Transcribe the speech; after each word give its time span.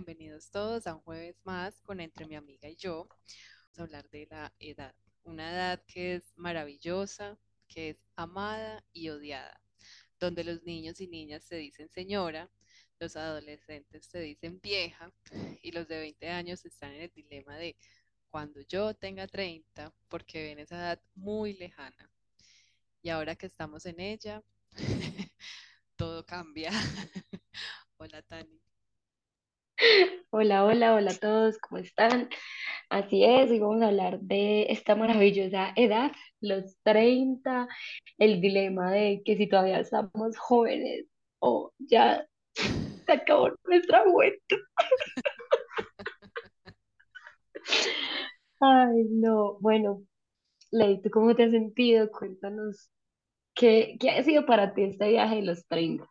Bienvenidos 0.00 0.50
todos 0.50 0.86
a 0.86 0.94
un 0.94 1.02
jueves 1.02 1.36
más 1.44 1.82
con 1.82 2.00
Entre 2.00 2.26
mi 2.26 2.34
amiga 2.34 2.66
y 2.70 2.76
yo. 2.76 3.06
Vamos 3.06 3.78
a 3.78 3.82
hablar 3.82 4.08
de 4.08 4.26
la 4.30 4.50
edad, 4.58 4.94
una 5.24 5.52
edad 5.52 5.84
que 5.86 6.14
es 6.14 6.32
maravillosa, 6.36 7.38
que 7.68 7.90
es 7.90 7.98
amada 8.16 8.82
y 8.94 9.10
odiada, 9.10 9.60
donde 10.18 10.42
los 10.42 10.62
niños 10.62 11.02
y 11.02 11.06
niñas 11.06 11.44
se 11.44 11.56
dicen 11.56 11.90
señora 11.90 12.50
los 12.98 13.14
adolescentes 13.14 14.06
se 14.06 14.20
dicen 14.20 14.58
vieja 14.62 15.12
y 15.62 15.70
los 15.72 15.86
de 15.86 15.98
20 15.98 16.30
años 16.30 16.64
están 16.64 16.92
en 16.94 17.02
el 17.02 17.12
dilema 17.12 17.58
de 17.58 17.76
cuando 18.30 18.62
yo 18.62 18.94
tenga 18.94 19.26
30, 19.26 19.92
porque 20.08 20.44
ven 20.44 20.60
esa 20.60 20.76
edad 20.76 21.02
muy 21.14 21.52
lejana. 21.52 22.10
Y 23.02 23.10
ahora 23.10 23.36
que 23.36 23.46
estamos 23.46 23.84
en 23.84 24.00
ella, 24.00 24.42
todo 25.96 26.24
cambia. 26.24 26.70
hola, 27.98 28.22
Tani. 28.22 28.69
Hola, 30.30 30.64
hola, 30.64 30.94
hola 30.94 31.10
a 31.12 31.14
todos, 31.14 31.58
¿cómo 31.58 31.78
están? 31.80 32.28
Así 32.90 33.24
es, 33.24 33.50
hoy 33.50 33.60
vamos 33.60 33.82
a 33.82 33.88
hablar 33.88 34.20
de 34.20 34.66
esta 34.70 34.96
maravillosa 34.96 35.72
edad, 35.76 36.12
los 36.40 36.76
30, 36.82 37.68
el 38.18 38.40
dilema 38.40 38.90
de 38.92 39.22
que 39.24 39.36
si 39.36 39.48
todavía 39.48 39.80
estamos 39.80 40.36
jóvenes 40.38 41.06
o 41.40 41.72
ya 41.78 42.26
se 43.06 43.12
acabó 43.12 43.50
nuestra 43.64 44.04
vuelta. 44.04 44.56
Ay, 48.60 49.04
no, 49.10 49.58
bueno, 49.60 50.02
Ley, 50.72 51.02
¿tú 51.02 51.10
cómo 51.10 51.34
te 51.36 51.44
has 51.44 51.52
sentido? 51.52 52.10
Cuéntanos, 52.12 52.90
¿qué, 53.54 53.96
qué 54.00 54.10
ha 54.10 54.22
sido 54.24 54.46
para 54.46 54.74
ti 54.74 54.84
este 54.84 55.08
viaje 55.10 55.36
de 55.36 55.42
los 55.42 55.66
30? 55.68 56.08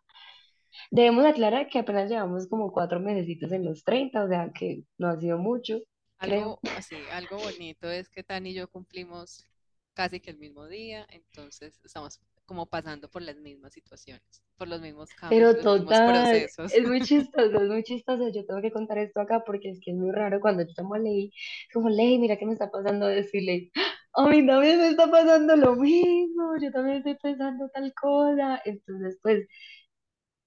Debemos 0.92 1.26
aclarar 1.26 1.70
que 1.70 1.80
apenas 1.80 2.10
llevamos 2.10 2.48
como 2.48 2.72
cuatro 2.72 3.00
mesecitos 3.00 3.52
en 3.52 3.66
los 3.66 3.84
30, 3.84 4.24
o 4.24 4.28
sea 4.28 4.52
que 4.54 4.84
no 4.98 5.10
ha 5.10 5.20
sido 5.20 5.38
mucho, 5.38 5.80
creo. 6.22 6.46
Algo 6.46 6.62
así, 6.70 7.10
algo 7.10 7.40
bonito 7.40 7.90
es 7.90 8.10
que 8.10 8.24
Tani 8.24 8.52
y 8.52 8.54
yo 8.54 8.70
cumplimos 8.70 9.48
casi 9.94 10.20
que 10.20 10.32
el 10.32 10.38
mismo 10.38 10.68
día, 10.68 11.06
entonces 11.10 11.80
estamos 11.84 12.20
como 12.46 12.66
pasando 12.68 13.10
por 13.10 13.22
las 13.22 13.36
mismas 13.38 13.74
situaciones, 13.74 14.44
por 14.58 14.68
los 14.68 14.82
mismos 14.82 15.14
cambios, 15.14 15.54
Pero 15.54 15.56
los 15.56 15.68
mismos 15.68 16.02
total, 16.02 16.02
procesos. 16.02 16.72
es 16.72 16.88
muy 16.88 17.02
chistoso, 17.04 17.62
es 17.62 17.70
muy 17.70 17.84
chistoso. 17.84 18.30
Yo 18.30 18.46
tengo 18.46 18.62
que 18.62 18.72
contar 18.72 18.98
esto 18.98 19.20
acá 19.22 19.44
porque 19.46 19.70
es 19.70 19.80
que 19.84 19.92
es 19.92 19.98
muy 19.98 20.12
raro 20.12 20.40
cuando 20.42 20.64
yo 20.64 20.70
llamo 20.78 20.96
a 20.96 21.00
Ley, 21.00 21.32
como 21.74 21.90
Ley, 21.90 22.18
mira 22.20 22.38
qué 22.38 22.46
me 22.46 22.54
está 22.54 22.72
pasando, 22.72 23.06
decirle, 23.08 23.72
a 24.14 24.28
mí 24.28 24.46
también 24.46 24.80
me 24.80 24.90
está 24.90 25.10
pasando 25.10 25.56
lo 25.56 25.76
mismo, 25.76 26.56
yo 26.62 26.72
también 26.72 26.98
estoy 26.98 27.16
pensando 27.22 27.70
tal 27.74 27.94
cosa. 27.94 28.62
Entonces, 28.66 29.20
pues, 29.22 29.48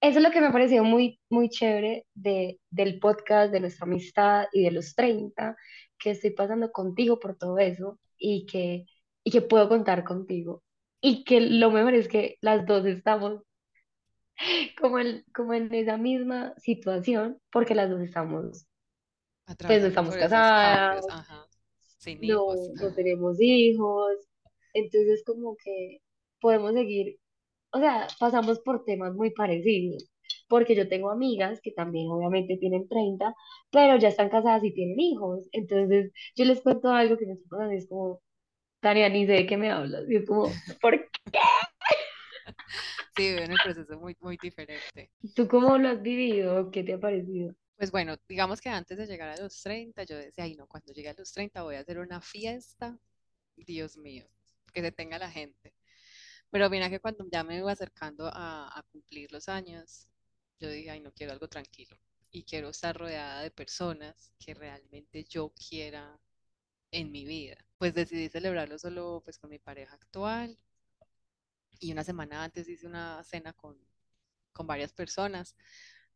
eso 0.03 0.19
es 0.19 0.23
lo 0.23 0.31
que 0.31 0.41
me 0.41 0.47
ha 0.47 0.51
parecido 0.51 0.83
muy, 0.83 1.17
muy 1.29 1.47
chévere 1.47 2.05
de, 2.13 2.59
del 2.69 2.99
podcast, 2.99 3.53
de 3.53 3.61
nuestra 3.61 3.85
amistad 3.85 4.47
y 4.51 4.65
de 4.65 4.71
los 4.71 4.95
30 4.95 5.55
que 5.97 6.11
estoy 6.11 6.31
pasando 6.31 6.73
contigo 6.73 7.21
por 7.21 7.37
todo 7.37 7.57
eso 7.57 7.97
y 8.17 8.45
que, 8.45 8.85
y 9.23 9.31
que 9.31 9.41
puedo 9.41 9.69
contar 9.69 10.03
contigo. 10.03 10.61
Y 10.99 11.23
que 11.23 11.39
lo 11.39 11.71
mejor 11.71 11.93
es 11.93 12.09
que 12.09 12.37
las 12.41 12.65
dos 12.65 12.85
estamos 12.85 13.43
como 14.81 14.99
en, 14.99 15.23
como 15.33 15.53
en 15.53 15.73
esa 15.73 15.95
misma 15.95 16.53
situación, 16.57 17.39
porque 17.49 17.73
las 17.73 17.89
dos 17.89 18.01
estamos, 18.01 18.67
pues 19.65 19.83
no 19.83 19.87
estamos 19.87 20.17
casadas, 20.17 21.05
cambios, 21.05 21.05
ajá, 21.09 21.47
sin 21.97 22.21
hijos. 22.21 22.57
no, 22.75 22.89
no 22.89 22.93
tenemos 22.93 23.39
hijos, 23.39 24.17
entonces 24.73 25.23
como 25.25 25.55
que 25.55 26.01
podemos 26.41 26.73
seguir, 26.73 27.19
o 27.73 27.79
sea, 27.79 28.07
pasamos 28.19 28.59
por 28.59 28.85
temas 28.85 29.13
muy 29.13 29.31
parecidos, 29.31 30.09
porque 30.47 30.75
yo 30.75 30.87
tengo 30.87 31.09
amigas 31.11 31.59
que 31.61 31.71
también 31.71 32.07
obviamente 32.09 32.57
tienen 32.57 32.87
30 32.87 33.33
pero 33.71 33.97
ya 33.97 34.09
están 34.09 34.29
casadas 34.29 34.63
y 34.63 34.73
tienen 34.73 34.99
hijos, 34.99 35.47
entonces 35.51 36.11
yo 36.35 36.45
les 36.45 36.61
cuento 36.61 36.89
algo 36.89 37.17
que 37.17 37.25
me 37.25 37.33
está 37.33 37.49
pasando 37.49 37.73
y 37.73 37.77
es 37.77 37.89
como, 37.89 38.21
Tania, 38.79 39.09
ni 39.09 39.25
sé 39.25 39.33
de 39.33 39.45
qué 39.47 39.57
me 39.57 39.71
hablas, 39.71 40.03
y 40.09 40.17
es 40.17 40.25
como, 40.25 40.49
¿por 40.81 40.99
qué? 40.99 41.09
Sí, 43.15 43.29
viven 43.29 43.51
el 43.51 43.59
proceso 43.63 43.99
muy, 43.99 44.17
muy 44.21 44.37
diferente. 44.41 45.11
¿Tú 45.35 45.47
cómo 45.47 45.77
lo 45.77 45.89
has 45.89 46.01
vivido? 46.01 46.71
¿Qué 46.71 46.83
te 46.83 46.93
ha 46.93 46.99
parecido? 46.99 47.53
Pues 47.77 47.91
bueno, 47.91 48.15
digamos 48.27 48.59
que 48.59 48.69
antes 48.69 48.97
de 48.97 49.05
llegar 49.05 49.29
a 49.29 49.37
los 49.37 49.61
30, 49.61 50.03
yo 50.03 50.17
decía, 50.17 50.45
ay 50.45 50.55
no, 50.55 50.67
cuando 50.67 50.93
llegue 50.93 51.09
a 51.09 51.15
los 51.15 51.31
30 51.31 51.61
voy 51.61 51.75
a 51.75 51.81
hacer 51.81 51.99
una 51.99 52.21
fiesta, 52.21 52.97
Dios 53.55 53.97
mío, 53.97 54.25
que 54.73 54.81
se 54.81 54.91
tenga 54.91 55.19
la 55.19 55.29
gente. 55.29 55.73
Pero 56.53 56.69
mira 56.71 56.89
que 56.89 57.01
cuando 57.01 57.25
ya 57.31 57.43
me 57.43 57.57
iba 57.57 57.71
acercando 57.73 58.27
a, 58.33 58.79
a 58.79 58.83
cumplir 58.93 59.31
los 59.33 59.49
años, 59.49 60.07
yo 60.61 60.69
dije, 60.69 60.91
ay 60.91 61.01
no, 61.01 61.11
quiero 61.13 61.33
algo 61.33 61.49
tranquilo 61.49 61.97
y 62.31 62.43
quiero 62.45 62.69
estar 62.69 62.97
rodeada 62.97 63.41
de 63.43 63.51
personas 63.51 64.33
que 64.39 64.53
realmente 64.55 65.25
yo 65.25 65.53
quiera 65.69 66.19
en 66.91 67.11
mi 67.11 67.25
vida. 67.25 67.57
Pues 67.79 67.93
decidí 67.95 68.29
celebrarlo 68.29 68.79
solo 68.79 69.21
pues 69.25 69.39
con 69.39 69.49
mi 69.51 69.59
pareja 69.59 69.95
actual 69.95 70.57
y 71.79 71.91
una 71.91 72.03
semana 72.03 72.43
antes 72.43 72.67
hice 72.69 72.87
una 72.87 73.23
cena 73.23 73.53
con, 73.53 73.77
con 74.53 74.67
varias 74.67 74.93
personas, 74.93 75.55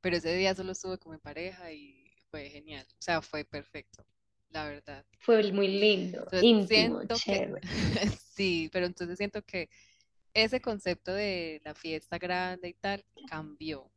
pero 0.01 0.17
ese 0.17 0.33
día 0.35 0.55
solo 0.55 0.71
estuve 0.73 0.97
con 0.99 1.13
mi 1.13 1.19
pareja 1.19 1.71
y 1.71 2.13
fue 2.31 2.49
genial, 2.49 2.85
o 2.91 3.01
sea, 3.01 3.21
fue 3.21 3.45
perfecto, 3.45 4.05
la 4.49 4.65
verdad. 4.67 5.05
Fue 5.19 5.51
muy 5.51 5.67
lindo, 5.67 6.27
Entonces 6.29 6.47
íntimo, 6.47 7.01
que, 7.07 7.53
sí, 8.33 8.69
pero 8.71 8.85
entonces 8.85 9.17
siento 9.17 9.41
que 9.43 9.69
ese 10.43 10.61
concepto 10.61 11.13
de 11.13 11.61
la 11.65 11.73
fiesta 11.75 12.17
grande 12.17 12.69
y 12.69 12.73
tal 12.75 13.05
cambió 13.25 13.91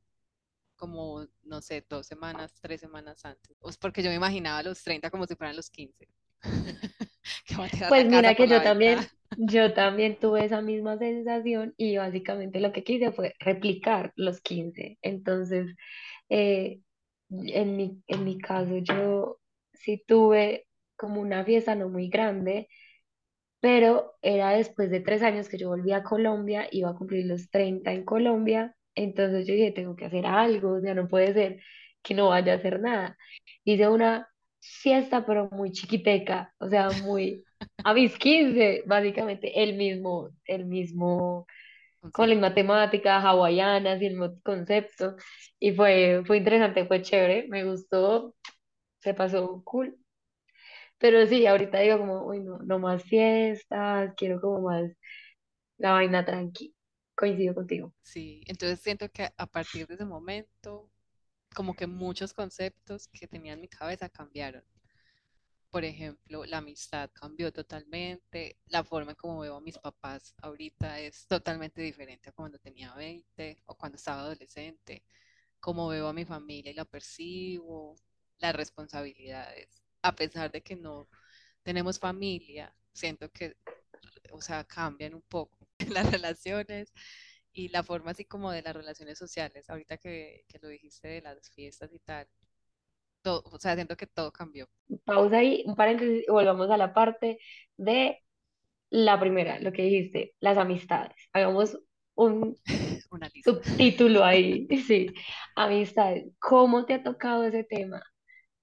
como, 0.77 1.27
no 1.45 1.61
sé, 1.63 1.85
dos 1.89 2.07
semanas, 2.07 2.55
tres 2.61 2.81
semanas 2.81 3.25
antes. 3.25 3.57
Pues 3.61 3.77
porque 3.79 4.03
yo 4.03 4.11
me 4.11 4.17
imaginaba 4.17 4.63
los 4.63 4.83
30 4.83 5.11
como 5.11 5.27
si 5.27 5.37
fueran 5.37 5.57
los 5.57 5.71
15. 5.71 6.09
Que 7.47 7.57
va 7.57 7.67
a 7.67 7.71
tirar 7.71 7.95
la 7.95 8.05
Pues 8.05 8.07
mira 8.07 8.35
que 8.35 8.47
yo 8.49 8.63
también, 8.63 9.01
ventana. 9.01 9.09
yo 9.37 9.75
también 9.75 10.19
tuve 10.19 10.45
esa 10.45 10.61
misma 10.63 10.99
sensación 10.99 11.75
y 11.77 11.97
básicamente 11.97 12.61
lo 12.61 12.73
que 12.73 12.85
quise 12.85 13.13
fue 13.13 13.35
replicar 13.41 14.13
los 14.17 14.41
15. 14.41 14.99
Entonces, 15.03 15.75
eh, 16.31 16.81
en 17.31 17.77
mi, 17.77 18.03
en 18.09 18.25
mi 18.25 18.39
caso, 18.39 18.79
yo 18.79 19.39
sí 19.75 20.03
tuve 20.07 20.67
como 20.97 21.21
una 21.21 21.45
fiesta 21.45 21.75
no 21.75 21.89
muy 21.89 22.09
grande, 22.09 22.69
pero 23.61 24.15
era 24.23 24.51
después 24.53 24.91
de 24.91 25.01
tres 25.01 25.23
años 25.23 25.49
que 25.49 25.59
yo 25.59 25.69
volví 25.69 25.93
a 25.93 26.03
Colombia, 26.03 26.69
iba 26.73 26.91
a 26.91 26.95
cumplir 26.95 27.27
los 27.27 27.51
30 27.51 27.93
en 27.93 28.05
Colombia, 28.05 28.77
entonces 28.95 29.47
yo 29.47 29.55
dije, 29.55 29.73
tengo 29.73 29.97
que 29.97 30.07
hacer 30.07 30.27
algo, 30.27 30.75
o 30.77 30.81
sea, 30.81 30.95
no 30.95 31.09
puede 31.09 31.33
ser 31.35 31.61
que 32.03 32.15
no 32.15 32.29
vaya 32.29 32.55
a 32.55 32.57
hacer 32.57 32.81
nada. 32.81 33.17
Hice 33.65 33.89
una 33.89 34.29
fiesta, 34.61 35.27
pero 35.27 35.49
muy 35.53 35.73
chiquiteca, 35.73 36.55
o 36.59 36.69
sea, 36.69 36.91
muy 36.91 37.45
a 37.85 37.95
mis 37.95 38.17
15 38.19 38.83
básicamente, 38.87 39.63
el 39.63 39.77
mismo, 39.77 40.31
el 40.45 40.67
mismo, 40.67 41.47
con 42.13 42.29
la 42.29 42.35
misma 42.35 42.55
Concepto. 42.55 42.55
temática, 42.55 43.21
hawaianas 43.21 44.01
y 44.03 44.07
el 44.07 44.13
mismo 44.17 44.37
concepto, 44.43 45.17
y 45.59 45.73
fue, 45.75 46.23
fue 46.27 46.39
interesante, 46.39 46.87
fue 46.87 47.03
chévere, 47.03 47.47
me 47.49 47.65
gustó, 47.65 48.35
se 49.01 49.15
pasó 49.15 49.63
cool. 49.65 49.99
Pero 51.01 51.27
sí, 51.27 51.47
ahorita 51.47 51.81
digo 51.81 51.99
como, 51.99 52.27
uy, 52.27 52.41
no, 52.41 52.59
no 52.59 52.79
más 52.79 53.03
fiestas, 53.03 54.13
quiero 54.17 54.41
como 54.41 54.61
más 54.69 54.93
la 55.79 55.93
vaina 55.93 56.25
tranqui. 56.25 56.75
Coincido 57.17 57.55
contigo. 57.55 57.93
Sí, 58.03 58.43
entonces 58.47 58.81
siento 58.81 59.09
que 59.11 59.31
a 59.37 59.47
partir 59.47 59.87
de 59.87 59.95
ese 59.95 60.05
momento, 60.05 60.91
como 61.55 61.75
que 61.75 61.87
muchos 61.87 62.35
conceptos 62.35 63.09
que 63.09 63.27
tenía 63.29 63.55
en 63.55 63.61
mi 63.61 63.69
cabeza 63.69 64.09
cambiaron. 64.09 64.65
Por 65.71 65.85
ejemplo, 65.85 66.45
la 66.45 66.59
amistad 66.59 67.11
cambió 67.13 67.53
totalmente, 67.53 68.59
la 68.67 68.83
forma 68.85 69.13
en 69.13 69.17
cómo 69.17 69.41
veo 69.41 69.57
a 69.57 69.61
mis 69.61 69.79
papás 69.79 70.35
ahorita 70.43 70.99
es 71.01 71.27
totalmente 71.29 71.81
diferente 71.81 72.29
a 72.31 72.33
cuando 72.33 72.59
tenía 72.59 72.93
20 72.95 73.63
o 73.67 73.77
cuando 73.77 73.97
estaba 73.97 74.23
adolescente. 74.23 75.05
Cómo 75.61 75.89
veo 75.89 76.09
a 76.09 76.13
mi 76.13 76.25
familia 76.25 76.73
y 76.73 76.75
la 76.75 76.85
percibo, 76.85 77.97
las 78.39 78.55
responsabilidades. 78.57 79.83
A 80.03 80.15
pesar 80.17 80.51
de 80.53 80.63
que 80.63 80.77
no 80.77 81.09
tenemos 81.63 81.99
familia, 81.99 82.75
siento 82.93 83.31
que, 83.31 83.57
o 84.33 84.41
sea, 84.43 84.65
cambian 84.65 85.15
un 85.15 85.23
poco 85.23 85.69
las 85.91 86.11
relaciones 86.11 86.93
y 87.53 87.69
la 87.69 87.83
forma 87.85 88.13
así 88.13 88.25
como 88.27 88.53
de 88.53 88.63
las 88.63 88.77
relaciones 88.77 89.19
sociales. 89.19 89.71
Ahorita 89.71 89.99
que, 89.99 90.45
que 90.49 90.59
lo 90.61 90.69
dijiste 90.69 91.09
de 91.09 91.23
las 91.23 91.51
fiestas 91.51 91.93
y 91.93 91.99
tal 92.01 92.29
todo, 93.23 93.43
o 93.47 93.59
sea, 93.59 93.75
siento 93.77 93.97
que 93.97 94.07
todo 94.07 94.33
cambió. 94.33 94.69
Pausa 95.05 95.39
ahí, 95.39 95.63
un 95.67 95.77
paréntesis 95.77 96.25
y 96.27 96.31
volvamos 96.31 96.71
a 96.71 96.77
la 96.77 96.93
parte 96.95 97.39
de 97.77 98.19
la 98.91 99.21
primera, 99.21 99.61
lo 99.61 99.73
que 99.73 99.83
dijiste, 99.85 100.35
las 100.41 100.59
amistades. 100.59 101.17
Hagamos 101.33 101.79
un 102.17 102.57
Una 103.11 103.29
lista. 103.35 103.61
subtítulo 103.63 104.25
ahí, 104.25 104.69
sí, 104.87 105.09
amistades. 105.57 106.33
¿Cómo 106.41 106.87
te 106.87 106.95
ha 106.95 107.03
tocado 107.05 107.45
ese 107.45 107.65
tema? 107.65 108.03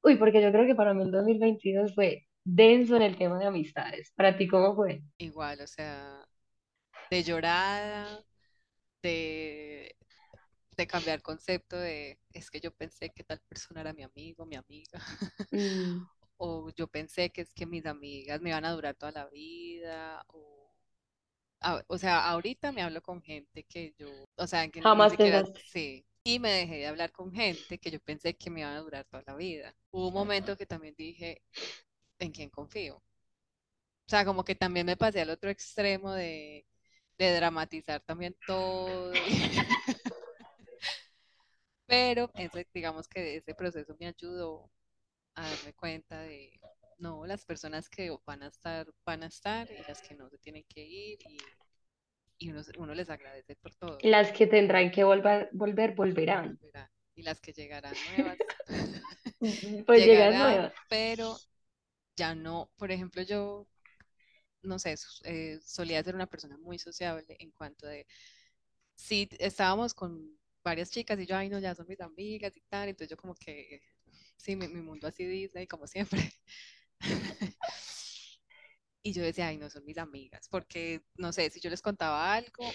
Uy, 0.03 0.15
porque 0.17 0.41
yo 0.41 0.51
creo 0.51 0.65
que 0.65 0.73
para 0.75 0.93
mí 0.95 1.03
el 1.03 1.11
2022 1.11 1.93
fue 1.95 2.25
denso 2.43 2.95
en 2.95 3.01
el 3.03 3.17
tema 3.17 3.37
de 3.39 3.45
amistades. 3.47 4.11
¿Para 4.15 4.35
ti 4.37 4.47
cómo 4.47 4.75
fue? 4.75 5.03
Igual, 5.17 5.61
o 5.61 5.67
sea, 5.67 6.27
de 7.11 7.23
llorada, 7.23 8.23
de, 9.03 9.95
de 10.77 10.87
cambiar 10.87 11.21
concepto 11.21 11.77
de, 11.77 12.19
es 12.33 12.51
que 12.51 12.59
yo 12.61 12.71
pensé 12.73 13.11
que 13.11 13.23
tal 13.23 13.41
persona 13.49 13.81
era 13.81 13.93
mi 13.93 14.03
amigo, 14.03 14.45
mi 14.45 14.55
amiga, 14.57 14.99
Mm, 15.53 16.07
o 16.37 16.69
yo 16.75 16.87
pensé 16.87 17.29
que 17.31 17.41
es 17.41 17.53
que 17.53 17.65
mis 17.65 17.85
amigas 17.85 18.41
me 18.41 18.49
iban 18.49 18.65
a 18.65 18.71
durar 18.73 18.95
toda 18.95 19.11
la 19.11 19.27
vida, 19.29 20.23
o, 20.29 20.71
a- 21.61 21.83
o 21.87 21.97
sea, 21.97 22.27
ahorita 22.29 22.71
me 22.71 22.81
hablo 22.83 23.01
con 23.01 23.21
gente 23.21 23.63
que 23.65 23.93
yo, 23.97 24.27
o 24.37 24.47
sea, 24.47 24.69
que 24.69 24.83
jamás 24.83 25.11
siquiera 25.11 25.43
pensaste. 25.43 25.65
Y 26.27 26.39
me 26.39 26.51
dejé 26.51 26.79
de 26.79 26.87
hablar 26.87 27.13
con 27.13 27.31
gente 27.31 27.77
que 27.77 27.89
yo 27.89 28.01
pensé 28.01 28.35
que 28.35 28.49
me 28.49 28.59
iban 28.59 28.73
a 28.73 28.81
durar 28.81 29.05
toda 29.05 29.23
la 29.25 29.35
vida. 29.35 29.73
Hubo 29.91 30.09
un 30.09 30.13
momento 30.13 30.57
que 30.57 30.65
también 30.65 30.93
dije, 30.97 31.41
¿en 32.19 32.33
quién 32.33 32.49
confío? 32.49 32.97
O 32.97 33.03
sea, 34.09 34.25
como 34.25 34.43
que 34.43 34.53
también 34.53 34.85
me 34.85 34.97
pasé 34.97 35.21
al 35.21 35.29
otro 35.29 35.49
extremo 35.49 36.11
de, 36.11 36.65
de 37.17 37.33
dramatizar 37.33 38.01
también 38.01 38.35
todo. 38.45 39.13
Pero 41.85 42.29
ese, 42.35 42.67
digamos 42.73 43.07
que 43.07 43.37
ese 43.37 43.55
proceso 43.55 43.95
me 43.97 44.07
ayudó 44.07 44.69
a 45.35 45.49
darme 45.49 45.73
cuenta 45.75 46.23
de, 46.23 46.59
no, 46.97 47.25
las 47.25 47.45
personas 47.45 47.87
que 47.87 48.13
van 48.25 48.43
a 48.43 48.47
estar, 48.47 48.85
van 49.05 49.23
a 49.23 49.27
estar 49.27 49.71
y 49.71 49.77
las 49.87 50.01
que 50.01 50.13
no 50.13 50.29
se 50.29 50.37
tienen 50.39 50.65
que 50.67 50.81
ir 50.81 51.19
y, 51.21 51.37
y 52.37 52.49
uno, 52.51 52.61
uno 52.77 52.93
les 52.93 53.09
agradece 53.09 53.55
por 53.55 53.73
todo. 53.75 53.97
Las 54.03 54.31
que 54.31 54.47
tendrán 54.47 54.91
que 54.91 55.03
volver, 55.03 55.49
volver, 55.53 55.95
volverán. 55.95 56.57
Y 57.15 57.23
las 57.23 57.39
que 57.41 57.51
llegarán 57.51 57.93
nuevas, 58.15 58.37
Pues 59.87 60.05
llegan 60.05 60.31
llegarán, 60.31 60.53
nuevas. 60.53 60.73
pero 60.89 61.37
ya 62.15 62.35
no, 62.35 62.69
por 62.77 62.91
ejemplo, 62.91 63.21
yo, 63.23 63.67
no 64.63 64.79
sé, 64.79 64.95
eh, 65.25 65.59
solía 65.63 66.03
ser 66.03 66.15
una 66.15 66.27
persona 66.27 66.57
muy 66.57 66.77
sociable 66.79 67.35
en 67.39 67.51
cuanto 67.51 67.87
de 67.87 68.05
sí, 68.95 69.29
estábamos 69.39 69.93
con 69.93 70.37
varias 70.63 70.91
chicas 70.91 71.19
y 71.19 71.25
yo, 71.25 71.35
ay, 71.37 71.49
no, 71.49 71.59
ya 71.59 71.75
son 71.75 71.87
mis 71.87 72.01
amigas 72.01 72.55
y 72.57 72.61
tal, 72.69 72.89
entonces 72.89 73.09
yo 73.09 73.17
como 73.17 73.35
que, 73.35 73.81
sí, 74.37 74.55
mi, 74.55 74.67
mi 74.67 74.81
mundo 74.81 75.07
así 75.07 75.25
Disney, 75.25 75.67
como 75.67 75.87
siempre. 75.87 76.31
Y 79.07 79.13
yo 79.13 79.21
decía, 79.21 79.47
ay, 79.47 79.57
no 79.57 79.69
son 79.69 79.85
mis 79.85 79.97
amigas, 79.97 80.49
porque, 80.49 81.01
no 81.15 81.31
sé, 81.31 81.49
si 81.49 81.61
yo 81.61 81.69
les 81.69 81.81
contaba 81.81 82.33
algo 82.33 82.73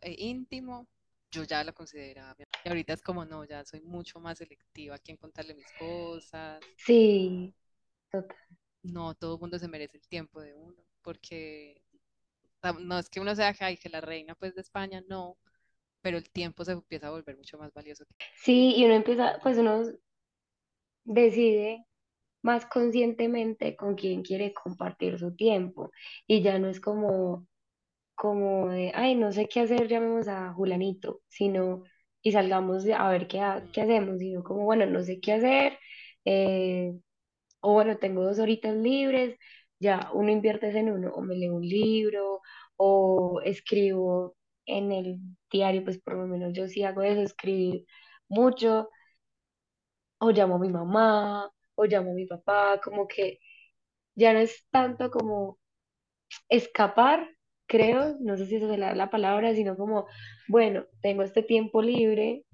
eh, 0.00 0.16
íntimo, 0.16 0.88
yo 1.30 1.44
ya 1.44 1.62
lo 1.64 1.74
consideraba. 1.74 2.34
Y 2.64 2.68
ahorita 2.70 2.94
es 2.94 3.02
como, 3.02 3.26
no, 3.26 3.44
ya 3.44 3.62
soy 3.62 3.82
mucho 3.82 4.18
más 4.18 4.38
selectiva 4.38 4.94
a 4.94 4.98
quién 4.98 5.18
contarle 5.18 5.54
mis 5.54 5.70
cosas. 5.78 6.64
Sí, 6.78 7.52
total. 8.10 8.38
No, 8.84 9.14
todo 9.16 9.34
el 9.34 9.40
mundo 9.42 9.58
se 9.58 9.68
merece 9.68 9.98
el 9.98 10.08
tiempo 10.08 10.40
de 10.40 10.54
uno, 10.54 10.82
porque 11.02 11.82
no 12.80 12.98
es 12.98 13.10
que 13.10 13.20
uno 13.20 13.36
sea, 13.36 13.54
ay, 13.60 13.76
que 13.76 13.90
la 13.90 14.00
reina 14.00 14.34
pues 14.34 14.54
de 14.54 14.62
España, 14.62 15.02
no, 15.10 15.36
pero 16.00 16.16
el 16.16 16.30
tiempo 16.30 16.64
se 16.64 16.72
empieza 16.72 17.08
a 17.08 17.10
volver 17.10 17.36
mucho 17.36 17.58
más 17.58 17.70
valioso. 17.74 18.06
Sí, 18.34 18.76
y 18.78 18.86
uno 18.86 18.94
empieza, 18.94 19.38
pues 19.42 19.58
uno 19.58 19.82
decide 21.04 21.84
más 22.46 22.66
conscientemente 22.66 23.76
con 23.76 23.96
quién 23.96 24.22
quiere 24.24 24.54
compartir 24.54 25.18
su 25.20 25.36
tiempo. 25.36 25.92
Y 26.28 26.42
ya 26.42 26.58
no 26.60 26.68
es 26.70 26.80
como, 26.80 27.46
como 28.14 28.68
de, 28.70 28.92
ay, 28.94 29.14
no 29.16 29.32
sé 29.32 29.48
qué 29.48 29.60
hacer, 29.60 29.88
llamemos 29.88 30.28
a 30.28 30.52
Julanito, 30.54 31.22
sino, 31.28 31.84
y 32.22 32.32
salgamos 32.32 32.86
a 32.88 33.10
ver 33.10 33.28
qué, 33.28 33.40
ha- 33.40 33.62
Mm, 33.62 33.70
qué 33.72 33.82
hacemos, 33.82 34.18
sino 34.18 34.42
como, 34.44 34.64
bueno, 34.64 34.86
no 34.86 35.02
sé 35.02 35.20
qué 35.20 35.34
hacer, 35.34 35.78
eh, 36.24 36.92
o 37.60 37.72
bueno, 37.74 37.98
tengo 37.98 38.24
dos 38.24 38.38
horitas 38.38 38.74
libres, 38.76 39.36
ya 39.78 40.10
uno 40.14 40.30
invierte 40.30 40.68
en 40.78 40.90
uno, 40.90 41.12
o 41.14 41.22
me 41.22 41.36
leo 41.36 41.54
un 41.56 41.68
libro, 41.68 42.40
o 42.76 43.40
escribo 43.44 44.36
en 44.66 44.92
el 44.92 45.20
diario, 45.50 45.84
pues 45.84 45.98
por 46.00 46.14
lo 46.16 46.26
menos 46.26 46.52
yo 46.54 46.68
sí 46.68 46.82
hago 46.84 47.02
eso, 47.02 47.20
escribir 47.22 47.86
mucho, 48.28 48.88
o 50.20 50.30
llamo 50.30 50.56
a 50.56 50.58
mi 50.58 50.68
mamá, 50.70 51.50
o 51.76 51.84
llamo 51.86 52.12
a 52.12 52.14
mi 52.14 52.26
papá, 52.26 52.80
como 52.82 53.08
que 53.08 53.40
ya 54.16 54.32
no 54.34 54.40
es 54.40 54.66
tanto 54.70 55.10
como 55.10 55.58
escapar, 56.48 57.28
creo, 57.66 58.16
no 58.20 58.36
sé 58.36 58.46
si 58.46 58.56
esa 58.56 58.72
es 58.72 58.78
la, 58.78 58.94
la 58.94 59.10
palabra, 59.10 59.54
sino 59.54 59.76
como, 59.76 60.06
bueno, 60.48 60.86
tengo 61.02 61.22
este 61.22 61.42
tiempo 61.42 61.82
libre, 61.82 62.44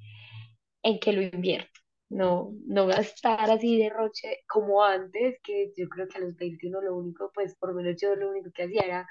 ¿en 0.82 0.98
que 1.00 1.12
lo 1.12 1.22
invierto? 1.22 1.80
No, 2.10 2.52
no 2.66 2.86
gastar 2.86 3.50
así 3.50 3.78
de 3.78 3.90
roche 3.90 4.38
como 4.48 4.84
antes, 4.84 5.38
que 5.42 5.72
yo 5.76 5.88
creo 5.88 6.08
que 6.08 6.18
a 6.18 6.20
los 6.22 6.36
21 6.36 6.80
lo 6.82 6.96
único, 6.96 7.30
pues 7.34 7.56
por 7.56 7.70
lo 7.70 7.76
menos 7.76 8.00
yo 8.00 8.14
lo 8.16 8.30
único 8.30 8.50
que 8.52 8.64
hacía 8.64 8.82
era 8.82 9.08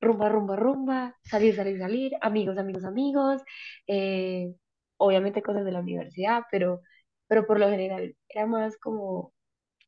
rumba, 0.00 0.28
rumba, 0.28 0.56
rumba, 0.56 1.16
salir, 1.24 1.54
salir, 1.56 1.78
salir, 1.78 2.12
amigos, 2.20 2.58
amigos, 2.58 2.84
amigos, 2.84 3.42
eh, 3.86 4.54
obviamente 4.98 5.42
cosas 5.42 5.64
de 5.64 5.72
la 5.72 5.80
universidad, 5.80 6.44
pero, 6.50 6.82
pero 7.34 7.46
por 7.46 7.58
lo 7.58 7.68
general 7.68 8.16
era 8.28 8.46
más 8.46 8.76
como 8.78 9.32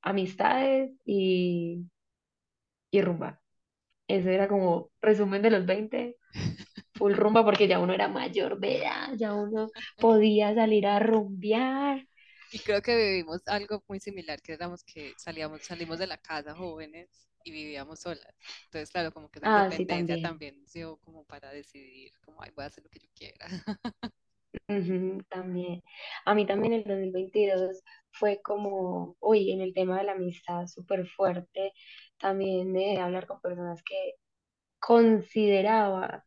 amistades 0.03 0.93
y, 1.05 1.87
y 2.91 3.01
rumba. 3.03 3.41
Eso 4.09 4.31
era 4.31 4.49
como 4.49 4.91
resumen 5.03 5.43
de 5.43 5.51
los 5.51 5.67
20 5.67 6.17
full 6.95 7.15
rumba 7.15 7.45
porque 7.45 7.69
ya 7.69 7.81
uno 7.81 7.95
era 7.95 8.09
mayor 8.09 8.61
de 8.61 8.79
edad, 8.79 9.15
ya 9.17 9.35
uno 9.35 9.73
podía 9.99 10.55
salir 10.55 10.87
a 10.87 10.99
rumbear. 11.01 12.07
Y 12.51 12.61
creo 12.61 12.83
que 12.83 12.97
vivimos 12.97 13.43
algo 13.49 13.85
muy 13.89 14.01
similar, 14.01 14.43
que 14.43 14.55
éramos 14.55 14.85
que 14.85 15.15
salíamos, 15.19 15.63
salimos 15.65 15.99
de 15.99 16.07
la 16.09 16.19
casa 16.19 16.55
jóvenes 16.57 17.11
y 17.45 17.53
vivíamos 17.53 18.01
solas. 18.01 18.35
Entonces, 18.67 18.91
claro, 18.91 19.13
como 19.13 19.31
que 19.31 19.41
esa 19.41 19.51
Ah, 19.53 19.71
sí, 19.73 19.87
también. 19.87 20.19
también 20.21 20.65
dio 20.75 20.99
como 20.99 21.25
para 21.27 21.51
decidir, 21.53 22.13
como, 22.25 22.43
ay, 22.43 22.51
voy 22.57 22.65
a 22.65 22.69
hacer 22.69 22.85
lo 22.85 22.91
que 22.91 23.01
yo 23.01 23.09
quiera. 23.15 23.47
También. 25.29 25.83
A 26.25 26.35
mí 26.35 26.47
también 26.47 26.73
el 26.75 26.85
2022 26.85 27.83
fue 28.13 28.41
como, 28.43 29.17
uy, 29.21 29.51
en 29.53 29.61
el 29.61 29.75
tema 29.75 29.99
de 29.99 30.05
la 30.05 30.13
amistad 30.13 30.67
súper 30.67 31.07
fuerte. 31.09 31.73
También 32.19 32.73
dejé 32.73 32.99
hablar 33.01 33.27
con 33.27 33.41
personas 33.41 33.83
que 33.83 34.15
consideraba 34.81 36.25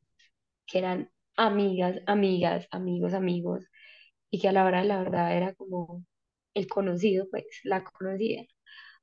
que 0.67 0.79
eran 0.79 1.11
amigas, 1.37 1.97
amigas, 2.07 2.67
amigos, 2.71 3.13
amigos, 3.13 3.65
y 4.31 4.39
que 4.41 4.49
a 4.49 4.51
la 4.53 4.65
hora 4.65 4.81
de 4.81 4.87
la 4.87 4.99
verdad 5.03 5.35
era 5.37 5.53
como 5.55 6.05
el 6.53 6.67
conocido, 6.67 7.27
pues, 7.31 7.45
la 7.63 7.83
conocida. 7.83 8.43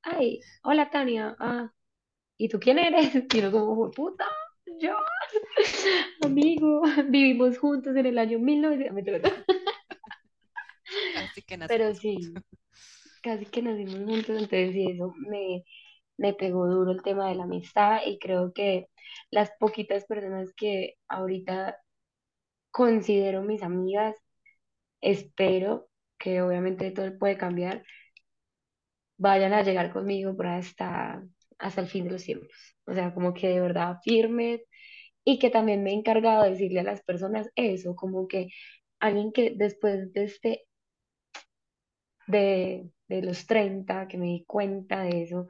Ay, 0.03 0.41
hola 0.63 0.89
Tania, 0.91 1.35
ah, 1.39 1.71
¿y 2.37 2.49
tú 2.49 2.59
quién 2.59 2.79
eres? 2.79 3.13
Y 3.35 3.39
uno 3.41 3.51
como, 3.51 3.91
puta, 3.91 4.25
yo, 4.79 4.95
amigo, 6.21 6.81
vivimos 7.09 7.57
juntos 7.57 7.95
en 7.95 8.05
el 8.05 8.17
año 8.17 8.39
1900. 8.39 9.31
Casi 11.11 11.41
que 11.43 11.57
Pero 11.65 11.93
nacimos 11.97 11.99
juntos. 11.99 12.31
sí, 12.33 12.43
casi 13.23 13.45
que 13.47 13.61
nacimos 13.61 13.95
juntos, 14.05 14.29
entonces 14.29 14.73
sí, 14.73 14.87
eso 14.91 15.13
me, 15.29 15.63
me 16.17 16.33
pegó 16.33 16.67
duro 16.67 16.91
el 16.91 17.03
tema 17.03 17.29
de 17.29 17.35
la 17.35 17.43
amistad 17.45 18.01
y 18.05 18.19
creo 18.19 18.53
que 18.53 18.89
las 19.31 19.51
poquitas 19.59 20.05
personas 20.05 20.53
que 20.55 20.95
ahorita 21.09 21.77
considero 22.71 23.43
mis 23.43 23.63
amigas, 23.63 24.15
espero 25.01 25.89
que 26.19 26.41
obviamente 26.43 26.91
todo 26.91 27.17
puede 27.19 27.37
cambiar, 27.37 27.83
vayan 29.17 29.53
a 29.53 29.63
llegar 29.63 29.91
conmigo 29.93 30.35
por 30.35 30.47
hasta, 30.47 31.23
hasta 31.59 31.81
el 31.81 31.87
fin 31.87 32.05
de 32.05 32.11
los 32.11 32.23
tiempos. 32.23 32.49
O 32.85 32.93
sea, 32.93 33.13
como 33.13 33.33
que 33.33 33.49
de 33.49 33.59
verdad 33.61 33.97
firmes 34.03 34.61
y 35.25 35.39
que 35.39 35.49
también 35.51 35.83
me 35.83 35.91
he 35.91 35.93
encargado 35.95 36.43
de 36.43 36.51
decirle 36.51 36.81
a 36.81 36.83
las 36.83 37.03
personas 37.03 37.49
eso, 37.55 37.95
como 37.95 38.27
que 38.27 38.49
alguien 38.99 39.31
que 39.33 39.53
después 39.55 40.13
de 40.13 40.23
este, 40.25 40.65
de, 42.27 42.89
de 43.07 43.21
los 43.21 43.45
30 43.47 44.07
que 44.07 44.17
me 44.17 44.25
di 44.27 44.45
cuenta 44.45 45.01
de 45.03 45.23
eso, 45.23 45.47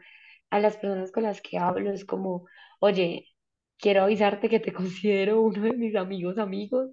a 0.52 0.60
las 0.60 0.78
personas 0.78 1.12
con 1.12 1.24
las 1.24 1.42
que 1.42 1.58
hablo 1.58 1.92
es 1.94 2.06
como, 2.06 2.48
oye, 2.80 3.28
quiero 3.80 4.04
avisarte 4.04 4.50
que 4.50 4.60
te 4.60 4.74
considero 4.74 5.42
uno 5.42 5.64
de 5.64 5.74
mis 5.74 5.96
amigos 5.96 6.38
amigos 6.38 6.92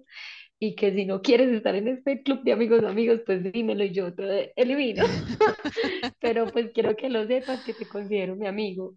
y 0.59 0.75
que 0.75 0.93
si 0.93 1.05
no 1.05 1.21
quieres 1.21 1.51
estar 1.51 1.75
en 1.75 1.87
este 1.89 2.23
club 2.23 2.43
de 2.43 2.53
amigos 2.53 2.83
amigos, 2.83 3.21
pues 3.25 3.43
dímelo 3.51 3.83
y 3.83 3.91
yo 3.91 4.13
te 4.13 4.53
elimino. 4.55 5.03
Pero 6.19 6.47
pues 6.47 6.71
quiero 6.73 6.95
que 6.95 7.09
lo 7.09 7.27
sepas 7.27 7.63
que 7.63 7.73
te 7.73 7.87
considero 7.87 8.35
mi 8.35 8.47
amigo. 8.47 8.95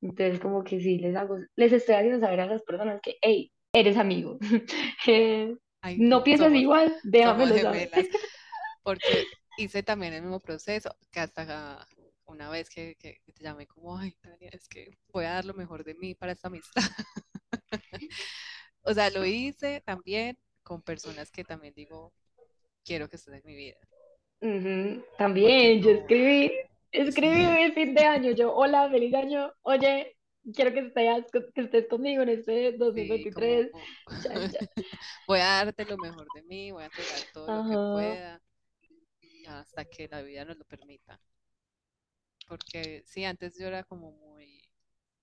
Entonces 0.00 0.40
como 0.40 0.64
que 0.64 0.80
sí, 0.80 0.98
les 0.98 1.16
hago, 1.16 1.36
les 1.56 1.72
estoy 1.72 1.96
haciendo 1.96 2.20
saber 2.20 2.40
a 2.40 2.44
esas 2.46 2.62
personas 2.62 3.00
que, 3.02 3.16
hey, 3.20 3.52
eres 3.72 3.96
amigo. 3.96 4.38
Eh, 5.06 5.56
Ay, 5.82 5.96
no 5.98 6.22
piensas 6.22 6.48
somos, 6.48 6.60
igual, 6.60 6.94
déjamelo 7.02 7.56
saber. 7.56 7.90
Porque 8.82 9.24
hice 9.56 9.82
también 9.82 10.12
el 10.12 10.22
mismo 10.22 10.38
proceso, 10.38 10.94
que 11.10 11.20
hasta 11.20 11.86
una 12.26 12.50
vez 12.50 12.68
que, 12.68 12.96
que 12.96 13.20
te 13.32 13.42
llamé 13.42 13.66
como, 13.66 13.96
ay, 13.98 14.12
Tania, 14.20 14.50
es 14.52 14.68
que 14.68 14.98
voy 15.08 15.24
a 15.24 15.32
dar 15.32 15.46
lo 15.46 15.54
mejor 15.54 15.82
de 15.84 15.94
mí 15.94 16.14
para 16.14 16.32
esta 16.32 16.48
amistad. 16.48 16.82
O 18.82 18.94
sea, 18.94 19.10
lo 19.10 19.24
hice 19.24 19.82
también 19.84 20.38
con 20.70 20.82
personas 20.82 21.32
que 21.32 21.42
también 21.42 21.74
digo, 21.74 22.12
quiero 22.84 23.08
que 23.08 23.16
estés 23.16 23.34
en 23.34 23.42
mi 23.44 23.56
vida. 23.56 23.76
También, 25.18 25.82
yo 25.82 25.90
escribí, 25.90 26.52
escribí 26.92 27.42
sí, 27.42 27.56
el 27.64 27.72
fin 27.72 27.92
de 27.92 28.04
año, 28.04 28.30
yo, 28.30 28.54
hola, 28.54 28.88
feliz 28.88 29.12
año, 29.14 29.52
oye, 29.62 30.16
quiero 30.54 30.72
que 30.72 30.78
estés, 30.86 31.24
que 31.52 31.60
estés 31.62 31.88
conmigo 31.88 32.22
en 32.22 32.28
este 32.28 32.70
sí, 32.94 33.28
como 33.32 33.64
2023, 33.66 33.72
chan, 34.22 34.48
chan. 34.48 34.68
voy 35.26 35.40
a 35.40 35.64
darte 35.64 35.84
lo 35.86 35.98
mejor 35.98 36.28
de 36.36 36.42
mí, 36.44 36.70
voy 36.70 36.84
a 36.84 36.86
entregar 36.86 37.20
todo 37.32 37.50
lo 37.50 37.64
que 37.68 37.76
pueda 37.90 38.40
hasta 39.48 39.84
que 39.84 40.06
la 40.06 40.22
vida 40.22 40.44
nos 40.44 40.56
lo 40.56 40.64
permita. 40.64 41.20
Porque 42.46 43.02
sí, 43.06 43.24
antes 43.24 43.58
yo 43.58 43.66
era 43.66 43.82
como 43.82 44.12
muy, 44.12 44.62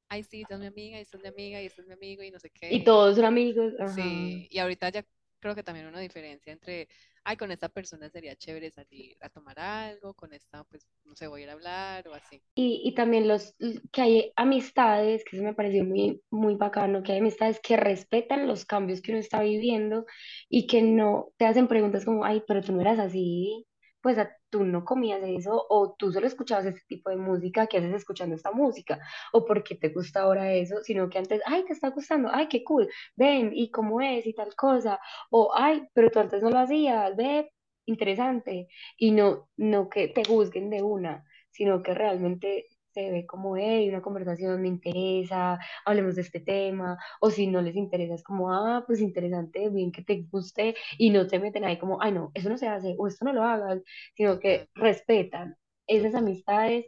ay, 0.09 0.23
sí, 0.23 0.41
esta 0.41 0.55
es 0.55 0.59
mi 0.59 0.67
amiga, 0.67 0.97
y 0.97 1.01
esta 1.01 1.17
es 1.17 1.23
mi 1.23 1.29
amiga, 1.29 1.61
y 1.61 1.65
este 1.65 1.81
es 1.81 1.87
mi 1.87 1.93
amigo, 1.93 2.23
y 2.23 2.31
no 2.31 2.39
sé 2.39 2.49
Y 2.69 2.79
qué. 2.79 2.83
todos 2.83 3.15
son 3.15 3.25
amigos, 3.25 3.73
ajá. 3.79 3.95
Sí, 3.95 4.47
y 4.51 4.59
ahorita 4.59 4.89
ya 4.89 5.03
creo 5.39 5.55
que 5.55 5.63
también 5.63 5.87
una 5.87 5.99
diferencia 5.99 6.51
entre, 6.51 6.87
ay, 7.23 7.37
con 7.37 7.51
esta 7.51 7.69
persona 7.69 8.09
sería 8.09 8.35
chévere 8.35 8.71
salir 8.71 9.17
a 9.21 9.29
tomar 9.29 9.59
algo, 9.59 10.13
con 10.13 10.33
esta, 10.33 10.63
pues, 10.65 10.87
no 11.03 11.15
sé, 11.15 11.27
voy 11.27 11.41
a 11.41 11.43
ir 11.45 11.49
a 11.49 11.53
hablar 11.53 12.07
o 12.07 12.13
así. 12.13 12.41
Y, 12.55 12.81
y 12.83 12.95
también 12.95 13.27
los 13.27 13.55
que 13.91 14.01
hay 14.01 14.33
amistades, 14.35 15.23
que 15.23 15.35
eso 15.37 15.45
me 15.45 15.53
pareció 15.53 15.85
muy, 15.85 16.21
muy 16.29 16.55
bacano, 16.55 17.03
que 17.03 17.13
hay 17.13 17.19
amistades 17.19 17.59
que 17.61 17.77
respetan 17.77 18.47
los 18.47 18.65
cambios 18.65 19.01
que 19.01 19.11
uno 19.11 19.19
está 19.19 19.41
viviendo 19.41 20.05
y 20.49 20.67
que 20.67 20.81
no 20.81 21.29
te 21.37 21.45
hacen 21.45 21.67
preguntas 21.67 22.05
como, 22.05 22.25
ay, 22.25 22.43
pero 22.47 22.61
tú 22.61 22.73
no 22.73 22.81
eras 22.81 22.99
así, 22.99 23.67
pues 24.07 24.17
tú 24.49 24.63
no 24.63 24.85
comías 24.85 25.21
eso, 25.23 25.65
o 25.69 25.95
tú 25.97 26.13
solo 26.13 26.27
escuchabas 26.27 26.65
este 26.65 26.81
tipo 26.87 27.09
de 27.09 27.17
música, 27.17 27.67
¿qué 27.67 27.79
haces 27.79 27.93
escuchando 27.93 28.35
esta 28.35 28.51
música? 28.51 28.99
O 29.33 29.43
por 29.45 29.63
qué 29.63 29.75
te 29.75 29.89
gusta 29.89 30.21
ahora 30.21 30.53
eso, 30.53 30.77
sino 30.81 31.09
que 31.09 31.17
antes, 31.17 31.41
ay, 31.45 31.65
te 31.65 31.73
está 31.73 31.89
gustando, 31.89 32.29
ay, 32.31 32.47
qué 32.47 32.63
cool, 32.63 32.87
ven, 33.17 33.51
y 33.53 33.69
cómo 33.69 33.99
es, 33.99 34.25
y 34.25 34.33
tal 34.33 34.55
cosa, 34.55 34.97
o 35.29 35.51
ay, 35.53 35.83
pero 35.93 36.09
tú 36.09 36.19
antes 36.19 36.41
no 36.41 36.49
lo 36.49 36.59
hacías, 36.59 37.17
ve, 37.17 37.51
interesante, 37.85 38.69
y 38.97 39.11
no, 39.11 39.49
no 39.57 39.89
que 39.89 40.07
te 40.07 40.23
juzguen 40.23 40.69
de 40.69 40.83
una 40.83 41.25
sino 41.57 41.81
que 41.81 41.95
realmente 41.95 42.67
se 42.97 43.11
ve 43.11 43.25
como, 43.27 43.55
hey, 43.57 43.87
una 43.89 44.01
conversación 44.01 44.61
me 44.61 44.67
interesa, 44.69 45.59
hablemos 45.85 46.15
de 46.15 46.21
este 46.23 46.39
tema, 46.39 46.97
o 47.21 47.29
si 47.29 47.47
no 47.47 47.61
les 47.61 47.75
interesa, 47.75 48.15
es 48.15 48.23
como, 48.23 48.51
ah, 48.51 48.83
pues 48.87 49.01
interesante, 49.01 49.69
bien 49.69 49.91
que 49.91 50.03
te 50.03 50.23
guste, 50.31 50.75
y 50.97 51.09
no 51.11 51.27
te 51.27 51.39
meten 51.39 51.63
ahí 51.65 51.77
como, 51.77 52.01
ay, 52.01 52.11
no, 52.11 52.31
eso 52.33 52.49
no 52.49 52.57
se 52.57 52.67
hace, 52.67 52.95
o 52.97 53.07
esto 53.07 53.25
no 53.25 53.33
lo 53.33 53.43
hagas, 53.43 53.81
sino 54.15 54.39
que 54.39 54.69
respetan. 54.75 55.57
Esas 55.87 56.15
amistades 56.15 56.85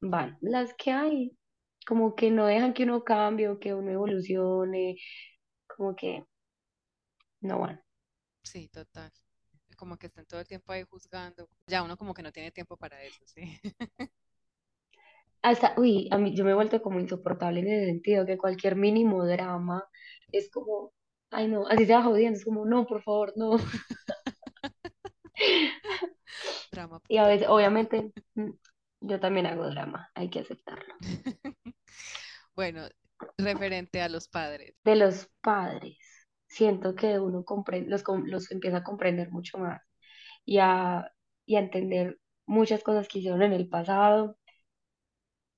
van, 0.00 0.38
las 0.40 0.74
que 0.74 0.90
hay, 0.92 1.36
como 1.86 2.14
que 2.16 2.30
no 2.30 2.46
dejan 2.46 2.74
que 2.74 2.84
uno 2.84 3.04
cambie 3.04 3.48
o 3.48 3.58
que 3.60 3.74
uno 3.74 3.90
evolucione, 3.92 4.96
como 5.68 5.94
que 5.96 6.24
no 7.40 7.58
van. 7.60 7.80
Sí, 8.42 8.68
total. 8.68 9.12
Como 9.76 9.98
que 9.98 10.06
están 10.08 10.26
todo 10.26 10.40
el 10.40 10.46
tiempo 10.48 10.72
ahí 10.72 10.84
juzgando. 10.84 11.48
Ya 11.66 11.82
uno 11.82 11.96
como 11.96 12.14
que 12.14 12.22
no 12.22 12.32
tiene 12.32 12.50
tiempo 12.52 12.76
para 12.76 13.02
eso, 13.04 13.24
sí. 13.26 13.60
Hasta, 15.44 15.74
uy, 15.78 16.08
a 16.10 16.18
mí 16.18 16.34
yo 16.36 16.44
me 16.44 16.52
he 16.52 16.54
vuelto 16.54 16.82
como 16.82 17.00
insoportable 17.00 17.60
en 17.60 17.68
ese 17.68 17.86
sentido, 17.86 18.26
que 18.26 18.38
cualquier 18.38 18.76
mínimo 18.76 19.24
drama 19.26 19.84
es 20.32 20.50
como, 20.50 20.92
ay 21.30 21.48
no, 21.48 21.66
así 21.68 21.86
se 21.86 21.94
va 21.94 22.02
jodiendo, 22.02 22.38
es 22.38 22.44
como, 22.44 22.64
no, 22.66 22.86
por 22.86 23.02
favor, 23.02 23.32
no. 23.36 23.56
Drama 26.72 27.00
Y 27.08 27.18
a 27.18 27.26
veces, 27.26 27.48
obviamente, 27.48 28.12
mm, 28.34 28.50
yo 29.00 29.20
también 29.20 29.46
hago 29.46 29.68
drama, 29.70 30.10
hay 30.14 30.30
que 30.30 30.40
aceptarlo. 30.40 30.94
Bueno, 32.54 32.88
referente 33.38 34.00
a 34.00 34.08
los 34.08 34.28
padres. 34.28 34.74
De 34.84 34.96
los 34.96 35.28
padres, 35.42 35.98
siento 36.46 36.94
que 36.94 37.18
uno 37.18 37.44
comprende, 37.44 37.90
los, 37.90 38.02
com- 38.02 38.24
los 38.26 38.50
empieza 38.50 38.78
a 38.78 38.84
comprender 38.84 39.30
mucho 39.30 39.58
más 39.58 39.80
y 40.44 40.58
a, 40.58 41.10
y 41.46 41.56
a 41.56 41.60
entender 41.60 42.20
muchas 42.46 42.82
cosas 42.82 43.08
que 43.08 43.18
hicieron 43.20 43.42
en 43.42 43.52
el 43.54 43.68
pasado, 43.68 44.38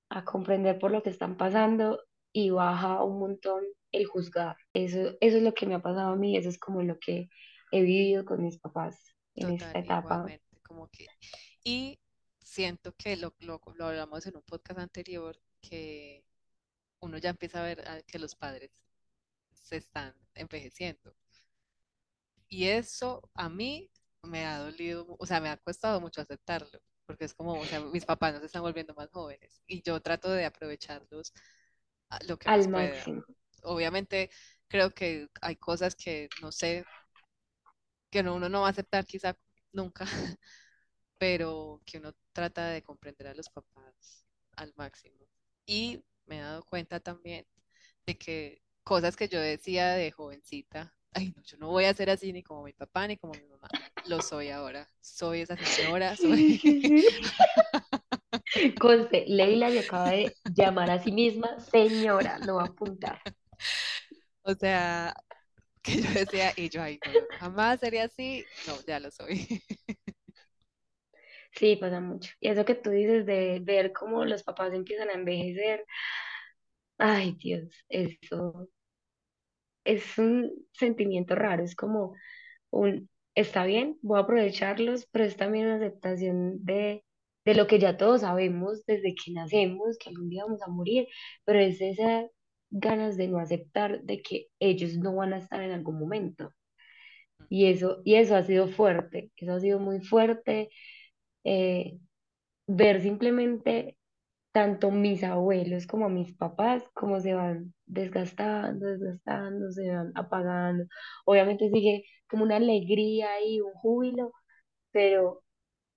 a 0.09 0.23
comprender 0.23 0.79
por 0.79 0.91
lo 0.91 1.03
que 1.03 1.09
están 1.09 1.37
pasando 1.37 2.03
y 2.31 2.49
baja 2.49 3.03
un 3.03 3.19
montón 3.19 3.63
el 3.91 4.05
juzgar. 4.05 4.57
Eso, 4.73 5.17
eso 5.19 5.37
es 5.37 5.43
lo 5.43 5.53
que 5.53 5.65
me 5.65 5.75
ha 5.75 5.81
pasado 5.81 6.11
a 6.11 6.15
mí, 6.15 6.37
eso 6.37 6.49
es 6.49 6.59
como 6.59 6.83
lo 6.83 6.97
que 6.99 7.29
he 7.71 7.81
vivido 7.81 8.25
con 8.25 8.43
mis 8.43 8.59
papás 8.59 9.13
en 9.35 9.57
Total, 9.57 9.67
esta 9.67 9.79
etapa. 9.79 10.25
Como 10.63 10.87
que. 10.89 11.07
Y 11.63 11.99
siento 12.41 12.93
que 12.95 13.17
lo, 13.17 13.33
lo, 13.39 13.61
lo 13.75 13.85
hablamos 13.85 14.25
en 14.25 14.35
un 14.35 14.43
podcast 14.43 14.79
anterior, 14.79 15.37
que 15.61 16.23
uno 16.99 17.17
ya 17.17 17.29
empieza 17.29 17.61
a 17.61 17.65
ver 17.65 17.87
a- 17.87 18.01
que 18.01 18.19
los 18.19 18.35
padres 18.35 18.71
se 19.53 19.77
están 19.77 20.13
envejeciendo. 20.33 21.15
Y 22.49 22.67
eso 22.67 23.29
a 23.33 23.49
mí 23.49 23.91
me 24.23 24.45
ha 24.45 24.59
dolido, 24.59 25.15
o 25.19 25.25
sea, 25.25 25.41
me 25.41 25.49
ha 25.49 25.57
costado 25.57 25.99
mucho 25.99 26.21
aceptarlo, 26.21 26.79
porque 27.07 27.25
es 27.25 27.35
como, 27.35 27.59
o 27.61 27.65
sea, 27.65 27.81
mis 27.81 28.05
papás 28.05 28.33
no 28.35 28.41
se 28.41 28.47
están 28.47 28.63
volviendo 28.63 28.95
más 28.95 29.09
jóvenes 29.11 29.61
y 29.67 29.83
yo 29.83 30.01
trato 30.01 30.31
de 30.31 30.45
aprovecharlos 30.45 31.33
a 32.09 32.19
lo 32.27 32.37
que 32.39 32.49
Al 32.49 32.59
más 32.59 32.67
pueda. 32.69 33.11
Obviamente, 33.63 34.29
creo 34.69 34.91
que 34.93 35.29
hay 35.41 35.55
cosas 35.57 35.95
que 35.95 36.29
no 36.41 36.51
sé, 36.51 36.85
que 38.09 38.23
no- 38.23 38.35
uno 38.35 38.49
no 38.49 38.61
va 38.61 38.67
a 38.67 38.69
aceptar 38.71 39.05
quizá 39.05 39.37
nunca, 39.73 40.05
pero 41.19 41.81
que 41.85 41.99
uno 41.99 42.13
trata 42.33 42.69
de 42.69 42.83
comprender 42.83 43.27
a 43.29 43.35
los 43.35 43.49
papás 43.49 44.25
al 44.57 44.73
máximo. 44.77 45.17
Y 45.67 46.03
me 46.27 46.39
he 46.39 46.41
dado 46.41 46.65
cuenta 46.65 47.01
también 47.01 47.47
de 48.07 48.17
que 48.19 48.63
cosas 48.85 49.17
que 49.17 49.29
yo 49.29 49.41
decía 49.41 49.91
de 49.93 50.11
jovencita, 50.11 50.96
ay 51.13 51.33
no, 51.35 51.41
yo 51.43 51.57
no 51.57 51.69
voy 51.69 51.85
a 51.85 51.93
ser 51.93 52.09
así 52.09 52.31
ni 52.33 52.43
como 52.43 52.63
mi 52.63 52.73
papá 52.73 53.07
ni 53.07 53.17
como 53.17 53.33
mi 53.33 53.45
mamá, 53.47 53.67
lo 54.07 54.21
soy 54.21 54.49
ahora. 54.49 54.89
Soy 55.01 55.41
esa 55.41 55.57
señora, 55.57 56.15
soy... 56.15 56.61
Conste, 58.79 59.25
Leila 59.27 59.69
se 59.69 59.79
acaba 59.79 60.11
de 60.11 60.33
llamar 60.53 60.89
a 60.91 60.99
sí 60.99 61.11
misma 61.11 61.59
señora, 61.59 62.39
lo 62.39 62.55
va 62.55 62.63
a 62.63 62.67
apuntar. 62.67 63.21
O 64.43 64.53
sea, 64.53 65.13
que 65.81 66.01
yo 66.01 66.09
decía, 66.11 66.53
y 66.55 66.69
yo, 66.69 66.81
ay 66.81 66.99
no, 67.05 67.11
jamás 67.39 67.79
sería 67.79 68.05
así, 68.05 68.45
no, 68.67 68.75
ya 68.85 68.99
lo 68.99 69.11
soy. 69.11 69.61
Sí, 71.53 71.75
pasa 71.75 71.99
mucho. 71.99 72.31
Y 72.39 72.49
eso 72.49 72.65
que 72.65 72.75
tú 72.75 72.91
dices 72.91 73.25
de 73.25 73.59
ver 73.63 73.91
cómo 73.91 74.25
los 74.25 74.43
papás 74.43 74.73
empiezan 74.73 75.09
a 75.09 75.13
envejecer, 75.13 75.85
ay 76.97 77.35
Dios, 77.39 77.85
eso 77.89 78.69
es 79.87 80.17
un 80.17 80.51
sentimiento 80.73 81.35
raro, 81.35 81.63
es 81.63 81.75
como 81.75 82.15
un, 82.71 83.09
está 83.35 83.65
bien, 83.65 83.97
voy 84.01 84.19
a 84.19 84.23
aprovecharlos, 84.23 85.07
pero 85.11 85.25
es 85.25 85.37
también 85.37 85.67
una 85.67 85.77
aceptación 85.77 86.63
de, 86.65 87.05
de 87.45 87.55
lo 87.55 87.67
que 87.67 87.79
ya 87.79 87.97
todos 87.97 88.21
sabemos 88.21 88.85
desde 88.85 89.15
que 89.15 89.31
nacemos, 89.33 89.97
que 89.99 90.09
algún 90.09 90.29
día 90.29 90.45
vamos 90.45 90.61
a 90.63 90.69
morir, 90.69 91.07
pero 91.45 91.59
es 91.59 91.81
esas 91.81 92.27
ganas 92.69 93.17
de 93.17 93.27
no 93.29 93.39
aceptar 93.39 94.03
de 94.03 94.21
que 94.21 94.47
ellos 94.59 94.95
no 94.97 95.15
van 95.15 95.33
a 95.33 95.39
estar 95.39 95.61
en 95.63 95.71
algún 95.71 95.99
momento. 95.99 96.53
Y 97.49 97.67
eso, 97.67 98.01
y 98.05 98.15
eso 98.15 98.35
ha 98.35 98.43
sido 98.43 98.67
fuerte, 98.67 99.31
eso 99.37 99.53
ha 99.53 99.59
sido 99.59 99.79
muy 99.79 100.01
fuerte, 100.01 100.69
eh, 101.45 101.99
ver 102.67 103.01
simplemente 103.01 103.96
tanto 104.57 104.89
mis 104.91 105.23
abuelos 105.23 105.85
como 105.87 106.09
mis 106.09 106.33
papás, 106.35 106.83
como 106.95 107.19
se 107.19 107.33
van 107.35 107.75
desgastando, 107.85 108.87
desgastando, 108.87 109.71
se 109.71 109.87
van 109.93 110.11
apagando. 110.15 110.85
Obviamente 111.25 111.69
sigue 111.69 112.05
como 112.29 112.43
una 112.43 112.55
alegría 112.57 113.29
y 113.45 113.61
un 113.61 113.73
júbilo, 113.73 114.33
pero 114.91 115.43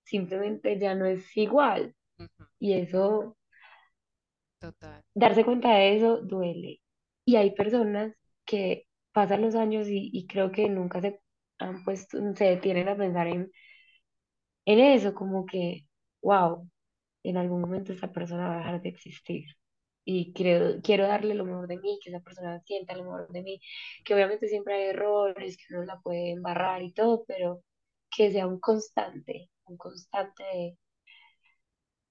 simplemente 0.05 0.79
ya 0.79 0.95
no 0.95 1.05
es 1.07 1.35
igual. 1.37 1.95
Y 2.59 2.73
eso, 2.73 3.37
Total. 4.59 5.03
darse 5.13 5.45
cuenta 5.45 5.69
de 5.73 5.95
eso 5.97 6.17
duele. 6.21 6.81
Y 7.25 7.35
hay 7.37 7.51
personas 7.55 8.13
que 8.45 8.87
pasan 9.13 9.41
los 9.41 9.55
años 9.55 9.87
y, 9.87 10.09
y 10.13 10.27
creo 10.27 10.51
que 10.51 10.69
nunca 10.69 11.01
se 11.01 11.19
han 11.59 11.83
puesto, 11.83 12.17
se 12.35 12.45
detienen 12.45 12.89
a 12.89 12.97
pensar 12.97 13.27
en, 13.27 13.51
en 14.65 14.79
eso, 14.79 15.13
como 15.13 15.45
que, 15.45 15.85
wow, 16.21 16.69
en 17.23 17.37
algún 17.37 17.61
momento 17.61 17.93
esta 17.93 18.11
persona 18.11 18.47
va 18.47 18.55
a 18.55 18.57
dejar 18.59 18.81
de 18.81 18.89
existir. 18.89 19.45
y 20.05 20.33
quiero, 20.33 20.81
quiero 20.83 21.07
darle 21.07 21.35
lo 21.35 21.45
mejor 21.45 21.67
de 21.67 21.77
mí, 21.77 21.99
que 22.03 22.09
esa 22.09 22.21
persona 22.21 22.59
sienta 22.65 22.95
lo 22.95 23.03
mejor 23.05 23.29
de 23.31 23.43
mí, 23.43 23.61
que 24.05 24.13
obviamente 24.15 24.47
siempre 24.47 24.75
hay 24.75 24.89
errores, 24.89 25.57
que 25.57 25.73
uno 25.75 25.85
la 25.85 25.99
puede 26.01 26.31
embarrar 26.31 26.81
y 26.83 26.93
todo, 26.93 27.23
pero 27.27 27.63
que 28.09 28.31
sea 28.31 28.47
un 28.47 28.59
constante, 28.59 29.49
un 29.65 29.77
constante 29.77 30.43
de, 30.43 30.77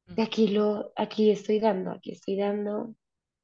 de 0.07 0.23
aquí 0.23 0.49
lo, 0.49 0.93
aquí 0.97 1.31
estoy 1.31 1.61
dando, 1.61 1.93
aquí 1.93 2.13
estoy 2.13 2.37
dando 2.37 2.95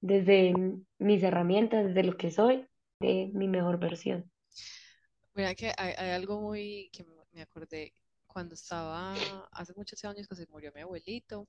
desde 0.01 0.55
mis 0.99 1.23
herramientas, 1.23 1.87
desde 1.87 2.03
lo 2.05 2.17
que 2.17 2.31
soy, 2.31 2.67
de 3.01 3.31
mi 3.35 3.49
mejor 3.49 3.79
versión. 3.79 4.31
Mira 5.35 5.55
que 5.55 5.73
hay, 5.77 5.93
algo 6.11 6.41
muy 6.41 6.89
que 6.93 7.05
me 7.33 7.43
acordé 7.43 7.93
cuando 8.37 8.55
estaba, 8.55 9.47
hace 9.52 9.73
muchos 9.75 10.05
años 10.05 10.28
que 10.28 10.37
se 10.37 10.47
murió 10.49 10.71
mi 10.75 10.83
abuelito, 10.83 11.49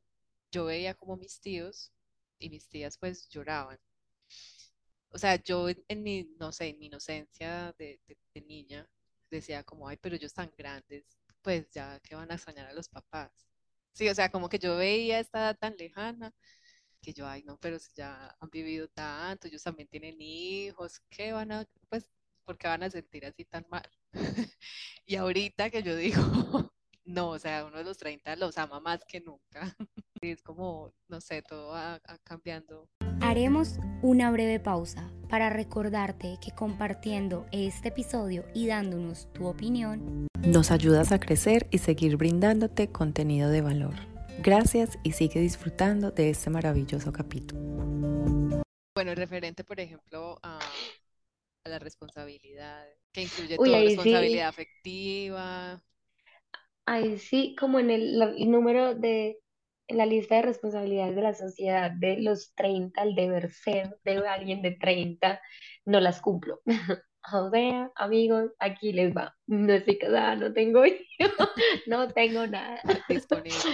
yo 0.51 0.65
veía 0.65 0.93
como 0.95 1.17
mis 1.17 1.41
tíos 1.41 1.91
y 2.39 2.49
mis 2.49 2.69
tías 2.69 2.97
pues 2.97 3.27
lloraban. 3.29 3.79
O 5.09 5.17
sea, 5.17 5.35
yo 5.43 5.69
en, 5.69 5.83
en 5.87 6.03
mi, 6.03 6.23
no 6.39 6.51
sé, 6.51 6.67
en 6.69 6.79
mi 6.79 6.87
inocencia 6.87 7.73
de, 7.77 7.99
de- 8.07 8.17
de 8.33 8.41
niña 8.41 8.87
decía 9.29 9.63
como, 9.63 9.87
ay, 9.87 9.97
pero 9.97 10.15
ellos 10.15 10.33
tan 10.33 10.51
grandes, 10.57 11.05
pues 11.41 11.69
ya 11.71 11.99
que 12.01 12.15
van 12.15 12.31
a 12.31 12.35
extrañar 12.35 12.67
a 12.67 12.73
los 12.73 12.89
papás. 12.89 13.31
Sí, 13.93 14.07
o 14.09 14.15
sea, 14.15 14.29
como 14.31 14.47
que 14.49 14.59
yo 14.59 14.77
veía 14.77 15.19
esta 15.19 15.39
edad 15.39 15.57
tan 15.57 15.75
lejana 15.77 16.33
que 17.01 17.13
yo, 17.13 17.27
ay, 17.27 17.43
no, 17.43 17.57
pero 17.59 17.79
si 17.79 17.91
ya 17.95 18.35
han 18.39 18.49
vivido 18.49 18.87
tanto, 18.89 19.47
ellos 19.47 19.63
también 19.63 19.87
tienen 19.89 20.17
hijos, 20.21 21.01
¿qué 21.09 21.31
van 21.33 21.51
a, 21.53 21.65
pues, 21.89 22.09
por 22.45 22.57
qué 22.57 22.67
van 22.69 22.83
a 22.83 22.89
sentir 22.91 23.25
así 23.25 23.45
tan 23.45 23.65
mal? 23.69 23.89
Y 25.07 25.15
ahorita 25.17 25.69
que 25.71 25.83
yo 25.83 25.95
digo, 25.95 26.21
no, 27.07 27.29
o 27.29 27.39
sea, 27.39 27.65
uno 27.65 27.77
de 27.77 27.85
los 27.85 27.97
30 27.97 28.35
los 28.35 28.57
ama 28.57 28.79
más 28.79 28.99
que 29.05 29.21
nunca. 29.21 29.75
Es 30.21 30.41
como, 30.41 30.91
no 31.09 31.21
sé, 31.21 31.43
todo 31.43 31.69
va, 31.69 31.99
va 31.99 32.17
cambiando. 32.23 32.89
Haremos 33.21 33.77
una 34.01 34.31
breve 34.31 34.59
pausa 34.59 35.11
para 35.29 35.51
recordarte 35.51 36.39
que 36.43 36.51
compartiendo 36.51 37.45
este 37.51 37.89
episodio 37.89 38.43
y 38.55 38.65
dándonos 38.65 39.31
tu 39.33 39.45
opinión, 39.45 40.27
Nos 40.43 40.71
ayudas 40.71 41.11
a 41.11 41.19
crecer 41.19 41.67
y 41.69 41.77
seguir 41.77 42.17
brindándote 42.17 42.91
contenido 42.91 43.51
de 43.51 43.61
valor. 43.61 43.93
Gracias 44.39 44.97
y 45.03 45.11
sigue 45.11 45.39
disfrutando 45.39 46.09
de 46.11 46.31
este 46.31 46.49
maravilloso 46.49 47.11
capítulo. 47.13 47.61
Bueno, 48.95 49.13
referente, 49.13 49.63
por 49.63 49.79
ejemplo, 49.79 50.39
a, 50.41 50.59
a 51.63 51.69
la 51.69 51.77
responsabilidad, 51.77 52.87
que 53.11 53.21
incluye 53.21 53.55
Uy, 53.59 53.69
sí. 53.69 53.85
responsabilidad 53.89 54.47
afectiva. 54.47 55.83
Ahí 56.87 57.17
sí, 57.17 57.53
como 57.59 57.79
en 57.79 57.91
el, 57.91 58.17
número 58.49 58.95
de, 58.95 59.39
en 59.89 59.97
la 59.97 60.05
lista 60.05 60.35
de 60.35 60.43
responsabilidades 60.43 61.17
de 61.17 61.21
la 61.21 61.33
sociedad 61.33 61.91
de 61.91 62.21
los 62.21 62.53
30, 62.55 63.03
el 63.03 63.13
deber 63.13 63.51
ser 63.51 63.99
de 64.05 64.25
alguien 64.25 64.61
de 64.61 64.71
30, 64.71 65.41
no 65.85 65.99
las 65.99 66.21
cumplo. 66.21 66.61
O 67.33 67.49
sea, 67.49 67.91
amigos, 67.95 68.53
aquí 68.57 68.93
les 68.93 69.13
va. 69.13 69.35
No 69.47 69.73
estoy 69.73 69.97
casada, 69.97 70.37
no 70.37 70.53
tengo 70.53 70.85
hijos, 71.19 71.49
no 71.85 72.07
tengo 72.07 72.47
nada. 72.47 72.81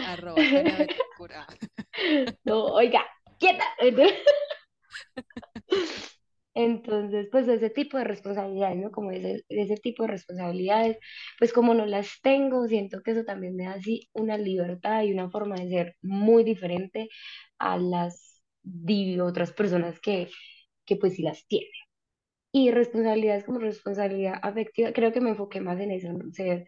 Arroba. 0.08 0.42
No, 2.44 2.66
oiga, 2.66 3.06
quieta. 3.38 3.64
Entonces, 6.56 7.28
pues 7.32 7.48
ese 7.48 7.70
tipo 7.72 7.98
de 7.98 8.04
responsabilidades, 8.04 8.78
¿no? 8.78 8.92
Como 8.92 9.12
ese, 9.12 9.44
ese 9.50 9.76
tipo 9.78 10.04
de 10.04 10.10
responsabilidades, 10.10 10.98
pues 11.40 11.52
como 11.54 11.74
no 11.74 11.86
las 11.88 12.10
tengo, 12.22 12.68
siento 12.68 13.02
que 13.02 13.12
eso 13.12 13.24
también 13.26 13.56
me 13.56 13.66
da 13.66 13.74
así 13.74 14.10
una 14.14 14.38
libertad 14.38 15.04
y 15.04 15.12
una 15.14 15.30
forma 15.32 15.56
de 15.56 15.70
ser 15.70 15.96
muy 16.04 16.44
diferente 16.44 17.10
a 17.60 17.78
las 17.78 18.42
di- 18.62 19.20
otras 19.20 19.52
personas 19.54 20.00
que, 20.00 20.30
que 20.86 20.96
pues 20.98 21.16
sí 21.16 21.24
las 21.24 21.46
tienen. 21.48 21.72
Y 22.54 22.72
responsabilidades 22.72 23.46
como 23.46 23.60
responsabilidad 23.60 24.40
afectiva, 24.44 24.94
creo 24.94 25.14
que 25.14 25.22
me 25.22 25.32
enfoqué 25.32 25.62
más 25.62 25.80
en 25.82 25.92
eso, 25.92 26.14
¿no? 26.14 26.32
Ser 26.34 26.66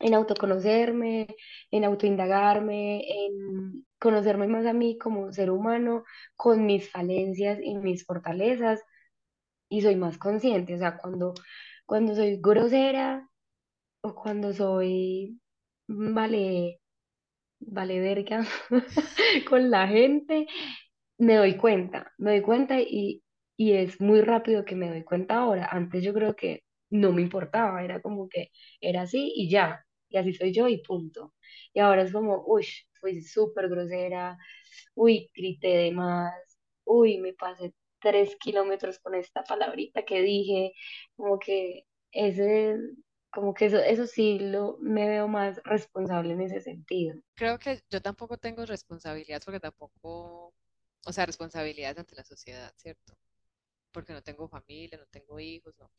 en 0.00 0.14
autoconocerme, 0.14 1.26
en 1.70 1.84
autoindagarme, 1.84 3.00
en 3.26 3.85
conocerme 4.00 4.46
más 4.48 4.66
a 4.66 4.72
mí 4.72 4.98
como 4.98 5.32
ser 5.32 5.50
humano, 5.50 6.04
con 6.36 6.66
mis 6.66 6.90
falencias 6.90 7.58
y 7.62 7.76
mis 7.76 8.04
fortalezas, 8.06 8.82
y 9.68 9.82
soy 9.82 9.96
más 9.96 10.18
consciente, 10.18 10.74
o 10.74 10.78
sea, 10.78 10.96
cuando, 10.98 11.34
cuando 11.86 12.14
soy 12.14 12.38
grosera 12.40 13.28
o 14.02 14.14
cuando 14.16 14.52
soy, 14.54 15.40
vale, 15.88 16.80
vale 17.60 18.00
verga 18.00 18.44
con 19.50 19.70
la 19.70 19.88
gente, 19.88 20.48
me 21.18 21.36
doy 21.36 21.56
cuenta, 21.58 22.12
me 22.18 22.32
doy 22.32 22.42
cuenta 22.42 22.80
y, 22.80 23.24
y 23.58 23.74
es 23.74 24.00
muy 24.02 24.22
rápido 24.22 24.66
que 24.66 24.76
me 24.76 24.90
doy 24.90 25.04
cuenta 25.04 25.38
ahora. 25.38 25.68
Antes 25.72 26.04
yo 26.04 26.14
creo 26.14 26.36
que 26.36 26.64
no 26.90 27.12
me 27.12 27.22
importaba, 27.22 27.84
era 27.84 28.02
como 28.02 28.28
que 28.30 28.50
era 28.82 29.02
así 29.04 29.32
y 29.36 29.50
ya, 29.50 29.85
y 30.08 30.16
así 30.18 30.32
soy 30.34 30.52
yo 30.52 30.68
y 30.68 30.78
punto. 30.82 31.34
Y 31.72 31.80
ahora 31.80 32.02
es 32.02 32.12
como, 32.12 32.44
uy, 32.46 32.66
fui 33.00 33.20
súper 33.22 33.68
grosera, 33.68 34.38
uy, 34.94 35.30
grité 35.34 35.68
de 35.68 35.92
más, 35.92 36.34
uy, 36.84 37.18
me 37.18 37.34
pasé 37.34 37.74
tres 38.00 38.36
kilómetros 38.36 38.98
con 38.98 39.14
esta 39.14 39.42
palabrita 39.44 40.04
que 40.04 40.22
dije, 40.22 40.72
como 41.16 41.38
que 41.38 41.84
ese, 42.12 42.76
como 43.30 43.54
que 43.54 43.66
eso, 43.66 43.78
eso 43.78 44.06
sí 44.06 44.38
lo, 44.38 44.78
me 44.80 45.08
veo 45.08 45.28
más 45.28 45.60
responsable 45.64 46.32
en 46.34 46.42
ese 46.42 46.60
sentido. 46.60 47.16
Creo 47.34 47.58
que 47.58 47.80
yo 47.90 48.00
tampoco 48.00 48.38
tengo 48.38 48.64
responsabilidad 48.64 49.42
porque 49.44 49.60
tampoco, 49.60 50.54
o 51.04 51.12
sea, 51.12 51.26
responsabilidades 51.26 51.98
ante 51.98 52.16
la 52.16 52.24
sociedad, 52.24 52.72
¿cierto? 52.76 53.14
Porque 53.92 54.12
no 54.12 54.22
tengo 54.22 54.48
familia, 54.48 54.98
no 54.98 55.06
tengo 55.06 55.38
hijos, 55.40 55.74
no. 55.78 55.90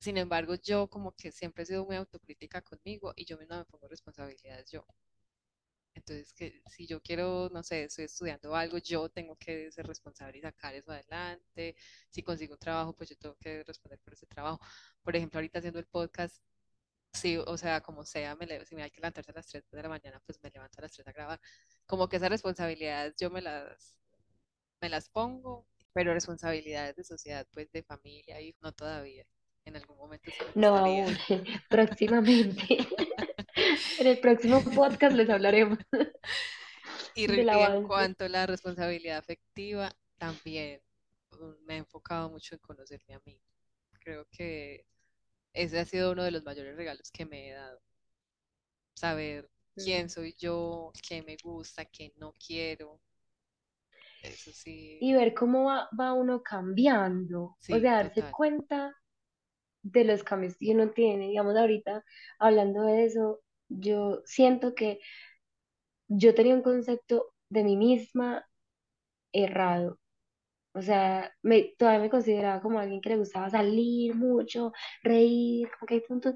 Sin 0.00 0.16
embargo, 0.16 0.54
yo 0.56 0.88
como 0.88 1.12
que 1.14 1.30
siempre 1.32 1.62
he 1.62 1.66
sido 1.66 1.84
muy 1.86 1.96
autocrítica 1.96 2.62
conmigo 2.62 3.12
y 3.16 3.24
yo 3.26 3.38
misma 3.38 3.58
me 3.58 3.64
pongo 3.64 3.86
responsabilidades 3.88 4.70
yo. 4.70 4.84
Entonces, 5.94 6.32
que 6.32 6.62
si 6.70 6.86
yo 6.86 7.00
quiero, 7.02 7.48
no 7.52 7.62
sé, 7.62 7.84
estoy 7.84 8.04
estudiando 8.04 8.54
algo, 8.54 8.78
yo 8.78 9.08
tengo 9.08 9.36
que 9.36 9.70
ser 9.72 9.86
responsable 9.86 10.38
y 10.38 10.40
sacar 10.42 10.74
eso 10.74 10.92
adelante. 10.92 11.74
Si 12.10 12.22
consigo 12.22 12.54
un 12.54 12.58
trabajo, 12.60 12.94
pues 12.94 13.10
yo 13.10 13.16
tengo 13.16 13.36
que 13.36 13.64
responder 13.64 13.98
por 14.00 14.12
ese 14.14 14.26
trabajo. 14.26 14.60
Por 15.02 15.16
ejemplo, 15.16 15.38
ahorita 15.38 15.58
haciendo 15.58 15.80
el 15.80 15.86
podcast, 15.86 16.40
sí, 17.12 17.38
o 17.38 17.58
sea, 17.58 17.82
como 17.82 18.04
sea, 18.04 18.36
me 18.36 18.46
levo, 18.46 18.64
si 18.66 18.76
me 18.76 18.82
hay 18.84 18.90
que 18.90 19.00
levantarse 19.00 19.30
a 19.32 19.34
las 19.34 19.46
3 19.48 19.64
de 19.70 19.82
la 19.82 19.88
mañana, 19.90 20.20
pues 20.26 20.40
me 20.42 20.50
levanto 20.50 20.80
a 20.80 20.82
las 20.82 20.92
3 20.92 21.08
a 21.08 21.12
grabar. 21.12 21.40
Como 21.86 22.08
que 22.08 22.16
esas 22.18 22.30
responsabilidades 22.30 23.16
yo 23.18 23.30
me 23.30 23.42
las, 23.42 24.00
me 24.80 24.88
las 24.90 25.08
pongo, 25.10 25.66
pero 25.94 26.14
responsabilidades 26.14 26.96
de 26.96 27.04
sociedad, 27.04 27.46
pues 27.52 27.70
de 27.72 27.82
familia, 27.84 28.40
y 28.40 28.56
no 28.62 28.72
todavía. 28.72 29.26
En 29.68 29.76
algún 29.76 29.98
momento 29.98 30.30
No 30.54 30.76
aún, 30.76 31.18
próximamente. 31.68 32.78
En 33.98 34.06
el 34.06 34.18
próximo 34.20 34.62
podcast 34.62 35.14
les 35.14 35.28
hablaremos 35.28 35.78
Y, 37.14 37.24
en 37.26 37.76
cuanto 37.86 38.24
a 38.24 38.28
la 38.28 38.46
responsabilidad 38.46 39.18
afectiva, 39.18 39.90
también 40.16 40.80
mm, 41.32 41.66
me 41.66 41.74
he 41.74 41.78
enfocado 41.78 42.30
mucho 42.30 42.54
en 42.54 42.60
conocerme 42.60 43.14
a 43.14 43.20
mí. 43.26 43.40
Creo 44.00 44.26
que 44.30 44.86
ese 45.52 45.80
ha 45.80 45.84
sido 45.84 46.12
uno 46.12 46.24
de 46.24 46.30
los 46.30 46.44
mayores 46.44 46.76
regalos 46.76 47.10
que 47.10 47.26
me 47.26 47.50
he 47.50 47.52
dado. 47.52 47.80
Saber 48.94 49.48
quién 49.74 50.06
Mm. 50.06 50.10
soy 50.10 50.34
yo, 50.38 50.92
qué 51.08 51.22
me 51.22 51.36
gusta, 51.42 51.84
qué 51.86 52.12
no 52.16 52.32
quiero. 52.34 53.00
Eso 54.22 54.52
sí, 54.52 54.98
Y 55.00 55.14
ver 55.14 55.32
cómo 55.34 55.64
va, 55.64 55.88
va 55.98 56.12
uno 56.12 56.42
cambiando, 56.42 57.42
o 57.42 57.56
sea, 57.60 57.78
darse 57.78 58.20
total. 58.20 58.32
cuenta 58.32 58.94
de 59.92 60.04
los 60.04 60.24
cambios 60.24 60.56
que 60.58 60.72
uno 60.72 60.90
tiene. 60.90 61.28
Digamos, 61.28 61.56
ahorita 61.56 62.04
hablando 62.38 62.82
de 62.82 63.04
eso, 63.06 63.40
yo 63.68 64.22
siento 64.26 64.74
que 64.74 65.00
yo 66.08 66.34
tenía 66.34 66.54
un 66.54 66.62
concepto 66.62 67.32
de 67.48 67.64
mí 67.64 67.76
misma 67.76 68.46
errado. 69.32 69.98
O 70.74 70.82
sea, 70.82 71.32
me, 71.42 71.74
todavía 71.78 72.00
me 72.02 72.10
consideraba 72.10 72.62
como 72.62 72.80
alguien 72.80 73.00
que 73.00 73.10
le 73.10 73.18
gustaba 73.18 73.50
salir 73.50 74.14
mucho, 74.14 74.72
reír, 75.02 75.70
como 75.78 75.88
que 75.88 75.94
hay 75.96 76.00
puntos. 76.02 76.34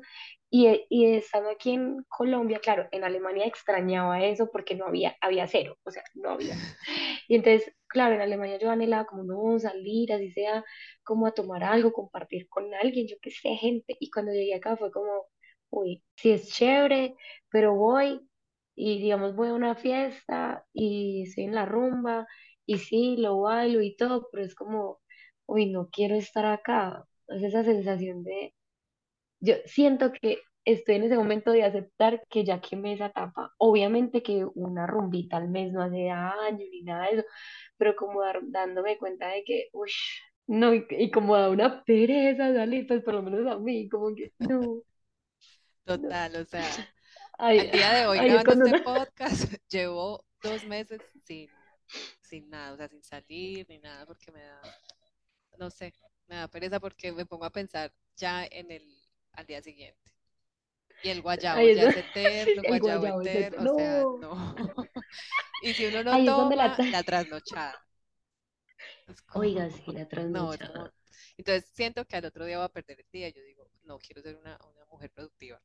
Y, 0.51 0.87
y 0.91 1.07
estando 1.17 1.51
aquí 1.51 1.73
en 1.75 2.05
Colombia, 2.09 2.61
claro, 2.61 2.89
en 2.93 3.05
Alemania 3.05 3.47
extrañaba 3.47 4.23
eso 4.25 4.51
porque 4.53 4.77
no 4.77 4.87
había, 4.87 5.17
había 5.21 5.49
cero, 5.49 5.79
o 5.85 5.91
sea, 5.93 6.05
no 6.15 6.31
había. 6.33 6.57
Y 7.29 7.37
entonces, 7.37 7.73
claro, 7.93 8.15
en 8.17 8.21
Alemania 8.23 8.59
yo 8.59 8.71
anhelaba 8.71 9.07
como 9.07 9.25
no 9.25 9.59
salir, 9.59 10.13
así 10.13 10.33
sea, 10.33 10.65
como 11.05 11.27
a 11.27 11.33
tomar 11.35 11.65
algo, 11.65 11.93
compartir 11.93 12.49
con 12.49 12.73
alguien, 12.75 13.07
yo 13.09 13.17
qué 13.23 13.31
sé, 13.31 13.51
gente. 13.57 13.97
Y 14.01 14.11
cuando 14.11 14.33
llegué 14.33 14.55
acá 14.55 14.77
fue 14.77 14.91
como, 14.93 15.27
uy, 15.71 16.03
sí 16.17 16.33
es 16.33 16.49
chévere, 16.53 17.17
pero 17.51 17.75
voy 17.75 18.21
y 18.75 19.01
digamos 19.01 19.37
voy 19.37 19.49
a 19.49 19.55
una 19.55 19.75
fiesta 19.77 20.67
y 20.73 21.25
estoy 21.29 21.45
en 21.45 21.55
la 21.55 21.67
rumba 21.67 22.27
y 22.67 22.79
sí, 22.79 23.17
lo 23.19 23.41
bailo 23.43 23.83
y 23.83 23.97
todo, 23.97 24.29
pero 24.33 24.45
es 24.45 24.55
como, 24.55 25.01
uy, 25.47 25.71
no 25.71 25.89
quiero 25.91 26.17
estar 26.17 26.47
acá. 26.47 27.05
Es 27.29 27.43
esa 27.43 27.65
sensación 27.65 28.23
de, 28.25 28.55
yo 29.41 29.55
siento 29.67 30.13
que 30.13 30.39
estoy 30.65 30.97
en 30.97 31.05
ese 31.05 31.17
momento 31.17 31.53
de 31.53 31.65
aceptar 31.65 32.23
que 32.29 32.45
ya 32.45 32.61
quemé 32.61 32.95
esa 32.95 33.07
etapa. 33.07 33.53
Obviamente 33.59 34.23
que 34.23 34.45
una 34.55 34.87
rumbita 34.87 35.37
al 35.39 35.49
mes 35.49 35.73
no 35.73 35.83
hace 35.83 36.05
daño 36.07 36.59
ni 36.71 36.83
nada 36.83 37.07
de 37.09 37.15
eso, 37.19 37.25
pero 37.79 37.97
como 37.97 38.23
dar- 38.23 38.41
dándome 38.45 38.99
cuenta 38.99 39.29
de 39.29 39.45
que, 39.45 39.69
uy, 39.73 39.91
no, 40.47 40.75
y, 40.75 40.87
y 40.91 41.11
como 41.11 41.37
da 41.37 41.51
una 41.51 41.85
pereza 41.85 42.55
salir, 42.55 42.87
pues 42.87 43.03
por 43.05 43.15
lo 43.15 43.23
menos 43.23 43.47
a 43.51 43.59
mí, 43.59 43.89
como 43.89 44.15
que, 44.15 44.33
no, 44.39 44.83
no. 45.91 46.13
Total, 46.13 46.37
o 46.37 46.45
sea, 46.45 46.87
Ay, 47.39 47.59
al 47.59 47.71
día 47.71 47.93
de 47.93 48.07
hoy 48.07 48.21
ay, 48.21 48.23
grabando 48.23 48.53
este 48.53 48.75
podcast, 48.75 49.45
llevo 49.71 50.25
dos 50.43 50.65
meses 50.65 51.03
sin, 51.25 51.51
sin 52.21 52.49
nada, 52.51 52.73
o 52.75 52.77
sea, 52.77 52.89
sin 52.89 53.03
salir 53.03 53.67
ni 53.69 53.79
nada, 53.79 54.07
porque 54.07 54.31
me 54.33 54.43
da, 54.43 54.77
no 55.59 55.71
sé, 55.71 55.95
me 56.29 56.37
da 56.37 56.49
pereza 56.49 56.81
porque 56.81 57.13
me 57.13 57.27
pongo 57.27 57.45
a 57.47 57.51
pensar 57.53 57.93
ya 58.17 58.45
en 58.47 58.71
el, 58.71 58.85
al 59.33 59.47
día 59.47 59.63
siguiente. 59.63 60.12
Y 61.03 61.11
el 61.11 61.21
guayabo 61.23 61.69
Ahí 61.69 61.75
ya 61.75 61.85
es 61.85 61.97
eterno, 61.97 62.65
el 62.69 62.79
guayabo 62.79 63.07
guayabo 63.07 63.23
es 63.23 63.35
de, 63.35 63.51
eterno, 63.51 63.63
o 63.65 63.69
sea, 63.69 64.09
no, 64.17 64.55
no. 64.57 64.57
Y 65.61 65.75
si 65.75 65.87
uno 65.87 66.05
no 66.05 66.19
ahí 66.19 66.31
la... 66.35 66.45
toma, 66.49 66.57
tra- 66.61 66.85
la 66.91 67.03
trasnochada. 67.05 67.81
Oiga, 69.35 69.69
sí, 69.71 69.93
la 69.93 70.09
no, 70.29 70.53
es 70.55 70.63
como. 70.65 70.87
trasnochada. 70.87 70.95
Entonces 71.37 71.71
siento 71.75 72.05
que 72.07 72.17
al 72.17 72.25
otro 72.27 72.45
día 72.45 72.59
va 72.59 72.65
a 72.65 72.69
perder 72.73 73.01
el 73.01 73.07
día. 73.13 73.29
Yo 73.31 73.43
digo, 73.43 73.69
no 73.85 73.99
quiero 73.99 74.23
ser 74.23 74.37
una, 74.37 74.59
una 74.75 74.85
mujer 74.87 75.11
productiva. 75.13 75.61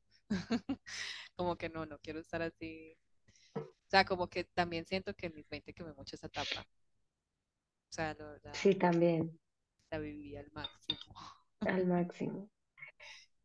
Como 1.35 1.55
que 1.57 1.69
no, 1.69 1.85
no 1.85 1.99
quiero 1.99 2.19
estar 2.19 2.41
así. 2.41 2.97
O 3.55 3.89
sea, 3.89 4.05
como 4.05 4.29
que 4.29 4.45
también 4.45 4.85
siento 4.87 5.15
que 5.15 5.27
en 5.27 5.35
mis 5.35 5.49
20 5.49 5.73
quemé 5.73 5.93
mucho 5.93 6.15
esa 6.15 6.27
etapa. 6.27 6.61
O 6.61 7.93
sea, 7.93 8.13
Sí, 8.51 8.75
la, 8.75 8.75
también, 8.75 9.39
la 9.91 9.99
viví 9.99 10.35
al 10.37 10.49
máximo. 10.53 11.13
al 11.65 11.85
máximo. 11.85 12.49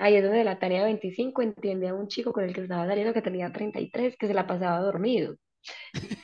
Ahí 0.02 0.16
es 0.16 0.24
donde 0.24 0.42
la 0.42 0.56
de 0.56 0.68
25 0.82 1.42
entiende 1.42 1.88
a 1.88 1.94
un 1.94 2.08
chico 2.08 2.32
con 2.32 2.42
el 2.42 2.52
que 2.52 2.62
estaba 2.62 2.86
saliendo 2.88 3.12
que 3.14 3.22
tenía 3.22 3.52
33 3.52 4.16
que 4.16 4.26
se 4.26 4.34
la 4.34 4.48
pasaba 4.48 4.80
dormido. 4.80 5.36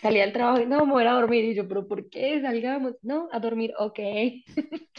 Salía 0.03 0.25
al 0.25 0.33
trabajo 0.33 0.61
y 0.61 0.67
no, 0.67 0.85
me 0.85 0.93
voy 0.93 1.03
a 1.03 1.07
ir 1.07 1.11
a 1.11 1.15
dormir. 1.15 1.45
Y 1.45 1.55
yo, 1.55 1.69
¿pero 1.69 1.87
por 1.87 2.11
qué? 2.11 2.41
Salgamos. 2.43 2.95
No, 3.03 3.29
a 3.33 3.39
dormir. 3.41 3.73
Ok. 3.79 3.99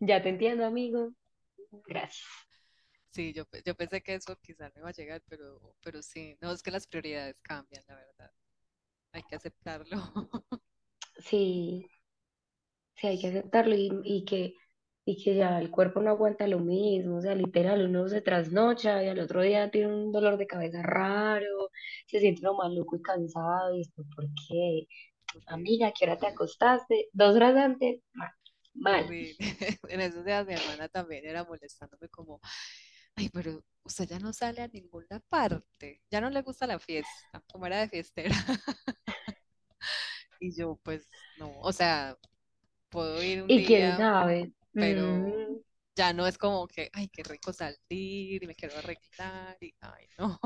Ya 0.00 0.22
te 0.22 0.28
entiendo, 0.28 0.64
amigo. 0.64 1.12
Gracias. 1.86 2.26
Sí, 3.10 3.32
yo, 3.32 3.44
yo 3.64 3.74
pensé 3.74 4.00
que 4.02 4.14
eso 4.14 4.36
quizás 4.40 4.72
no 4.74 4.80
iba 4.82 4.90
a 4.90 4.92
llegar, 4.92 5.22
pero, 5.28 5.74
pero 5.82 6.02
sí. 6.02 6.36
No, 6.40 6.52
es 6.52 6.62
que 6.62 6.70
las 6.70 6.86
prioridades 6.86 7.36
cambian, 7.42 7.82
la 7.88 7.96
verdad. 7.96 8.30
Hay 9.12 9.22
que 9.24 9.36
aceptarlo. 9.36 9.98
Sí, 11.18 11.86
sí, 12.96 13.06
hay 13.06 13.18
que 13.20 13.28
aceptarlo 13.28 13.74
y, 13.74 13.90
y 14.04 14.24
que, 14.24 14.54
y 15.10 15.16
que 15.24 15.34
ya 15.36 15.58
el 15.58 15.70
cuerpo 15.70 16.02
no 16.02 16.10
aguanta 16.10 16.46
lo 16.46 16.58
mismo. 16.60 17.16
O 17.16 17.20
sea, 17.22 17.34
literal, 17.34 17.86
uno 17.88 18.08
se 18.08 18.20
trasnocha 18.20 19.02
y 19.02 19.08
al 19.08 19.18
otro 19.20 19.40
día 19.42 19.70
tiene 19.70 19.88
un 19.88 20.12
dolor 20.12 20.36
de 20.36 20.46
cabeza 20.46 20.82
raro, 20.82 21.70
se 22.06 22.20
siente 22.20 22.42
uno 22.42 22.54
maluco 22.58 22.96
y 22.96 23.02
cansado. 23.02 23.74
Y 23.74 23.80
esto, 23.82 24.02
¿por 24.14 24.26
qué? 24.48 24.86
Amiga, 25.46 25.88
¿a 25.88 25.92
qué 25.92 26.04
hora 26.04 26.18
te 26.18 26.26
acostaste? 26.26 27.08
Dos 27.12 27.34
horas 27.36 27.56
antes. 27.56 28.02
Mal. 28.12 28.30
mal. 28.74 29.06
En 29.88 30.00
esos 30.02 30.24
días 30.26 30.46
mi 30.46 30.52
hermana 30.54 30.88
también 30.88 31.24
era 31.24 31.42
molestándome 31.44 32.08
como, 32.10 32.38
ay, 33.16 33.30
pero 33.32 33.62
usted 33.84 34.06
ya 34.08 34.18
no 34.18 34.34
sale 34.34 34.60
a 34.60 34.68
ninguna 34.68 35.20
parte. 35.30 36.02
Ya 36.10 36.20
no 36.20 36.28
le 36.28 36.42
gusta 36.42 36.66
la 36.66 36.78
fiesta, 36.78 37.42
como 37.50 37.64
era 37.66 37.80
de 37.80 37.88
fiestera. 37.88 38.34
Y 40.40 40.54
yo, 40.54 40.78
pues, 40.84 41.08
no, 41.38 41.52
o 41.60 41.72
sea, 41.72 42.16
puedo 42.90 43.22
ir 43.22 43.42
un 43.42 43.50
Y 43.50 43.64
quién 43.64 43.80
día, 43.82 43.96
sabe. 43.96 44.52
Pero 44.76 45.24
Mm, 45.24 45.60
ya 45.96 46.12
no 46.12 46.26
es 46.26 46.38
como 46.38 46.66
que, 46.68 46.90
ay, 46.92 47.08
qué 47.08 47.22
rico 47.24 47.52
salir 47.52 48.42
y 48.42 48.46
me 48.46 48.54
quiero 48.54 48.76
arreglar 48.78 49.56
y, 49.60 49.74
ay, 49.80 50.06
no. 50.18 50.38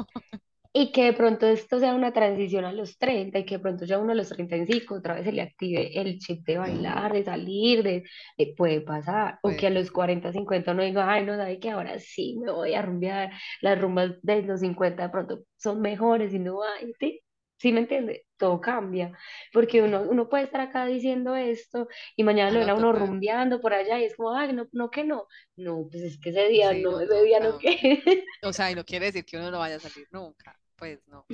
Y 0.74 0.90
que 0.92 1.04
de 1.04 1.12
pronto 1.12 1.46
esto 1.46 1.78
sea 1.80 1.94
una 1.94 2.12
transición 2.14 2.64
a 2.64 2.72
los 2.72 2.96
30 2.98 3.38
y 3.38 3.44
que 3.44 3.56
de 3.56 3.60
pronto 3.62 3.84
ya 3.84 3.98
uno 3.98 4.12
a 4.12 4.14
los 4.14 4.28
35 4.30 4.94
otra 4.96 5.14
vez 5.14 5.24
se 5.24 5.32
le 5.32 5.42
active 5.42 6.00
el 6.00 6.18
chip 6.18 6.46
de 6.46 6.56
bailar, 6.58 7.12
de 7.12 7.24
salir, 7.24 7.82
de, 7.82 8.04
de- 8.38 8.54
puede 8.56 8.80
pasar. 8.80 9.38
O 9.42 9.54
que 9.56 9.66
a 9.66 9.70
los 9.70 9.90
pasar. 9.90 9.92
40 9.92 10.32
50 10.32 10.72
uno 10.72 10.82
diga, 10.82 11.10
ay, 11.12 11.26
no 11.26 11.36
sabe 11.36 11.58
que 11.60 11.70
ahora 11.70 11.98
sí 11.98 12.38
me 12.42 12.50
voy 12.52 12.72
a 12.74 12.80
rumbear. 12.82 13.30
Las 13.60 13.78
rumbas 13.80 14.12
de 14.22 14.42
los 14.42 14.60
50 14.60 15.02
de 15.04 15.08
pronto 15.10 15.40
son 15.58 15.80
mejores 15.82 16.32
y 16.32 16.38
no 16.38 16.62
hay, 16.62 16.92
¿sí? 16.98 17.20
¿Sí 17.58 17.72
me 17.72 17.80
entiende? 17.80 18.24
Todo 18.42 18.60
cambia. 18.60 19.16
Porque 19.52 19.82
uno, 19.82 20.02
uno 20.02 20.28
puede 20.28 20.44
estar 20.44 20.60
acá 20.60 20.86
diciendo 20.86 21.36
esto 21.36 21.88
y 22.16 22.24
mañana 22.24 22.50
Ah, 22.50 22.52
lo 22.52 22.60
ven 22.60 22.68
no, 22.68 22.74
a 22.74 22.74
uno 22.74 22.92
rumbeando 22.92 23.60
por 23.60 23.72
allá 23.74 24.00
y 24.00 24.04
es 24.04 24.16
como, 24.16 24.34
ay, 24.36 24.52
no, 24.52 24.66
no 24.72 24.90
que 24.90 25.04
no. 25.04 25.26
No, 25.56 25.86
pues 25.90 26.02
es 26.04 26.18
que 26.20 26.30
ese 26.30 26.48
día 26.48 26.70
Sí, 26.70 26.82
no, 26.82 26.92
no, 26.92 27.00
ese 27.00 27.22
día 27.22 27.40
no 27.40 27.58
que. 27.58 28.02
O 28.42 28.52
sea, 28.52 28.70
y 28.70 28.74
no 28.74 28.84
quiere 28.84 29.06
decir 29.06 29.24
que 29.24 29.36
uno 29.36 29.50
no 29.50 29.58
vaya 29.58 29.76
a 29.76 29.80
salir 29.80 30.08
nunca, 30.10 30.58
pues 30.76 31.00
no. 31.08 31.26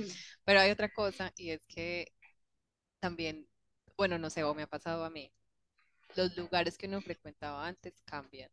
Pero 0.44 0.60
hay 0.60 0.70
otra 0.70 0.88
cosa 0.90 1.32
y 1.36 1.50
es 1.50 1.66
que 1.66 2.12
también, 3.00 3.48
bueno, 3.96 4.18
no 4.18 4.30
sé, 4.30 4.44
o 4.44 4.54
me 4.54 4.62
ha 4.64 4.66
pasado 4.68 5.04
a 5.04 5.10
mí, 5.10 5.32
los 6.16 6.36
lugares 6.36 6.78
que 6.78 6.86
uno 6.88 7.02
frecuentaba 7.02 7.66
antes 7.66 8.02
cambian, 8.04 8.50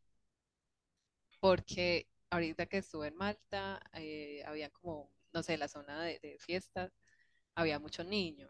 porque 1.39 2.07
ahorita 2.29 2.65
que 2.65 2.77
estuve 2.79 3.07
en 3.07 3.15
Malta, 3.15 3.81
eh, 3.93 4.43
había 4.45 4.69
como, 4.69 5.11
no 5.33 5.43
sé, 5.43 5.57
la 5.57 5.67
zona 5.67 6.01
de, 6.03 6.19
de 6.19 6.37
fiestas, 6.39 6.91
había 7.55 7.79
mucho 7.79 8.03
niño. 8.03 8.49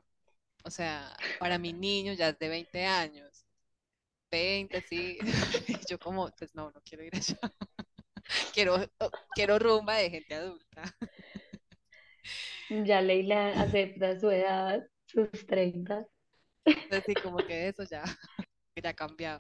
O 0.63 0.69
sea, 0.71 1.15
para 1.39 1.57
mi 1.59 1.73
niño 1.73 2.13
ya 2.13 2.29
es 2.29 2.39
de 2.39 2.49
20 2.49 2.85
años, 2.85 3.45
20 4.31 4.81
sí. 4.81 5.17
Y 5.19 5.21
yo 5.89 5.99
como, 5.99 6.29
pues 6.37 6.53
no, 6.55 6.71
no 6.71 6.81
quiero 6.83 7.03
ir 7.03 7.15
allá. 7.15 7.39
Quiero, 8.53 8.77
quiero 9.35 9.59
rumba 9.59 9.97
de 9.97 10.09
gente 10.09 10.33
adulta. 10.33 10.83
Ya 12.69 13.01
Leila 13.01 13.49
acepta 13.61 14.19
su 14.19 14.31
edad, 14.31 14.87
sus 15.05 15.29
30. 15.45 16.07
Entonces 16.65 17.03
sí, 17.05 17.13
como 17.21 17.37
que 17.37 17.67
eso 17.67 17.83
ya, 17.83 18.03
ya 18.75 18.89
ha 18.89 18.93
cambiado. 18.93 19.39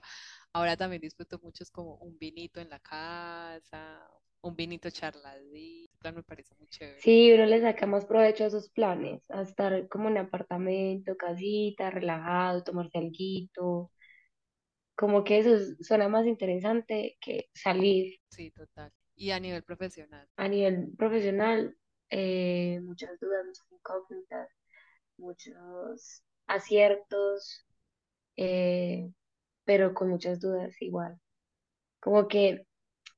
Ahora 0.53 0.77
también 0.77 1.01
disfruto 1.01 1.39
mucho, 1.39 1.63
es 1.63 1.71
como 1.71 1.95
un 1.97 2.17
vinito 2.17 2.61
en 2.61 2.69
la 2.69 2.79
casa, 2.79 4.07
un 4.41 4.55
vinito 4.55 4.89
charladito, 4.89 5.84
plan 6.05 6.15
me 6.15 6.23
parece 6.23 6.53
muy 6.59 6.67
chévere. 6.67 7.01
Sí, 7.01 7.31
uno 7.33 7.45
le 7.45 7.61
saca 7.61 7.85
más 7.87 8.05
provecho 8.05 8.43
a 8.43 8.47
esos 8.47 8.69
planes, 8.69 9.21
a 9.29 9.41
estar 9.41 9.87
como 9.89 10.09
en 10.09 10.17
apartamento, 10.17 11.15
casita, 11.17 11.89
relajado, 11.91 12.63
tomarse 12.63 12.97
alguito. 12.97 13.91
Como 14.95 15.23
que 15.23 15.37
eso 15.39 15.55
es- 15.55 15.77
suena 15.81 16.07
más 16.09 16.25
interesante 16.27 17.17
que 17.21 17.49
salir 17.53 18.19
Sí, 18.29 18.51
total. 18.51 18.91
Y 19.15 19.31
a 19.31 19.39
nivel 19.39 19.63
profesional, 19.63 20.27
a 20.37 20.47
nivel 20.47 20.91
profesional. 20.97 21.75
eh, 22.11 22.79
muchas 22.83 23.19
dudas, 23.19 23.45
muchas 23.45 23.65
incógnitas, 23.71 24.49
muchos 25.17 26.23
aciertos, 26.47 27.65
eh, 28.37 29.11
pero 29.65 29.93
con 29.93 30.09
muchas 30.09 30.39
dudas 30.41 30.75
igual. 30.81 31.19
Como 32.01 32.27
que 32.27 32.65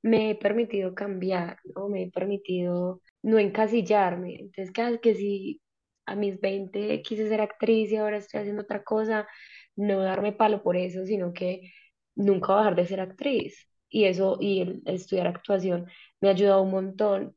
me 0.02 0.30
he 0.30 0.34
permitido 0.36 0.94
cambiar, 0.94 1.58
¿no? 1.74 1.88
Me 1.88 2.04
he 2.04 2.10
permitido 2.10 3.02
no 3.22 3.38
encasillarme. 3.38 4.36
Entonces, 4.40 4.72
vez 4.72 5.00
que 5.00 5.14
si 5.14 5.60
a 6.06 6.14
mis 6.16 6.40
20 6.40 7.02
quise 7.02 7.28
ser 7.28 7.40
actriz 7.40 7.92
y 7.92 7.96
ahora 7.96 8.18
estoy 8.18 8.40
haciendo 8.40 8.62
otra 8.62 8.82
cosa, 8.84 9.28
no 9.76 10.00
darme 10.00 10.32
palo 10.32 10.62
por 10.62 10.76
eso, 10.76 11.04
sino 11.06 11.32
que 11.32 11.72
nunca 12.14 12.54
bajar 12.54 12.76
de 12.76 12.86
ser 12.86 13.00
actriz. 13.00 13.68
Y 13.88 14.04
eso, 14.04 14.38
y 14.40 14.60
el 14.62 14.82
estudiar 14.86 15.28
actuación 15.28 15.86
me 16.20 16.28
ha 16.28 16.32
ayudado 16.32 16.62
un 16.62 16.70
montón 16.72 17.36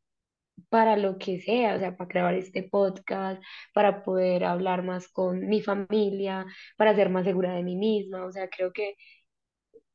para 0.70 0.98
lo 0.98 1.18
que 1.18 1.42
sea, 1.42 1.76
o 1.76 1.80
sea, 1.80 1.96
para 1.98 2.08
grabar 2.10 2.36
este 2.36 2.64
podcast, 2.64 3.42
para 3.74 4.04
poder 4.04 4.44
hablar 4.46 4.84
más 4.84 5.08
con 5.10 5.48
mi 5.48 5.62
familia, 5.62 6.46
para 6.78 6.96
ser 6.96 7.10
más 7.10 7.26
segura 7.26 7.54
de 7.54 7.64
mí 7.64 7.76
misma. 7.76 8.26
O 8.26 8.32
sea, 8.32 8.50
creo 8.50 8.72
que 8.74 8.96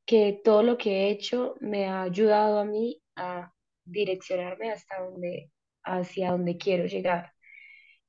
que 0.06 0.40
todo 0.44 0.62
lo 0.62 0.78
que 0.78 1.08
he 1.08 1.10
hecho 1.10 1.56
me 1.60 1.86
ha 1.86 2.02
ayudado 2.02 2.60
a 2.60 2.64
mí 2.64 3.02
a 3.16 3.52
direccionarme 3.84 4.70
hasta 4.72 5.00
donde, 5.02 5.52
hacia 5.84 6.32
donde 6.32 6.58
quiero 6.58 6.86
llegar. 6.86 7.32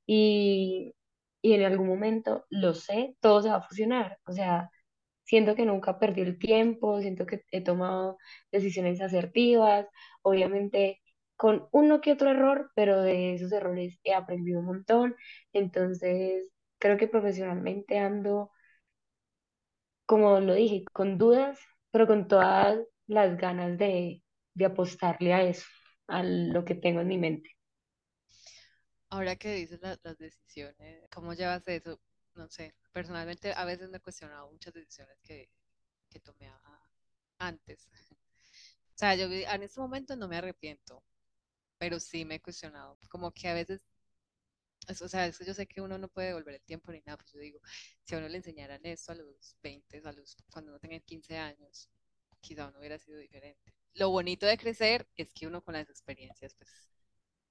Y, 0.05 0.93
y 1.41 1.53
en 1.53 1.63
algún 1.63 1.87
momento 1.87 2.45
lo 2.49 2.73
sé, 2.73 3.15
todo 3.21 3.41
se 3.41 3.49
va 3.49 3.57
a 3.57 3.61
fusionar. 3.61 4.19
O 4.25 4.31
sea, 4.33 4.69
siento 5.23 5.55
que 5.55 5.65
nunca 5.65 5.99
perdí 5.99 6.21
el 6.21 6.39
tiempo, 6.39 7.01
siento 7.01 7.25
que 7.25 7.43
he 7.51 7.61
tomado 7.63 8.17
decisiones 8.51 9.01
asertivas, 9.01 9.87
obviamente 10.21 11.01
con 11.37 11.67
uno 11.71 12.01
que 12.01 12.13
otro 12.13 12.31
error, 12.31 12.71
pero 12.75 13.01
de 13.01 13.33
esos 13.35 13.51
errores 13.51 13.99
he 14.03 14.13
aprendido 14.13 14.59
un 14.59 14.65
montón. 14.67 15.15
Entonces, 15.53 16.49
creo 16.79 16.97
que 16.97 17.07
profesionalmente 17.07 17.99
ando 17.99 18.51
como 20.05 20.39
lo 20.39 20.53
dije, 20.55 20.85
con 20.93 21.17
dudas, 21.17 21.59
pero 21.91 22.07
con 22.07 22.27
todas 22.27 22.79
las 23.07 23.37
ganas 23.37 23.77
de, 23.77 24.23
apostarle 24.65 25.33
a 25.33 25.43
eso, 25.43 25.65
a 26.07 26.23
lo 26.23 26.65
que 26.65 26.75
tengo 26.75 27.01
en 27.01 27.07
mi 27.07 27.17
mente. 27.17 27.51
ahora 29.09 29.35
que 29.35 29.53
dices 29.55 29.79
la- 29.81 29.99
las 30.03 30.17
decisiones, 30.17 31.07
¿cómo 31.13 31.33
llevas 31.33 31.67
eso? 31.67 31.99
No 32.35 32.47
sé, 32.49 32.73
personalmente 32.91 33.53
a 33.53 33.65
veces 33.65 33.89
me 33.89 33.97
he 33.97 34.01
cuestionado 34.01 34.49
muchas 34.51 34.73
decisiones 34.73 35.17
que, 35.23 35.49
que 36.09 36.19
tomé 36.19 36.51
antes. 37.39 37.89
O 38.95 38.99
sea, 38.99 39.15
yo 39.15 39.25
en 39.25 39.63
este 39.63 39.79
momento 39.79 40.15
no 40.15 40.27
me 40.27 40.37
arrepiento, 40.37 41.03
pero 41.77 41.99
sí 41.99 42.25
me 42.25 42.35
he 42.35 42.41
cuestionado. 42.41 42.99
Como 43.09 43.31
que 43.31 43.47
a 43.49 43.53
veces 43.53 43.85
Es- 44.87 45.01
O 45.01 45.09
sea, 45.09 45.25
es 45.27 45.37
que 45.37 45.45
yo 45.45 45.53
sé 45.53 45.67
que 45.67 45.81
uno 45.81 45.97
no 45.97 46.07
puede 46.09 46.29
devolver 46.29 46.55
el 46.55 46.61
tiempo 46.61 46.91
ni 46.91 47.01
nada, 47.05 47.17
pues 47.17 47.31
yo 47.33 47.39
digo, 47.39 47.59
si 48.03 48.15
a 48.15 48.17
uno 48.19 48.27
le 48.29 48.37
enseñaran 48.37 48.81
esto 48.85 49.11
a 49.11 49.15
los 49.15 49.57
20, 49.61 50.01
a 50.05 50.11
los, 50.13 50.37
cuando 50.51 50.71
uno 50.71 50.79
tenga 50.79 50.99
15 50.99 51.37
años, 51.37 51.89
quizá 52.41 52.67
uno 52.67 52.79
hubiera 52.79 52.97
sido 52.99 53.19
diferente. 53.19 53.73
Lo 53.95 54.09
bonito 54.09 54.45
de 54.45 54.57
crecer 54.57 55.07
es 55.17 55.33
que 55.33 55.47
uno 55.47 55.61
con 55.63 55.73
las 55.75 55.89
experiencias, 55.89 56.53
pues, 56.55 56.91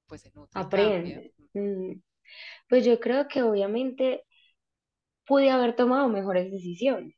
pues 0.06 0.22
se 0.22 0.32
nutre. 0.32 0.62
Aprende. 0.62 1.34
Mm, 1.54 2.00
Pues 2.68 2.84
yo 2.86 3.00
creo 3.00 3.28
que 3.28 3.42
obviamente 3.42 4.24
pude 5.26 5.50
haber 5.50 5.76
tomado 5.76 6.08
mejores 6.08 6.50
decisiones, 6.50 7.14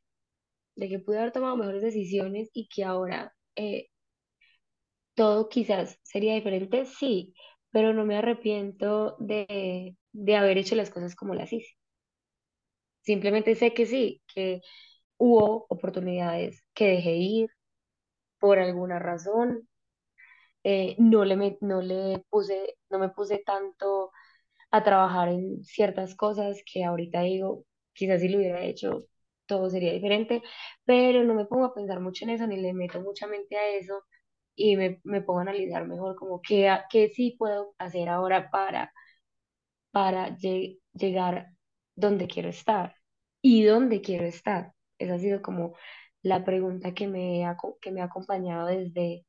de 0.75 0.89
que 0.89 0.99
pude 0.99 1.19
haber 1.19 1.31
tomado 1.33 1.57
mejores 1.57 1.81
decisiones 1.83 2.49
y 2.53 2.67
que 2.69 2.83
ahora 2.85 3.33
eh, 3.57 3.89
todo 5.15 5.49
quizás 5.49 5.99
sería 6.03 6.33
diferente, 6.35 6.85
sí, 6.85 7.33
pero 7.71 7.93
no 7.93 8.05
me 8.05 8.17
arrepiento 8.17 9.15
de, 9.19 9.95
de 10.13 10.35
haber 10.37 10.57
hecho 10.59 10.75
las 10.75 10.89
cosas 10.91 11.15
como 11.15 11.35
las 11.35 11.51
hice. 11.53 11.75
Simplemente 13.01 13.55
sé 13.55 13.73
que 13.73 13.85
sí, 13.85 14.21
que 14.33 14.61
hubo 15.17 15.65
oportunidades 15.69 16.63
que 16.75 16.87
dejé 16.89 17.15
ir 17.17 17.49
por 18.39 18.59
alguna 18.59 18.99
razón. 18.99 19.67
eh, 20.63 20.95
no 20.99 21.25
le, 21.25 21.57
no 21.61 21.81
le 21.81 22.19
puse, 22.29 22.77
no 22.89 22.99
me 22.99 23.09
puse 23.09 23.39
tanto 23.45 24.11
a 24.71 24.83
trabajar 24.83 25.29
en 25.29 25.63
ciertas 25.63 26.15
cosas 26.15 26.61
que 26.71 26.83
ahorita 26.85 27.21
digo, 27.21 27.65
quizás 27.93 28.21
si 28.21 28.29
lo 28.29 28.37
hubiera 28.39 28.61
hecho, 28.63 28.99
todo 29.47 29.69
sería 29.69 29.93
diferente, 29.93 30.43
pero 30.85 31.23
no 31.23 31.33
me 31.35 31.45
pongo 31.45 31.65
a 31.67 31.73
pensar 31.75 31.99
mucho 32.01 32.25
en 32.25 32.31
eso, 32.31 32.47
ni 32.47 32.57
le 32.57 32.73
meto 32.73 33.01
mucha 33.01 33.27
mente 33.27 33.57
a 33.57 33.69
eso 33.77 34.03
y 34.55 34.75
me, 34.77 35.01
me 35.03 35.21
pongo 35.21 35.39
a 35.39 35.43
analizar 35.43 35.87
mejor 35.87 36.15
como 36.17 36.41
qué, 36.41 36.71
qué 36.91 37.09
sí 37.09 37.35
puedo 37.39 37.75
hacer 37.79 38.09
ahora 38.09 38.49
para, 38.51 38.93
para 39.91 40.29
lle- 40.37 40.79
llegar 40.93 41.51
donde 41.95 42.27
quiero 42.27 42.49
estar 42.49 42.95
y 43.41 43.63
dónde 43.63 44.01
quiero 44.01 44.25
estar. 44.25 44.73
Esa 44.97 45.15
ha 45.15 45.19
sido 45.19 45.41
como 45.41 45.75
la 46.21 46.43
pregunta 46.45 46.93
que 46.93 47.07
me 47.07 47.45
ha, 47.45 47.57
que 47.81 47.91
me 47.91 48.01
ha 48.01 48.05
acompañado 48.05 48.67
desde, 48.67 49.25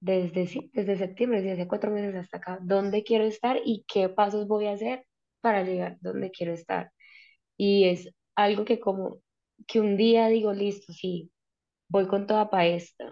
desde, 0.00 0.46
sí, 0.46 0.70
desde 0.74 0.96
septiembre, 0.98 1.40
desde 1.40 1.52
hace 1.62 1.68
cuatro 1.68 1.90
meses 1.90 2.14
hasta 2.14 2.36
acá. 2.38 2.58
¿Dónde 2.62 3.02
quiero 3.04 3.24
estar 3.24 3.58
y 3.64 3.84
qué 3.88 4.08
pasos 4.08 4.46
voy 4.46 4.66
a 4.66 4.72
hacer 4.72 5.06
para 5.40 5.62
llegar 5.62 5.96
donde 6.00 6.30
quiero 6.30 6.52
estar? 6.52 6.92
Y 7.56 7.88
es 7.88 8.10
algo 8.36 8.64
que 8.64 8.80
como 8.80 9.20
que 9.68 9.80
un 9.80 9.96
día 9.98 10.28
digo, 10.28 10.52
listo, 10.54 10.92
sí, 10.92 11.32
voy 11.88 12.08
con 12.08 12.26
toda 12.26 12.50
para 12.50 12.66
esto. 12.68 13.04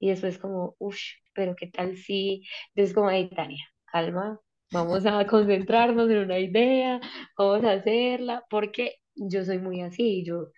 Y 0.00 0.10
después 0.10 0.38
como, 0.38 0.76
uff, 0.78 0.98
pero 1.34 1.56
qué 1.56 1.68
tal 1.68 1.96
si, 1.98 2.44
entonces 2.74 2.94
como, 2.94 3.10
hey, 3.10 3.30
Tania, 3.34 3.64
calma, 3.92 4.40
vamos 4.72 5.06
a 5.06 5.26
concentrarnos 5.26 6.10
en 6.10 6.18
una 6.18 6.38
idea, 6.38 7.00
vamos 7.36 7.64
a 7.64 7.72
hacerla, 7.72 8.44
porque 8.50 8.96
yo 9.14 9.44
soy 9.44 9.58
muy 9.58 9.80
así, 9.82 10.24
yo 10.24 10.48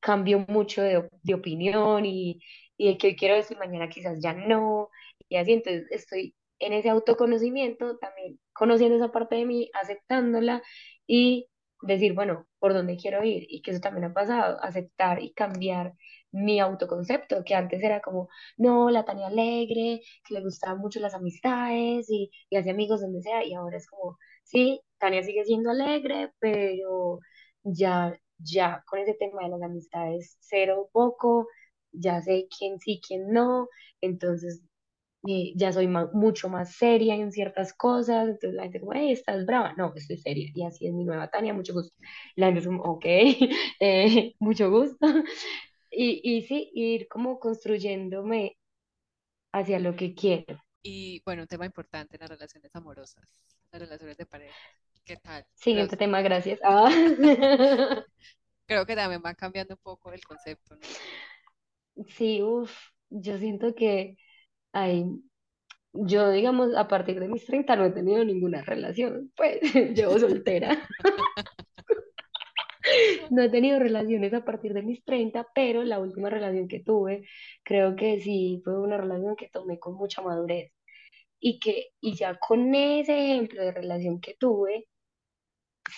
cambio 0.00 0.44
mucho 0.48 0.82
de, 0.82 1.08
de 1.22 1.34
opinión 1.34 2.06
y, 2.06 2.40
y 2.76 2.88
de 2.88 2.98
que 2.98 3.08
hoy 3.08 3.16
quiero 3.16 3.36
decir 3.36 3.58
mañana 3.58 3.88
quizás 3.88 4.18
ya 4.22 4.34
no, 4.34 4.90
y 5.28 5.36
así, 5.36 5.52
entonces 5.54 5.86
estoy 5.90 6.36
en 6.58 6.72
ese 6.74 6.90
autoconocimiento, 6.90 7.98
también 7.98 8.40
conociendo 8.52 8.96
esa 8.96 9.12
parte 9.12 9.36
de 9.36 9.46
mí, 9.46 9.70
aceptándola 9.74 10.62
y 11.06 11.48
decir, 11.82 12.14
bueno, 12.14 12.46
por 12.58 12.74
dónde 12.74 12.96
quiero 12.96 13.24
ir, 13.24 13.46
y 13.48 13.62
que 13.62 13.72
eso 13.72 13.80
también 13.80 14.04
ha 14.06 14.14
pasado, 14.14 14.58
aceptar 14.62 15.22
y 15.22 15.32
cambiar 15.32 15.94
mi 16.32 16.60
autoconcepto, 16.60 17.42
que 17.44 17.54
antes 17.54 17.82
era 17.82 18.00
como, 18.00 18.28
no, 18.56 18.90
la 18.90 19.04
Tania 19.04 19.26
alegre, 19.28 20.00
que 20.24 20.34
le 20.34 20.42
gustaban 20.42 20.78
mucho 20.78 21.00
las 21.00 21.14
amistades 21.14 22.06
y, 22.10 22.30
y 22.50 22.56
hace 22.56 22.70
amigos 22.70 23.00
donde 23.00 23.22
sea, 23.22 23.44
y 23.44 23.54
ahora 23.54 23.76
es 23.78 23.86
como, 23.88 24.18
sí, 24.44 24.80
Tania 24.98 25.22
sigue 25.22 25.44
siendo 25.44 25.70
alegre, 25.70 26.32
pero 26.38 27.20
ya 27.62 28.16
ya 28.42 28.82
con 28.86 28.98
ese 29.00 29.14
tema 29.14 29.42
de 29.42 29.50
las 29.50 29.62
amistades 29.62 30.36
cero 30.40 30.88
poco, 30.92 31.46
ya 31.92 32.22
sé 32.22 32.46
quién 32.56 32.78
sí, 32.80 33.00
quién 33.06 33.30
no, 33.32 33.68
entonces 34.00 34.62
eh, 35.28 35.52
ya 35.56 35.72
soy 35.72 35.86
ma- 35.88 36.10
mucho 36.14 36.48
más 36.48 36.74
seria 36.76 37.14
en 37.16 37.32
ciertas 37.32 37.74
cosas, 37.74 38.24
entonces 38.28 38.54
la 38.54 38.62
gente 38.64 38.80
como, 38.80 38.94
hey, 38.94 39.12
estás 39.12 39.44
brava, 39.46 39.74
no, 39.76 39.92
estoy 39.94 40.18
seria, 40.18 40.50
y 40.54 40.64
así 40.64 40.86
es 40.86 40.94
mi 40.94 41.04
nueva 41.04 41.28
Tania, 41.30 41.52
mucho 41.54 41.74
gusto. 41.74 41.94
La 42.36 42.46
gente 42.46 42.60
es 42.60 42.66
como, 42.66 42.82
ok, 42.82 43.04
eh, 43.80 44.34
mucho 44.40 44.70
gusto. 44.70 45.06
Y, 45.90 46.20
y 46.24 46.42
sí, 46.42 46.70
ir 46.74 47.08
como 47.08 47.38
construyéndome 47.40 48.56
hacia 49.52 49.78
lo 49.78 49.96
que 49.96 50.14
quiero. 50.14 50.62
Y 50.82 51.22
bueno, 51.24 51.42
un 51.42 51.48
tema 51.48 51.66
importante 51.66 52.18
las 52.18 52.30
relaciones 52.30 52.74
amorosas, 52.74 53.24
las 53.72 53.82
relaciones 53.82 54.16
de 54.16 54.26
pareja. 54.26 54.58
¿Qué 55.04 55.16
tal? 55.16 55.46
Siguiente 55.54 55.96
tema, 55.96 56.22
gracias. 56.22 56.60
Ah. 56.64 56.88
creo 58.66 58.86
que 58.86 58.96
también 58.96 59.22
van 59.22 59.34
cambiando 59.34 59.74
un 59.74 59.80
poco 59.82 60.12
el 60.12 60.24
concepto, 60.24 60.76
¿no? 60.76 60.88
Sí, 62.08 62.42
uff, 62.42 62.72
yo 63.10 63.38
siento 63.38 63.74
que 63.74 64.16
hay 64.72 65.04
Yo, 65.92 66.30
digamos, 66.32 66.74
a 66.76 66.88
partir 66.88 67.20
de 67.20 67.28
mis 67.28 67.46
30 67.46 67.76
no 67.76 67.86
he 67.86 67.92
tenido 67.92 68.24
ninguna 68.24 68.62
relación, 68.62 69.32
pues 69.36 69.60
llevo 69.96 70.18
soltera. 70.18 70.88
No 73.30 73.42
he 73.42 73.48
tenido 73.50 73.78
relaciones 73.78 74.32
a 74.34 74.44
partir 74.44 74.72
de 74.74 74.82
mis 74.82 75.04
30 75.04 75.46
pero 75.54 75.82
la 75.84 75.98
última 76.00 76.30
relación 76.30 76.68
que 76.68 76.80
tuve, 76.80 77.26
creo 77.62 77.96
que 77.96 78.20
sí 78.20 78.60
fue 78.64 78.80
una 78.80 78.96
relación 78.96 79.36
que 79.36 79.48
tomé 79.48 79.78
con 79.78 79.94
mucha 79.94 80.22
madurez. 80.22 80.72
Y 81.40 81.58
que, 81.60 81.88
y 82.00 82.14
ya 82.16 82.38
con 82.38 82.74
ese 82.74 83.32
ejemplo 83.32 83.62
de 83.62 83.72
relación 83.72 84.20
que 84.20 84.34
tuve, 84.38 84.88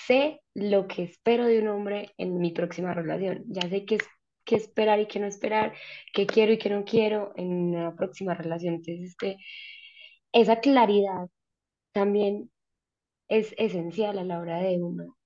sé 0.07 0.41
lo 0.55 0.87
que 0.89 1.05
espero 1.05 1.47
de 1.47 1.61
un 1.61 1.69
hombre 1.69 2.11
en 2.19 2.39
mi 2.39 2.53
próxima 2.53 2.95
relación. 2.95 3.45
Ya 3.49 3.69
sé 3.69 3.85
qué, 3.85 3.99
qué 4.45 4.57
esperar 4.57 5.01
y 5.01 5.07
qué 5.07 5.21
no 5.21 5.27
esperar, 5.27 5.75
qué 6.13 6.27
quiero 6.27 6.53
y 6.53 6.59
qué 6.59 6.71
no 6.71 6.85
quiero 6.85 7.33
en 7.37 7.49
una 7.75 7.95
próxima 7.97 8.35
relación. 8.35 8.75
Entonces, 8.75 9.11
este, 9.11 9.37
esa 10.33 10.61
claridad 10.61 11.29
también 11.93 12.51
es 13.29 13.55
esencial 13.59 14.19
a 14.19 14.25
la 14.25 14.41
hora 14.41 14.61
de 14.61 14.83
uno, 14.83 15.17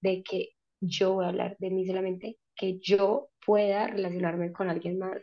de 0.00 0.22
que 0.22 0.50
yo 0.88 1.14
voy 1.14 1.24
a 1.26 1.28
hablar 1.28 1.56
de 1.58 1.70
mí 1.70 1.86
solamente, 1.86 2.38
que 2.56 2.78
yo 2.80 3.30
pueda 3.46 3.86
relacionarme 3.88 4.52
con 4.52 4.68
alguien 4.70 4.98
más 4.98 5.18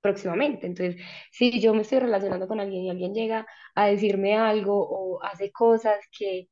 próximamente. 0.00 0.66
Entonces, 0.66 1.00
si 1.30 1.60
yo 1.60 1.74
me 1.74 1.82
estoy 1.82 2.00
relacionando 2.00 2.48
con 2.48 2.60
alguien 2.60 2.84
y 2.84 2.90
alguien 2.90 3.14
llega 3.14 3.46
a 3.74 3.86
decirme 3.86 4.36
algo 4.36 4.74
o 4.88 5.22
hace 5.22 5.52
cosas 5.52 5.98
que, 6.16 6.48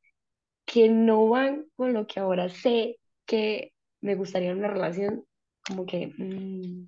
que 0.67 0.89
no 0.91 1.29
van 1.31 1.67
con 1.77 1.95
lo 1.95 2.07
que 2.07 2.21
ahora 2.21 2.49
sé 2.51 2.99
que 3.27 3.73
me 4.01 4.17
gustaría 4.17 4.53
una 4.53 4.69
relación, 4.69 5.25
como 5.67 5.87
que 5.87 6.09
mm, 6.19 6.87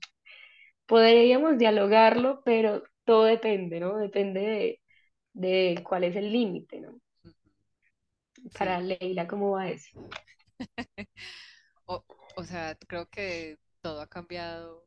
podríamos 0.86 1.58
dialogarlo, 1.58 2.42
pero 2.44 2.82
todo 3.04 3.24
depende, 3.24 3.80
¿no? 3.80 3.98
Depende 3.98 4.40
de, 4.42 4.80
de 5.74 5.84
cuál 5.84 6.04
es 6.04 6.16
el 6.16 6.32
límite, 6.32 6.80
¿no? 6.80 7.00
Para 8.56 8.80
Sí. 8.80 8.86
Leila, 8.86 9.26
¿cómo 9.26 9.50
va 9.52 9.68
eso? 9.68 9.90
O, 11.86 12.04
o 12.36 12.44
sea, 12.44 12.76
creo 12.88 13.08
que 13.10 13.58
todo 13.80 14.00
ha 14.00 14.06
cambiado 14.08 14.86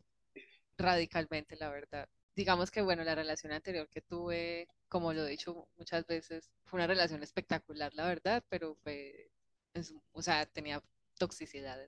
radicalmente, 0.77 1.55
la 1.57 1.69
verdad. 1.69 2.09
Digamos 2.35 2.71
que, 2.71 2.81
bueno, 2.81 3.03
la 3.03 3.15
relación 3.15 3.53
anterior 3.53 3.89
que 3.89 4.01
tuve, 4.01 4.67
como 4.89 5.13
lo 5.13 5.25
he 5.27 5.31
dicho 5.31 5.67
muchas 5.77 6.05
veces, 6.07 6.51
fue 6.65 6.79
una 6.79 6.87
relación 6.87 7.23
espectacular, 7.23 7.93
la 7.95 8.07
verdad, 8.07 8.43
pero 8.49 8.75
fue, 8.83 9.31
o 10.13 10.21
sea, 10.21 10.45
tenía 10.47 10.81
toxicidad 11.17 11.79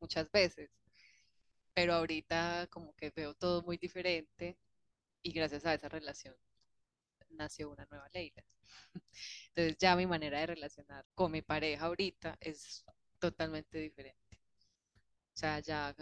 muchas 0.00 0.30
veces. 0.32 0.70
Pero 1.74 1.94
ahorita 1.94 2.66
como 2.70 2.92
que 2.96 3.10
veo 3.10 3.34
todo 3.34 3.62
muy 3.62 3.76
diferente 3.78 4.58
y 5.22 5.32
gracias 5.32 5.66
a 5.66 5.74
esa 5.74 5.88
relación 5.88 6.36
nació 7.30 7.70
una 7.70 7.86
nueva 7.90 8.08
Leila. 8.12 8.44
Entonces 9.48 9.76
ya 9.78 9.96
mi 9.96 10.06
manera 10.06 10.40
de 10.40 10.46
relacionar 10.46 11.04
con 11.14 11.32
mi 11.32 11.42
pareja 11.42 11.86
ahorita 11.86 12.36
es 12.40 12.84
totalmente 13.18 13.78
diferente. 13.78 14.38
O 15.34 15.38
sea, 15.38 15.60
ya 15.60 15.94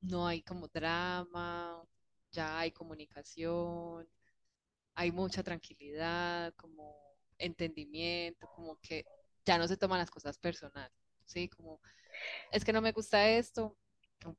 no 0.00 0.26
hay 0.26 0.42
como 0.42 0.68
drama, 0.68 1.82
ya 2.30 2.58
hay 2.58 2.70
comunicación, 2.72 4.08
hay 4.94 5.12
mucha 5.12 5.42
tranquilidad, 5.42 6.54
como 6.54 6.96
entendimiento, 7.38 8.48
como 8.54 8.78
que 8.80 9.04
ya 9.44 9.58
no 9.58 9.68
se 9.68 9.76
toman 9.76 9.98
las 9.98 10.10
cosas 10.10 10.38
personal, 10.38 10.90
¿sí? 11.24 11.48
Como, 11.48 11.80
es 12.50 12.64
que 12.64 12.72
no 12.72 12.80
me 12.80 12.92
gusta 12.92 13.28
esto, 13.28 13.76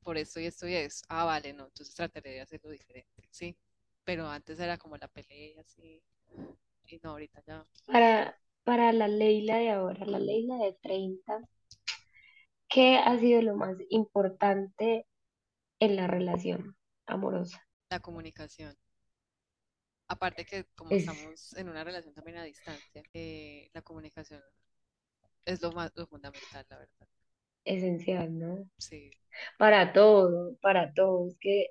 por 0.02 0.18
esto 0.18 0.40
y 0.40 0.46
esto 0.46 0.66
y 0.66 0.74
eso. 0.74 1.04
Ah, 1.08 1.24
vale, 1.24 1.52
no, 1.52 1.66
entonces 1.66 1.94
trataré 1.94 2.30
de 2.32 2.40
hacerlo 2.40 2.70
diferente, 2.70 3.28
¿sí? 3.30 3.56
Pero 4.04 4.28
antes 4.28 4.58
era 4.58 4.78
como 4.78 4.96
la 4.96 5.08
pelea, 5.08 5.62
¿sí? 5.64 6.02
Y 6.86 6.98
no, 7.02 7.10
ahorita 7.10 7.42
ya. 7.46 7.66
Para, 7.86 8.38
para 8.68 8.92
la 8.92 9.08
Leila 9.08 9.56
de 9.56 9.70
ahora, 9.70 10.04
la 10.06 10.18
Leila 10.20 10.56
de 10.58 10.74
30, 10.82 11.40
¿qué 12.68 12.96
ha 12.96 13.18
sido 13.18 13.42
lo 13.42 13.56
más 13.56 13.76
importante 13.90 15.06
en 15.80 15.96
la 15.96 16.06
relación 16.06 16.76
amorosa? 17.06 17.66
La 17.90 18.00
comunicación. 18.00 18.74
Aparte 20.08 20.44
que 20.44 20.64
como 20.74 20.90
Es 20.90 20.96
estamos 20.96 21.52
en 21.54 21.68
una 21.68 21.84
relación 21.84 22.12
también 22.14 22.38
a 22.38 22.44
distancia, 22.44 23.04
eh, 23.14 23.70
la 23.74 23.82
comunicación 23.82 24.42
es 25.44 25.60
lo 25.62 25.72
más, 25.72 25.90
lo 25.96 26.06
fundamental, 26.06 26.64
la 26.70 26.78
verdad. 26.78 27.08
esencial, 27.64 28.36
¿no? 28.36 28.68
Sí, 28.78 29.10
Para 29.58 29.92
todo, 29.92 30.56
para 30.62 30.92
todo. 30.94 31.28
Es 31.28 31.36
que 31.40 31.68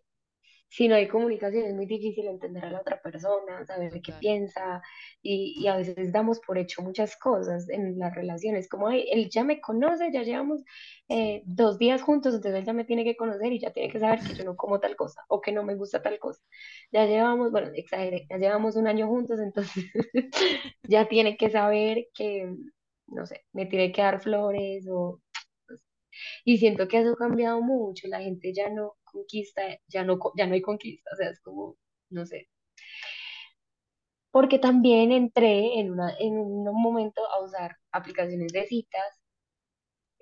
si 0.70 0.88
no 0.88 0.96
hay 0.96 1.08
comunicación 1.08 1.66
es 1.66 1.74
muy 1.76 1.86
difícil 1.86 2.28
entender 2.28 2.66
a 2.66 2.72
la 2.72 2.82
otra 2.82 3.02
persona, 3.02 3.66
saber 3.66 3.92
qué 3.92 4.00
Total. 4.02 4.20
piensa 4.20 4.82
y, 5.22 5.56
y 5.64 5.68
a 5.68 5.78
veces 5.78 6.12
damos 6.12 6.40
por 6.42 6.58
hecho 6.58 6.82
muchas 6.82 7.18
cosas 7.18 7.70
en 7.70 7.98
las 8.00 8.14
relaciones, 8.16 8.68
como 8.70 8.88
"Ay, 8.88 9.08
él 9.12 9.30
ya 9.30 9.44
me 9.44 9.62
conoce, 9.62 10.12
ya 10.12 10.24
llevamos 10.24 10.64
eh, 11.10 11.42
dos 11.46 11.78
días 11.78 12.02
juntos, 12.02 12.34
entonces 12.36 12.60
él 12.60 12.66
ya 12.66 12.74
me 12.74 12.86
tiene 12.86 13.04
que 13.04 13.16
conocer 13.16 13.52
y 13.54 13.60
ya 13.60 13.72
tiene 13.72 13.92
que 13.92 14.00
saber 14.00 14.24
que 14.24 14.34
yo 14.36 14.44
no 14.46 14.56
como 14.56 14.80
tal 14.80 14.96
cosa 14.96 15.24
o 15.30 15.42
que 15.42 15.52
no 15.52 15.64
me 15.64 15.76
gusta 15.76 16.02
tal 16.02 16.20
cosa. 16.20 16.42
Ya 16.92 17.06
llevamos, 17.06 17.52
bueno, 17.52 17.70
exageré, 17.74 18.26
ya 18.30 18.38
llevamos 18.38 18.76
un 18.76 18.88
año 18.88 19.08
juntos, 19.08 19.40
entonces 19.40 19.86
ya 20.84 21.08
tiene 21.08 21.38
que 21.38 21.50
saber 21.50 22.08
que, 22.14 22.54
no 23.08 23.26
sé, 23.26 23.46
me 23.54 23.66
tiene 23.66 23.92
que 23.92 24.02
dar 24.02 24.20
flores 24.22 24.86
o 24.90 25.22
y 26.46 26.58
siento 26.58 26.88
que 26.88 27.00
eso 27.00 27.14
ha 27.14 27.18
cambiado 27.18 27.62
mucho, 27.62 28.08
la 28.08 28.22
gente 28.22 28.54
ya 28.54 28.70
no 28.70 28.96
conquista, 29.04 29.62
ya 29.88 30.04
no, 30.04 30.20
ya 30.38 30.48
no 30.48 30.54
hay 30.56 30.62
conquista, 30.62 31.10
o 31.14 31.16
sea, 31.18 31.30
es 31.32 31.40
como, 31.42 31.78
no 32.10 32.26
sé, 32.26 32.50
porque 34.32 34.58
también 34.60 35.12
entré 35.12 35.80
en 35.80 35.92
una, 35.92 36.14
en 36.20 36.38
un 36.38 36.64
momento 36.82 37.22
a 37.30 37.44
usar 37.44 37.76
aplicaciones 37.92 38.54
de 38.54 38.66
citas 38.66 39.20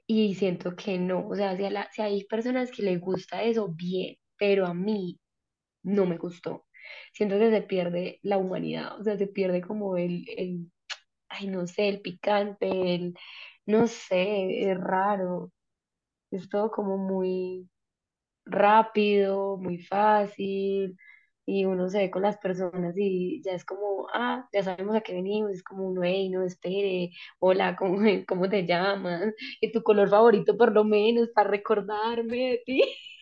y 0.08 0.36
siento 0.36 0.76
que 0.76 0.98
no, 1.00 1.28
o 1.28 1.36
sea, 1.36 1.56
si, 1.58 1.64
la- 1.70 1.90
si 1.92 2.02
hay 2.02 2.24
personas 2.26 2.72
que 2.72 2.84
les 2.84 3.00
gusta 3.00 3.44
eso, 3.44 3.70
bien, 3.70 4.16
pero 4.38 4.66
a 4.68 4.74
mí 4.74 5.20
no 5.84 6.06
me 6.06 6.18
gustó. 6.18 6.68
Siento 7.14 7.40
que 7.40 7.52
se 7.52 7.62
pierde 7.64 8.20
la 8.24 8.38
humanidad, 8.40 9.00
o 9.00 9.04
sea, 9.04 9.18
se 9.18 9.28
pierde 9.28 9.62
como 9.62 9.98
el, 9.98 10.26
el, 10.38 10.72
ay, 11.30 11.48
no 11.50 11.68
sé, 11.68 11.90
el 11.90 12.02
picante, 12.02 12.96
el, 12.96 13.16
no 13.68 13.88
sé, 13.88 14.72
es 14.72 14.78
raro, 14.80 15.52
es 16.38 16.50
todo 16.50 16.72
como 16.72 16.98
muy 16.98 17.70
rápido, 18.46 19.58
muy 19.58 19.80
fácil, 19.80 20.98
y 21.46 21.66
uno 21.66 21.90
se 21.90 22.00
ve 22.00 22.12
con 22.12 22.24
las 22.24 22.38
personas 22.38 22.96
y 22.98 23.42
ya 23.44 23.54
es 23.54 23.66
como, 23.66 24.08
ah, 24.14 24.48
ya 24.54 24.64
sabemos 24.64 24.96
a 24.96 25.02
qué 25.02 25.14
venimos, 25.14 25.52
es 25.52 25.64
como 25.64 25.88
uno, 25.90 26.04
hey, 26.04 26.30
no 26.30 26.44
espere, 26.44 27.12
hola, 27.40 27.76
¿cómo, 27.80 28.00
cómo 28.28 28.50
te 28.50 28.66
llamas? 28.66 29.34
Y 29.62 29.72
tu 29.72 29.84
color 29.84 30.10
favorito 30.10 30.58
por 30.58 30.74
lo 30.74 30.84
menos, 30.84 31.30
para 31.36 31.50
recordarme 31.52 32.38
de 32.52 32.64
ti. 32.66 32.84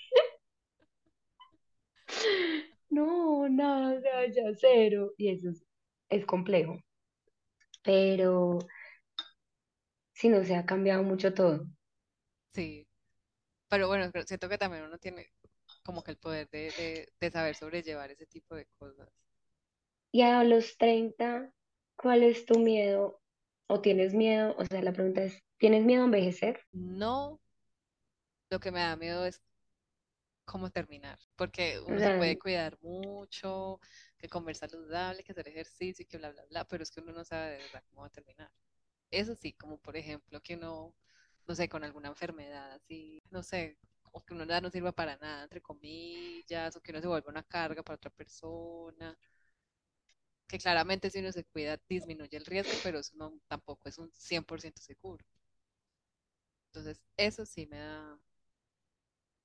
No, 2.90 3.48
nada, 3.50 3.98
o 3.98 4.02
sea, 4.02 4.26
ya 4.28 4.44
cero. 4.60 5.12
Y 5.18 5.30
eso 5.30 5.50
es, 5.50 5.64
es 6.10 6.26
complejo, 6.26 6.78
pero 7.84 8.60
sí, 10.14 10.30
no 10.30 10.44
se 10.44 10.56
ha 10.56 10.66
cambiado 10.66 11.04
mucho 11.04 11.34
todo. 11.36 11.68
sí. 12.54 12.88
Pero 13.74 13.88
bueno, 13.88 14.12
siento 14.26 14.50
que 14.50 14.58
también 14.58 14.84
uno 14.86 14.98
tiene 15.00 15.32
como 15.84 16.04
que 16.04 16.12
el 16.12 16.18
poder 16.18 16.50
de, 16.50 16.74
de, 16.74 17.14
de 17.20 17.32
saber 17.32 17.56
sobrellevar 17.56 18.12
ese 18.12 18.26
tipo 18.28 18.56
de 18.56 18.68
cosas. 18.80 19.10
Y 20.14 20.22
a 20.22 20.42
los 20.46 20.78
30 20.78 21.52
¿cuál 21.98 22.24
es 22.24 22.46
tu 22.46 22.58
miedo? 22.58 23.20
¿O 23.68 23.82
tienes 23.82 24.14
miedo? 24.14 24.56
O 24.58 24.64
sea, 24.66 24.82
la 24.82 24.94
pregunta 24.94 25.24
es, 25.24 25.44
¿tienes 25.60 25.84
miedo 25.84 26.04
a 26.04 26.06
envejecer? 26.06 26.62
No, 26.74 27.40
lo 28.50 28.60
que 28.60 28.72
me 28.72 28.80
da 28.80 28.96
miedo 28.96 29.26
es 29.26 29.42
cómo 30.46 30.70
terminar, 30.70 31.20
porque 31.36 31.80
O 31.88 31.98
uno 31.98 32.02
se 32.02 32.12
sea, 32.12 32.14
puede 32.14 32.38
cuidar 32.38 32.78
mucho, 32.82 33.80
que 34.18 34.30
comer 34.30 34.56
saludable, 34.56 35.24
que 35.24 35.32
hacer 35.32 35.48
ejercicio 35.48 36.04
y 36.04 36.06
que 36.08 36.18
bla, 36.18 36.32
bla, 36.32 36.46
bla, 36.50 36.66
pero 36.68 36.84
es 36.84 36.92
que 36.92 37.02
uno 37.02 37.14
no 37.14 37.24
sabe 37.26 37.52
de 37.52 37.58
verdad 37.60 37.84
cómo 37.90 38.02
va 38.02 38.08
a 38.08 38.10
terminar. 38.10 38.52
Eso 39.12 39.36
sí, 39.36 39.54
como 39.54 39.80
por 39.80 39.98
ejemplo 39.98 40.42
que 40.42 40.56
uno, 40.56 40.96
no 41.48 41.56
sé, 41.56 41.70
con 41.70 41.84
alguna 41.84 42.10
enfermedad 42.10 42.72
así, 42.74 43.22
no 43.32 43.44
sé, 43.44 43.78
o 44.12 44.22
que 44.24 44.34
uno 44.34 44.46
no 44.46 44.70
sirva 44.70 44.92
para 44.92 45.18
nada, 45.18 45.44
entre 45.44 45.62
comillas, 45.62 46.76
o 46.76 46.82
que 46.82 46.92
uno 46.92 47.02
se 47.02 47.08
vuelva 47.08 47.32
una 47.32 47.44
carga 47.44 47.84
para 47.84 47.96
otra 47.96 48.12
persona, 48.12 49.18
que 50.48 50.58
claramente 50.60 51.10
si 51.10 51.20
uno 51.20 51.32
se 51.32 51.44
cuida 51.46 51.80
disminuye 51.90 52.38
el 52.38 52.46
riesgo, 52.46 52.74
pero 52.84 53.00
eso 53.00 53.14
no, 53.16 53.40
tampoco 53.48 53.90
es 53.90 53.98
un 53.98 54.12
100% 54.14 54.82
seguro. 54.82 55.26
Entonces, 56.68 57.02
eso 57.18 57.46
sí 57.46 57.66
me 57.68 57.78
da 57.80 58.20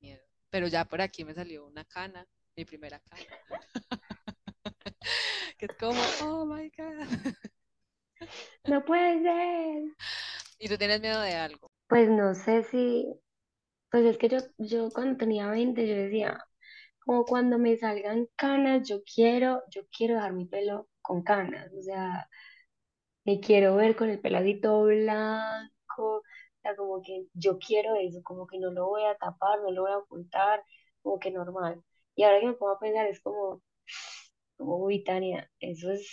miedo. 0.00 0.22
Pero 0.50 0.66
ya 0.66 0.84
por 0.84 1.00
aquí 1.00 1.24
me 1.24 1.34
salió 1.34 1.66
una 1.66 1.84
cana, 1.84 2.26
mi 2.56 2.64
primera 2.64 3.00
cana, 3.00 3.22
que 5.58 5.66
es 5.66 5.76
como, 5.78 6.00
oh 6.22 6.44
my 6.44 6.70
God. 6.76 7.34
no 8.66 8.84
puede 8.84 9.22
ser. 9.22 9.96
¿Y 10.58 10.68
tú 10.68 10.76
tienes 10.76 11.00
miedo 11.00 11.20
de 11.20 11.36
algo? 11.36 11.70
Pues 11.88 12.08
no 12.10 12.34
sé 12.34 12.64
si, 12.64 13.06
pues 13.90 14.04
es 14.06 14.18
que 14.18 14.28
yo, 14.30 14.38
yo 14.58 14.90
cuando 14.90 15.18
tenía 15.18 15.48
20 15.50 15.86
yo 15.88 15.94
decía, 15.96 16.44
como 17.00 17.24
cuando 17.26 17.58
me 17.58 17.76
salgan 17.78 18.28
canas, 18.36 18.88
yo 18.88 19.02
quiero, 19.04 19.62
yo 19.70 19.82
quiero 19.96 20.14
dejar 20.16 20.32
mi 20.34 20.46
pelo 20.46 20.88
con 21.02 21.22
canas, 21.24 21.72
o 21.74 21.82
sea, 21.82 22.28
me 23.24 23.40
quiero 23.40 23.76
ver 23.76 23.96
con 23.96 24.10
el 24.10 24.20
peladito 24.20 24.84
blanco, 24.84 25.70
o 25.98 26.22
sea, 26.62 26.76
como 26.76 27.02
que 27.02 27.26
yo 27.34 27.58
quiero 27.58 27.96
eso, 27.96 28.22
como 28.24 28.46
que 28.46 28.58
no 28.58 28.70
lo 28.72 28.88
voy 28.88 29.04
a 29.04 29.16
tapar, 29.16 29.60
no 29.62 29.70
lo 29.72 29.82
voy 29.82 29.92
a 29.92 29.98
ocultar, 29.98 30.64
como 31.02 31.18
que 31.20 31.30
normal. 31.30 31.82
Y 32.16 32.24
ahora 32.24 32.40
que 32.40 32.46
me 32.48 32.54
pongo 32.54 32.72
a 32.74 32.78
pensar, 32.80 33.06
es 33.06 33.20
como, 33.22 33.62
como, 34.56 34.78
uy, 34.78 35.04
Tania, 35.04 35.50
eso 35.60 35.92
es 35.92 36.08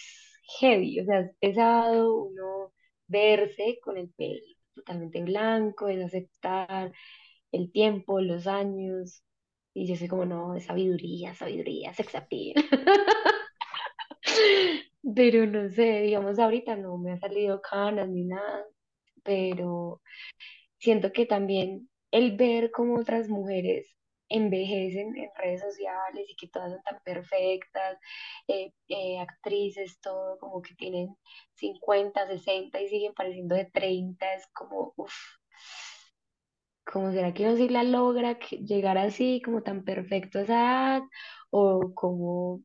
heavy, 0.59 1.01
o 1.01 1.05
sea, 1.05 1.21
es 1.21 1.35
pesado 1.39 2.15
uno 2.25 2.73
verse 3.07 3.79
con 3.83 3.97
el 3.97 4.09
pelo 4.13 4.41
totalmente 4.75 5.23
blanco, 5.23 5.88
es 5.88 6.03
aceptar 6.03 6.91
el 7.51 7.71
tiempo, 7.71 8.21
los 8.21 8.47
años, 8.47 9.23
y 9.73 9.88
yo 9.88 9.95
soy 9.95 10.07
como, 10.07 10.25
no, 10.25 10.59
sabiduría, 10.59 11.35
sabiduría, 11.35 11.93
sex 11.93 12.15
appeal. 12.15 12.55
Pero 15.15 15.45
no 15.45 15.69
sé, 15.69 16.01
digamos, 16.01 16.39
ahorita 16.39 16.75
no 16.75 16.97
me 16.97 17.13
ha 17.13 17.17
salido 17.17 17.61
canas 17.61 18.09
ni 18.09 18.25
nada, 18.25 18.65
pero 19.23 20.01
siento 20.79 21.11
que 21.13 21.25
también 21.25 21.89
el 22.11 22.38
ver 22.38 22.71
cómo 22.71 22.99
otras 22.99 23.29
mujeres 23.29 23.95
envejecen 24.35 25.15
en 25.17 25.29
redes 25.37 25.61
sociales 25.61 26.25
y 26.29 26.35
que 26.35 26.47
todas 26.49 26.71
son 26.73 26.83
tan 26.83 26.99
perfectas, 27.03 27.97
eh, 28.47 28.71
eh, 28.89 29.19
actrices, 29.19 29.99
todo 30.01 30.37
como 30.39 30.61
que 30.61 30.75
tienen 30.75 31.15
50 31.55 32.27
60 32.27 32.81
y 32.81 32.89
siguen 32.89 33.13
pareciendo 33.13 33.55
de 33.55 33.65
30 33.65 34.33
es 34.33 34.47
como, 34.53 34.93
uff, 34.97 35.13
como 36.85 37.11
será 37.11 37.33
que 37.33 37.43
uno 37.45 37.55
sí 37.57 37.69
la 37.69 37.83
logra 37.83 38.39
llegar 38.39 38.97
así, 38.97 39.41
como 39.43 39.63
tan 39.63 39.83
perfecto 39.83 40.39
a 40.39 40.41
esa 40.43 40.53
edad, 40.53 41.01
o 41.51 41.93
cómo, 41.95 42.61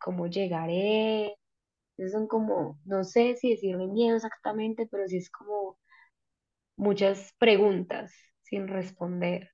cómo 0.00 0.26
llegaré. 0.28 1.36
Esos 1.98 2.12
son 2.12 2.28
como, 2.28 2.78
no 2.86 3.04
sé 3.04 3.36
si 3.36 3.50
decirle 3.52 3.86
miedo 3.88 4.16
exactamente, 4.16 4.88
pero 4.90 5.06
sí 5.08 5.18
es 5.18 5.30
como 5.30 5.78
muchas 6.76 7.32
preguntas 7.38 8.12
sin 8.42 8.66
responder. 8.68 9.50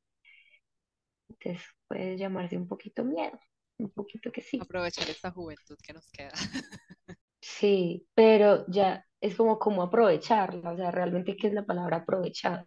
Entonces 1.40 1.68
puede 1.88 2.16
llamarse 2.16 2.56
un 2.56 2.68
poquito 2.68 3.04
miedo, 3.04 3.38
un 3.78 3.90
poquito 3.90 4.30
que 4.32 4.42
sí. 4.42 4.58
Aprovechar 4.60 5.08
esta 5.10 5.30
juventud 5.30 5.76
que 5.82 5.92
nos 5.92 6.10
queda. 6.10 6.32
Sí, 7.40 8.06
pero 8.14 8.64
ya 8.68 9.06
es 9.20 9.36
como 9.36 9.58
cómo 9.58 9.82
aprovecharla, 9.82 10.72
o 10.72 10.76
sea, 10.76 10.90
realmente 10.90 11.36
qué 11.36 11.46
es 11.46 11.52
la 11.54 11.64
palabra 11.64 11.98
aprovechar. 11.98 12.64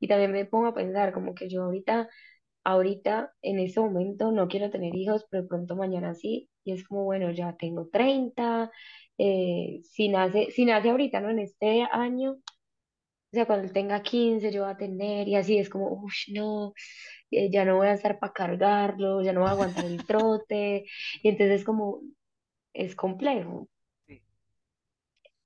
Y 0.00 0.08
también 0.08 0.32
me 0.32 0.46
pongo 0.46 0.68
a 0.68 0.74
pensar 0.74 1.12
como 1.12 1.34
que 1.34 1.48
yo 1.48 1.64
ahorita, 1.64 2.08
ahorita, 2.64 3.32
en 3.42 3.60
este 3.60 3.80
momento 3.80 4.32
no 4.32 4.48
quiero 4.48 4.70
tener 4.70 4.94
hijos, 4.96 5.26
pero 5.30 5.42
de 5.42 5.48
pronto 5.48 5.76
mañana 5.76 6.14
sí, 6.14 6.50
y 6.64 6.72
es 6.72 6.84
como, 6.88 7.04
bueno, 7.04 7.30
ya 7.32 7.56
tengo 7.56 7.88
30 7.88 8.70
eh, 9.18 9.80
si 9.84 10.08
nace, 10.08 10.50
si 10.50 10.64
nace 10.64 10.90
ahorita, 10.90 11.20
¿no? 11.20 11.30
En 11.30 11.38
este 11.40 11.82
año, 11.92 12.38
sea, 13.36 13.46
cuando 13.46 13.66
él 13.66 13.72
tenga 13.74 14.02
15 14.02 14.52
yo 14.52 14.64
voy 14.64 14.72
a 14.72 14.78
tener, 14.78 15.28
y 15.28 15.36
así 15.36 15.58
es 15.58 15.70
como, 15.70 15.88
uff, 15.92 16.14
no, 16.34 16.74
eh, 17.30 17.50
ya 17.52 17.64
no 17.64 17.76
voy 17.78 17.88
a 17.88 17.94
estar 17.94 18.18
para 18.20 18.32
cargarlo, 18.34 19.22
ya 19.22 19.32
no 19.34 19.40
voy 19.42 19.48
a 19.50 19.52
aguantar 19.52 19.84
el 19.86 20.04
trote, 20.06 20.86
y 21.22 21.28
entonces 21.30 21.64
como, 21.64 22.02
es 22.74 22.96
complejo, 22.96 23.68
Sí, 24.06 24.20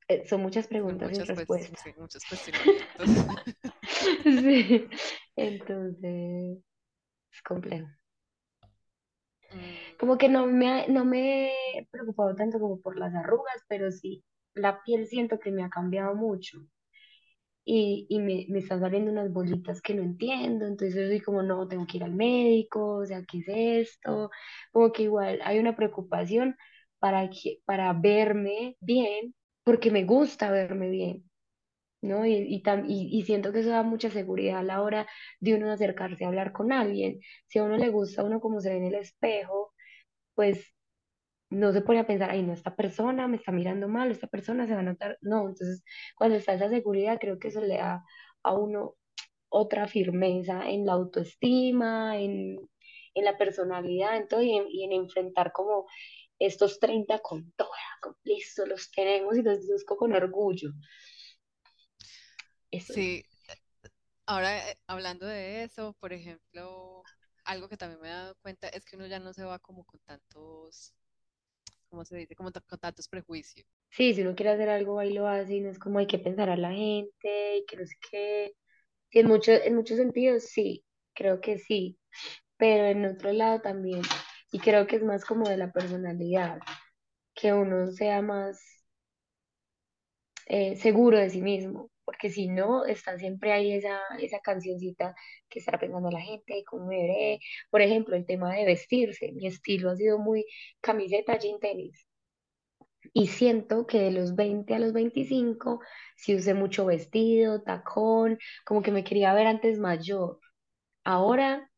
Eh, 0.08 0.26
son 0.26 0.42
muchas 0.42 0.66
preguntas 0.66 1.08
sin 1.10 1.18
muchas, 1.18 1.28
pues, 1.46 1.48
respuesta. 1.48 1.78
sí, 1.82 1.92
muchos 1.96 2.24
cuestionamientos. 2.26 3.08
Sí, 4.24 4.88
entonces 5.36 6.58
es 7.32 7.42
complejo. 7.42 7.88
Mm, 9.54 9.76
Como 9.98 10.18
que 10.18 10.28
no 10.28 10.46
me, 10.46 10.88
no 10.88 11.04
me 11.04 11.48
he 11.78 11.86
preocupado 11.90 12.34
tanto 12.34 12.58
como 12.58 12.80
por 12.80 12.96
las 12.98 13.14
arrugas, 13.14 13.62
pero 13.68 13.90
sí, 13.92 14.24
la 14.54 14.82
piel 14.82 15.06
siento 15.06 15.38
que 15.38 15.50
me 15.52 15.62
ha 15.64 15.70
cambiado 15.70 16.14
mucho 16.14 16.58
y, 17.64 18.06
y 18.08 18.18
me, 18.20 18.46
me 18.48 18.58
están 18.60 18.80
saliendo 18.80 19.10
unas 19.12 19.32
bolitas 19.32 19.80
que 19.82 19.94
no 19.94 20.02
entiendo, 20.02 20.66
entonces 20.66 21.08
soy 21.08 21.20
como, 21.20 21.42
no, 21.42 21.68
tengo 21.68 21.86
que 21.86 21.98
ir 21.98 22.04
al 22.04 22.14
médico, 22.14 22.96
o 22.98 23.06
sea, 23.06 23.22
¿qué 23.24 23.38
es 23.40 23.88
esto? 23.90 24.30
Como 24.72 24.92
que 24.92 25.04
igual 25.04 25.40
hay 25.44 25.58
una 25.58 25.76
preocupación 25.76 26.56
para, 26.98 27.28
que, 27.30 27.60
para 27.64 27.92
verme 27.92 28.76
bien, 28.80 29.34
porque 29.64 29.90
me 29.90 30.04
gusta 30.04 30.50
verme 30.50 30.90
bien. 30.90 31.24
¿no? 32.02 32.24
Y, 32.26 32.32
y, 32.34 32.62
tam- 32.62 32.84
y, 32.88 33.08
y 33.18 33.22
siento 33.24 33.52
que 33.52 33.60
eso 33.60 33.70
da 33.70 33.82
mucha 33.82 34.10
seguridad 34.10 34.58
a 34.60 34.62
la 34.62 34.82
hora 34.82 35.06
de 35.40 35.54
uno 35.54 35.70
acercarse 35.70 36.24
a 36.24 36.28
hablar 36.28 36.52
con 36.52 36.72
alguien. 36.72 37.20
Si 37.46 37.58
a 37.58 37.64
uno 37.64 37.76
le 37.76 37.90
gusta 37.90 38.24
uno 38.24 38.40
como 38.40 38.60
se 38.60 38.70
ve 38.70 38.76
en 38.78 38.84
el 38.86 38.94
espejo, 38.94 39.74
pues 40.34 40.64
no 41.50 41.72
se 41.72 41.82
pone 41.82 42.00
a 42.00 42.06
pensar, 42.06 42.30
ay, 42.30 42.42
no, 42.42 42.52
esta 42.52 42.76
persona 42.76 43.28
me 43.28 43.36
está 43.36 43.52
mirando 43.52 43.88
mal, 43.88 44.10
esta 44.10 44.28
persona 44.28 44.66
se 44.66 44.74
va 44.74 44.80
a 44.80 44.82
notar. 44.84 45.18
No, 45.20 45.48
entonces 45.48 45.84
cuando 46.16 46.36
está 46.36 46.54
esa 46.54 46.68
seguridad, 46.68 47.18
creo 47.20 47.38
que 47.38 47.48
eso 47.48 47.60
le 47.60 47.76
da 47.78 48.04
a 48.42 48.54
uno 48.54 48.96
otra 49.48 49.88
firmeza 49.88 50.68
en 50.70 50.86
la 50.86 50.92
autoestima, 50.92 52.18
en, 52.18 52.58
en 53.14 53.24
la 53.24 53.36
personalidad, 53.36 54.16
en 54.16 54.28
todo, 54.28 54.42
y 54.42 54.56
en, 54.56 54.66
y 54.70 54.84
en 54.84 54.92
enfrentar 54.92 55.52
como 55.52 55.86
estos 56.38 56.78
30 56.80 57.18
con 57.18 57.52
toda, 57.52 57.70
listo, 58.24 58.64
los 58.66 58.90
tenemos 58.90 59.36
y 59.36 59.42
los 59.42 59.66
busco 59.66 59.96
con 59.96 60.12
orgullo. 60.14 60.70
Eso 62.70 62.94
es. 62.94 62.96
Sí, 62.96 63.24
ahora 64.26 64.70
eh, 64.70 64.78
hablando 64.86 65.26
de 65.26 65.64
eso, 65.64 65.94
por 66.00 66.12
ejemplo, 66.12 67.02
algo 67.44 67.68
que 67.68 67.76
también 67.76 68.00
me 68.00 68.08
he 68.08 68.12
dado 68.12 68.36
cuenta 68.42 68.68
es 68.68 68.84
que 68.84 68.96
uno 68.96 69.06
ya 69.06 69.18
no 69.18 69.32
se 69.32 69.44
va 69.44 69.58
como 69.58 69.84
con 69.84 70.00
tantos, 70.00 70.94
¿cómo 71.90 72.04
se 72.04 72.16
dice? 72.16 72.34
Como 72.36 72.50
con 72.52 72.78
tantos 72.78 73.08
prejuicios. 73.08 73.66
Sí, 73.90 74.14
si 74.14 74.22
uno 74.22 74.34
quiere 74.34 74.52
hacer 74.52 74.68
algo, 74.70 74.98
ahí 75.00 75.12
lo 75.12 75.26
hace 75.28 75.54
y 75.56 75.60
no 75.60 75.70
es 75.70 75.78
como 75.78 75.98
hay 75.98 76.06
que 76.06 76.18
pensar 76.18 76.50
a 76.50 76.56
la 76.56 76.70
gente 76.72 77.58
y 77.58 77.66
que 77.66 77.76
no 77.76 77.86
sé 77.86 77.94
qué. 78.10 78.52
En 79.12 79.28
mucho, 79.28 79.52
en 79.52 79.76
muchos 79.76 79.98
sentidos, 79.98 80.44
sí, 80.44 80.84
creo 81.14 81.40
que 81.40 81.58
sí, 81.58 81.98
pero 82.58 82.86
en 82.86 83.04
otro 83.06 83.32
lado 83.32 83.60
también. 83.62 84.02
Y 84.52 84.60
creo 84.60 84.86
que 84.86 84.96
es 84.96 85.04
más 85.04 85.24
como 85.24 85.48
de 85.48 85.56
la 85.58 85.72
personalidad, 85.72 86.60
que 87.34 87.52
uno 87.54 87.90
sea 87.92 88.22
más 88.22 88.60
eh, 90.46 90.76
seguro 90.76 91.18
de 91.18 91.30
sí 91.30 91.42
mismo, 91.42 91.90
porque 92.10 92.28
si 92.28 92.48
no, 92.48 92.84
está 92.86 93.16
siempre 93.16 93.52
ahí 93.52 93.72
esa, 93.72 94.00
esa 94.18 94.40
cancioncita 94.40 95.14
que 95.48 95.60
está 95.60 95.78
pensando 95.78 96.10
la 96.10 96.20
gente, 96.20 96.64
cómo 96.66 96.86
me 96.86 96.96
veré. 96.96 97.38
Por 97.70 97.82
ejemplo, 97.82 98.16
el 98.16 98.26
tema 98.26 98.52
de 98.52 98.64
vestirse, 98.64 99.30
mi 99.30 99.46
estilo 99.46 99.90
ha 99.90 99.96
sido 99.96 100.18
muy 100.18 100.44
camiseta, 100.80 101.38
jean, 101.38 101.60
tenis. 101.60 102.04
Y 103.12 103.28
siento 103.28 103.86
que 103.86 104.00
de 104.00 104.10
los 104.10 104.34
20 104.34 104.74
a 104.74 104.80
los 104.80 104.92
25 104.92 105.80
sí 106.16 106.34
usé 106.34 106.52
mucho 106.52 106.84
vestido, 106.84 107.62
tacón, 107.62 108.36
como 108.64 108.82
que 108.82 108.90
me 108.90 109.04
quería 109.04 109.32
ver 109.32 109.46
antes 109.46 109.78
mayor. 109.78 110.40
Ahora, 111.04 111.70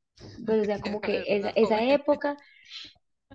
pues 0.47 0.62
o 0.62 0.64
sea, 0.64 0.80
como 0.80 1.01
que 1.03 1.24
esa, 1.26 1.51
esa 1.51 1.85
época, 1.85 2.39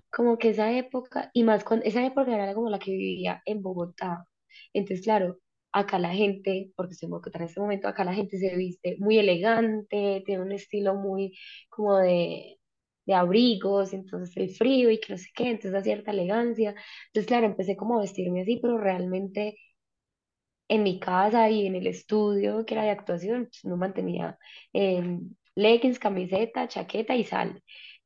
como 0.10 0.40
que 0.40 0.50
esa 0.50 0.72
época, 0.72 1.30
y 1.32 1.44
más 1.44 1.64
cuando 1.64 1.86
esa 1.86 2.04
época 2.04 2.34
era 2.34 2.56
como 2.56 2.72
la 2.72 2.80
que 2.80 2.90
vivía 2.90 3.44
en 3.46 3.62
Bogotá. 3.62 4.26
Entonces, 4.74 5.06
claro, 5.06 5.38
acá 5.80 6.00
la 6.00 6.14
gente, 6.14 6.72
porque 6.76 6.94
estoy 6.94 7.08
en 7.08 7.12
Bogotá 7.12 7.38
en 7.40 7.46
este 7.46 7.60
momento, 7.60 7.88
acá 7.88 8.04
la 8.04 8.14
gente 8.14 8.38
se 8.40 8.56
viste 8.56 8.98
muy 9.00 9.18
elegante, 9.20 10.24
tiene 10.26 10.42
un 10.44 10.52
estilo 10.52 10.96
muy 10.96 11.38
como 11.70 11.98
de, 11.98 12.60
de 13.06 13.14
abrigos, 13.14 13.94
entonces 13.94 14.36
el 14.38 14.50
frío 14.56 14.92
y 14.92 15.00
que 15.00 15.14
no 15.14 15.18
sé 15.18 15.28
qué, 15.36 15.46
entonces 15.50 15.72
da 15.74 15.84
cierta 15.84 16.12
elegancia. 16.12 16.76
Entonces, 17.08 17.28
claro, 17.28 17.46
empecé 17.48 17.76
como 17.78 17.98
a 17.98 18.02
vestirme 18.02 18.42
así, 18.42 18.60
pero 18.62 18.78
realmente 18.78 19.58
en 20.68 20.84
mi 20.84 21.00
casa 21.00 21.50
y 21.50 21.66
en 21.68 21.76
el 21.76 21.88
estudio 21.88 22.66
que 22.66 22.74
era 22.76 22.84
de 22.84 22.92
actuación, 22.92 23.46
pues, 23.46 23.64
no 23.66 23.78
mantenía 23.78 24.38
em, 24.74 25.36
leggings, 25.56 26.00
camiseta, 26.00 26.68
chaqueta 26.68 27.16
y 27.16 27.24
sal. 27.24 27.64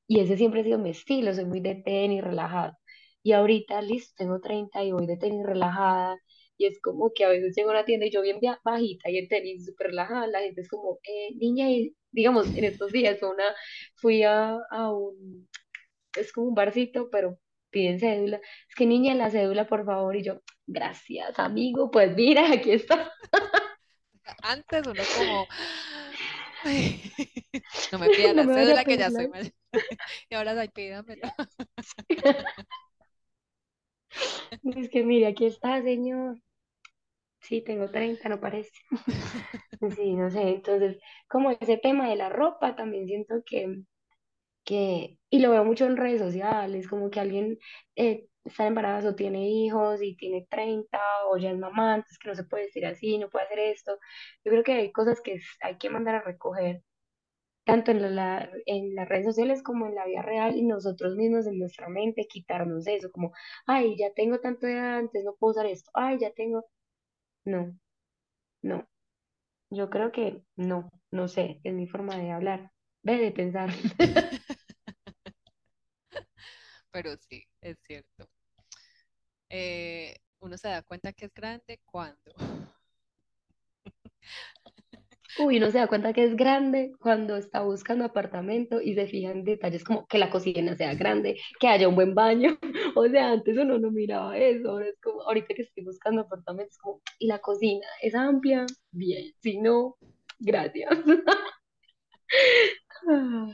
Y 0.07 0.19
ese 0.19 0.38
siempre 0.38 0.61
ha 0.61 0.63
sido 0.63 0.80
mi 0.80 0.91
estilo, 0.91 1.34
soy 1.34 1.45
muy 1.45 1.61
de 1.61 1.76
tenis, 1.76 2.24
relajada. 2.24 2.78
Y 3.24 3.34
ahorita, 3.34 3.82
listo, 3.82 4.13
tengo 4.17 4.39
30 4.41 4.84
y 4.84 4.91
voy 4.91 5.07
de 5.07 5.17
tenis 5.17 5.45
relajada. 5.45 6.17
Y 6.62 6.68
es 6.68 6.80
como 6.82 7.12
que 7.14 7.26
a 7.26 7.30
veces 7.30 7.55
llego 7.55 7.70
a 7.72 7.74
una 7.74 7.86
tienda 7.86 8.05
y 8.05 8.12
yo 8.12 8.22
bien 8.22 8.39
bajita 8.64 9.09
y 9.09 9.18
en 9.18 9.28
tenis 9.28 9.66
súper 9.66 9.88
relajada, 9.88 10.28
la 10.28 10.41
gente 10.41 10.62
es 10.62 10.70
como, 10.70 10.99
eh, 11.03 11.34
niña, 11.36 11.70
y 11.72 11.95
digamos, 12.12 12.47
en 12.55 12.66
estos 12.66 12.91
días 12.91 13.22
una, 13.24 13.45
fui 13.95 14.24
a, 14.24 14.57
a 14.70 14.91
un, 14.93 15.47
es 16.18 16.32
como 16.34 16.47
un 16.49 16.55
barcito, 16.55 17.09
pero 17.09 17.39
piden 17.72 17.99
cédula. 17.99 18.38
Es 18.70 18.76
que 18.76 18.86
niña, 18.86 19.16
la 19.16 19.32
cédula, 19.32 19.66
por 19.66 19.86
favor. 19.86 20.16
Y 20.16 20.24
yo, 20.24 20.41
gracias, 20.68 21.39
amigo. 21.39 21.89
Pues 21.89 22.16
mira, 22.16 22.51
aquí 22.51 22.72
está. 22.72 23.12
Antes 24.43 24.86
uno 24.86 25.01
como, 25.18 25.47
"Ay, 26.64 27.01
no 27.91 27.99
me 27.99 28.09
pida 28.16 28.34
No 28.34 28.43
la 28.43 28.53
cédula 28.53 28.86
que 28.86 28.97
ya 28.97 29.09
soy 29.12 29.28
mayor. 29.28 29.51
Y 30.30 30.36
ahora 30.36 30.59
ay, 30.59 30.70
pídamela. 30.70 31.34
Es 34.76 34.89
que 34.89 35.03
mire, 35.03 35.28
aquí 35.28 35.45
está, 35.45 35.82
señor. 35.82 36.38
Sí, 37.42 37.62
tengo 37.62 37.89
30 37.89 38.30
no 38.30 38.39
parece. 38.39 38.72
Sí, 39.98 40.14
no 40.16 40.30
sé. 40.32 40.42
Entonces, 40.50 41.00
como 41.30 41.52
ese 41.52 41.78
tema 41.78 42.10
de 42.10 42.16
la 42.16 42.30
ropa, 42.30 42.76
también 42.76 43.08
siento 43.08 43.44
que, 43.46 43.84
que, 44.66 45.20
y 45.30 45.39
lo 45.39 45.52
veo 45.52 45.66
mucho 45.66 45.86
en 45.88 45.98
redes 45.98 46.22
sociales, 46.22 46.88
como 46.89 47.10
que 47.12 47.20
alguien 47.22 47.60
eh, 47.96 48.28
está 48.46 48.68
embarazado, 48.68 49.12
o 49.14 49.16
tiene 49.16 49.50
hijos 49.50 50.02
y 50.04 50.16
tiene 50.18 50.48
30 50.50 51.00
o 51.30 51.38
ya 51.38 51.52
es 51.52 51.58
mamá, 51.60 51.96
entonces 51.96 52.20
que 52.20 52.30
no 52.30 52.36
se 52.36 52.46
puede 52.46 52.66
decir 52.66 52.86
así, 52.88 53.18
no 53.20 53.30
puede 53.30 53.46
hacer 53.46 53.60
esto. 53.60 54.00
Yo 54.46 54.52
creo 54.52 54.64
que 54.64 54.74
hay 54.74 54.92
cosas 54.94 55.22
que 55.22 55.39
hay 55.62 55.78
que 55.78 55.89
mandar 55.92 56.16
a 56.18 56.22
recoger 56.24 56.84
tanto 57.66 57.92
en 57.92 58.16
la, 58.16 58.50
en 58.66 58.96
las 58.96 59.08
redes 59.08 59.26
sociales 59.26 59.64
como 59.64 59.88
en 59.88 59.96
la 59.96 60.06
vida 60.06 60.22
real 60.22 60.56
y 60.56 60.64
nosotros 60.64 61.16
mismos 61.16 61.48
en 61.48 61.60
nuestra 61.60 61.88
mente 61.89 62.28
quitarnos 62.28 62.88
eso, 62.88 63.12
como, 63.12 63.34
ay, 63.68 63.96
ya 63.98 64.12
tengo 64.14 64.39
tanto 64.39 64.66
de 64.68 64.74
edad, 64.74 64.98
antes 65.00 65.24
no 65.24 65.36
puedo 65.36 65.52
usar 65.52 65.66
esto, 65.68 65.92
ay, 65.94 66.18
ya 66.20 66.32
tengo, 66.34 66.66
no, 67.46 67.78
no, 68.64 68.88
yo 69.72 69.89
creo 69.89 70.12
que 70.12 70.44
no, 70.58 70.89
no 71.12 71.28
sé, 71.28 71.62
es 71.64 71.74
mi 71.74 71.88
forma 71.88 72.18
de 72.18 72.32
hablar, 72.32 72.72
ve 73.04 73.18
de 73.20 73.32
pensar. 73.32 73.70
Pero 76.92 77.18
sí, 77.18 77.46
es 77.62 77.78
cierto. 77.82 78.30
Eh, 79.50 80.16
uno 80.39 80.58
se 80.58 80.70
da 80.70 80.82
cuenta 80.82 81.14
que 81.14 81.26
es 81.26 81.34
grande 81.34 81.80
cuando. 81.86 82.34
Uy, 85.40 85.58
uno 85.58 85.72
se 85.72 85.78
da 85.78 85.88
cuenta 85.88 86.14
que 86.14 86.24
es 86.24 86.36
grande 86.36 86.92
cuando 87.00 87.38
está 87.38 87.62
buscando 87.62 88.06
apartamento 88.06 88.82
y 88.82 88.94
se 88.96 89.08
fija 89.08 89.32
en 89.32 89.44
detalles 89.44 89.84
como 89.84 90.06
que 90.08 90.18
la 90.18 90.30
cocina 90.30 90.76
sea 90.76 90.94
grande, 90.96 91.40
que 91.60 91.68
haya 91.68 91.88
un 91.88 91.96
buen 91.96 92.16
baño. 92.16 92.58
O 92.98 93.08
sea, 93.08 93.32
antes 93.32 93.58
uno 93.58 93.80
no 93.80 93.90
miraba 93.90 94.38
eso, 94.38 94.70
ahora 94.70 94.88
es 94.88 95.00
como, 95.02 95.22
ahorita 95.22 95.54
que 95.56 95.62
estoy 95.62 95.86
buscando 95.86 96.22
apartamentos, 96.22 96.78
como, 96.78 97.02
y 97.20 97.28
la 97.28 97.40
cocina 97.40 97.88
es 98.02 98.14
amplia, 98.16 98.66
bien, 98.92 99.34
si 99.42 99.58
no, 99.60 99.98
gracias. 100.40 100.90
Ah, 103.08 103.48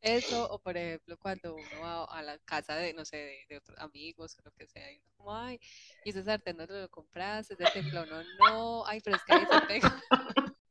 Eso, 0.00 0.50
o 0.50 0.58
por 0.60 0.76
ejemplo, 0.76 1.16
cuando 1.18 1.54
uno 1.56 1.80
va 1.82 2.04
a 2.04 2.22
la 2.22 2.38
casa 2.40 2.76
de, 2.76 2.92
no 2.94 3.04
sé, 3.04 3.16
de, 3.16 3.46
de 3.48 3.56
otros 3.58 3.78
amigos 3.78 4.36
o 4.38 4.42
lo 4.44 4.52
que 4.52 4.66
sea, 4.66 4.92
y 4.92 4.98
uno 4.98 5.08
como, 5.16 5.34
ay, 5.36 5.58
y 6.04 6.10
ese 6.10 6.22
sartén 6.22 6.56
no 6.58 6.66
lo 6.66 6.88
compraste, 6.90 7.54
ese 7.54 7.64
teflón 7.72 8.08
no, 8.10 8.22
no, 8.50 8.86
ay, 8.86 9.00
pero 9.02 9.16
es 9.16 9.24
que 9.24 9.32
ahí 9.34 9.46
se 9.50 9.66
pega. 9.66 10.02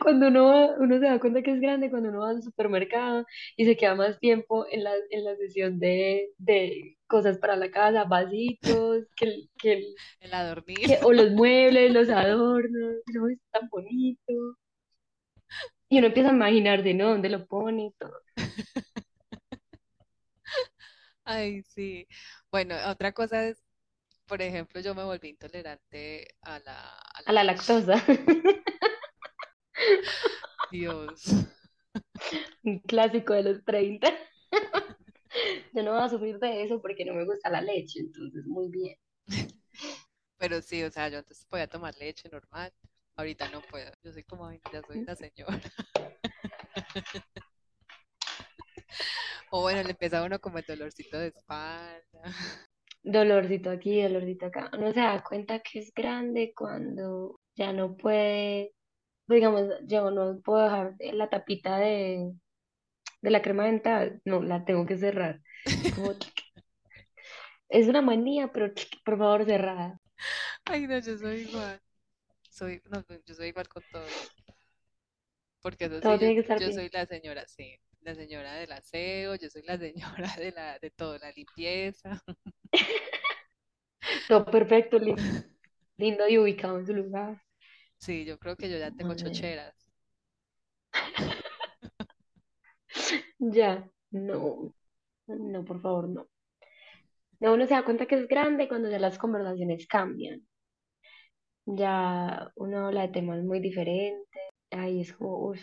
Cuando 0.00 0.28
uno, 0.28 0.46
va- 0.46 0.76
uno 0.78 0.98
se 0.98 1.04
da 1.06 1.20
cuenta 1.20 1.42
que 1.42 1.52
es 1.52 1.60
grande, 1.60 1.90
cuando 1.90 2.08
uno 2.10 2.20
va 2.20 2.30
al 2.30 2.42
supermercado 2.42 3.26
y 3.56 3.64
se 3.66 3.76
queda 3.76 3.94
más 3.94 4.18
tiempo 4.18 4.66
en 4.70 4.84
la, 4.84 4.92
en 5.10 5.24
la 5.24 5.36
sesión 5.36 5.78
de, 5.78 6.30
de 6.38 6.96
cosas 7.06 7.38
para 7.38 7.56
la 7.56 7.70
casa, 7.70 8.04
vasitos, 8.04 9.04
que, 9.16 9.24
el- 9.26 9.50
que, 9.58 9.72
el- 9.74 9.94
El 10.20 10.34
adornizo. 10.34 10.88
que, 10.88 10.98
o 11.04 11.12
los 11.12 11.30
muebles, 11.32 11.92
los 11.92 12.08
adornos, 12.08 12.96
no, 13.14 13.28
es 13.28 13.38
tan 13.50 13.68
bonito. 13.68 14.32
Y 15.88 15.98
uno 15.98 16.06
empieza 16.08 16.30
a 16.30 16.32
imaginarse, 16.32 16.94
¿no? 16.94 17.10
¿Dónde 17.10 17.28
lo 17.28 17.46
pone? 17.46 17.86
y 17.86 17.92
Todo. 17.98 18.12
Ay, 21.24 21.62
sí. 21.62 22.06
Bueno, 22.50 22.74
otra 22.88 23.12
cosa 23.12 23.46
es, 23.48 23.62
por 24.26 24.42
ejemplo, 24.42 24.80
yo 24.80 24.94
me 24.94 25.04
volví 25.04 25.30
intolerante 25.30 26.28
a 26.42 26.58
la, 26.60 26.90
a 27.14 27.22
A 27.26 27.32
la 27.32 27.32
la 27.32 27.44
leche. 27.44 27.84
lactosa. 27.84 27.94
Dios. 30.70 31.32
Un 32.62 32.78
clásico 32.80 33.34
de 33.34 33.42
los 33.42 33.64
30. 33.64 34.08
Yo 35.74 35.82
no 35.82 35.92
voy 35.92 36.02
a 36.02 36.08
sufrir 36.08 36.38
de 36.38 36.64
eso 36.64 36.80
porque 36.80 37.04
no 37.04 37.14
me 37.14 37.24
gusta 37.24 37.50
la 37.50 37.60
leche, 37.60 38.00
entonces 38.00 38.44
muy 38.46 38.68
bien. 38.68 38.96
Pero 40.38 40.60
sí, 40.60 40.82
o 40.82 40.90
sea, 40.90 41.08
yo 41.08 41.18
antes 41.18 41.46
podía 41.46 41.68
tomar 41.68 41.94
leche 41.98 42.28
normal, 42.28 42.70
ahorita 43.16 43.48
no 43.48 43.62
puedo. 43.62 43.90
Yo 44.02 44.12
soy 44.12 44.24
como, 44.24 44.50
ya 44.52 44.82
soy 44.86 45.04
la 45.04 45.16
señora. 45.16 45.60
O 49.54 49.60
bueno, 49.60 49.82
le 49.82 49.90
empieza 49.90 50.24
uno 50.24 50.38
como 50.38 50.56
el 50.56 50.64
dolorcito 50.66 51.18
de 51.18 51.26
espalda. 51.26 52.22
Dolorcito 53.02 53.68
aquí, 53.68 54.00
dolorcito 54.00 54.46
acá. 54.46 54.70
Uno 54.72 54.94
se 54.94 55.00
da 55.00 55.22
cuenta 55.22 55.58
que 55.58 55.80
es 55.80 55.92
grande 55.92 56.54
cuando 56.56 57.38
ya 57.54 57.70
no 57.74 57.94
puede, 57.94 58.72
digamos, 59.28 59.62
yo 59.86 60.10
no 60.10 60.40
puedo 60.42 60.62
dejar 60.64 60.96
la 61.00 61.30
tapita 61.30 61.78
de, 61.78 62.32
de 63.22 63.30
la 63.30 63.42
crema 63.42 63.64
dental, 63.66 64.20
no, 64.26 64.42
la 64.42 64.64
tengo 64.66 64.86
que 64.86 64.98
cerrar. 64.98 65.40
Es 65.80 65.90
como, 65.90 66.14
es 67.68 67.88
una 67.88 68.02
manía, 68.02 68.52
pero 68.52 68.72
por 69.04 69.18
favor 69.18 69.44
cerrada. 69.44 70.00
Ay, 70.64 70.86
no, 70.86 70.98
yo 70.98 71.16
soy 71.18 71.40
igual. 71.42 71.80
Soy, 72.50 72.82
no, 72.90 73.04
yo 73.26 73.34
soy 73.34 73.48
igual 73.48 73.68
con 73.68 73.82
todo. 73.90 74.06
Porque 75.60 75.84
eso 75.86 75.96
sí, 76.02 76.04
Todo 76.06 76.18
yo, 76.18 76.20
tiene 76.20 76.34
que 76.34 76.40
estar 76.40 76.58
yo 76.58 76.62
bien. 76.62 76.72
soy 76.72 76.88
la 76.92 77.06
señora, 77.06 77.46
sí. 77.46 77.78
la 78.00 78.14
señora 78.14 78.54
del 78.54 78.72
aseo, 78.72 79.34
yo 79.36 79.48
soy 79.50 79.62
la 79.62 79.78
señora 79.78 80.34
de 80.36 80.52
la, 80.52 80.78
de 80.78 80.90
todo, 80.90 81.18
la 81.18 81.30
limpieza. 81.32 82.22
Todo 84.26 84.50
perfecto, 84.50 84.98
lindo, 84.98 85.22
lindo 85.96 86.28
y 86.28 86.38
ubicado 86.38 86.78
en 86.78 86.86
su 86.86 86.94
lugar. 86.94 87.42
Sí, 88.02 88.24
yo 88.24 88.36
creo 88.36 88.56
que 88.56 88.68
yo 88.68 88.78
ya 88.78 88.90
tengo 88.90 89.14
chocheras. 89.14 89.76
ya, 93.38 93.88
no, 94.10 94.74
no, 95.28 95.64
por 95.64 95.80
favor, 95.80 96.08
no. 96.08 96.26
No, 97.38 97.54
uno 97.54 97.66
se 97.66 97.74
da 97.74 97.84
cuenta 97.84 98.06
que 98.06 98.16
es 98.16 98.26
grande 98.26 98.68
cuando 98.68 98.90
ya 98.90 98.98
las 98.98 99.18
conversaciones 99.18 99.86
cambian. 99.86 100.44
Ya 101.66 102.50
uno 102.56 102.86
habla 102.86 103.02
de 103.02 103.08
temas 103.08 103.44
muy 103.44 103.60
diferentes. 103.60 104.42
Ahí 104.72 105.02
es 105.02 105.12
como, 105.12 105.50
uff, 105.50 105.60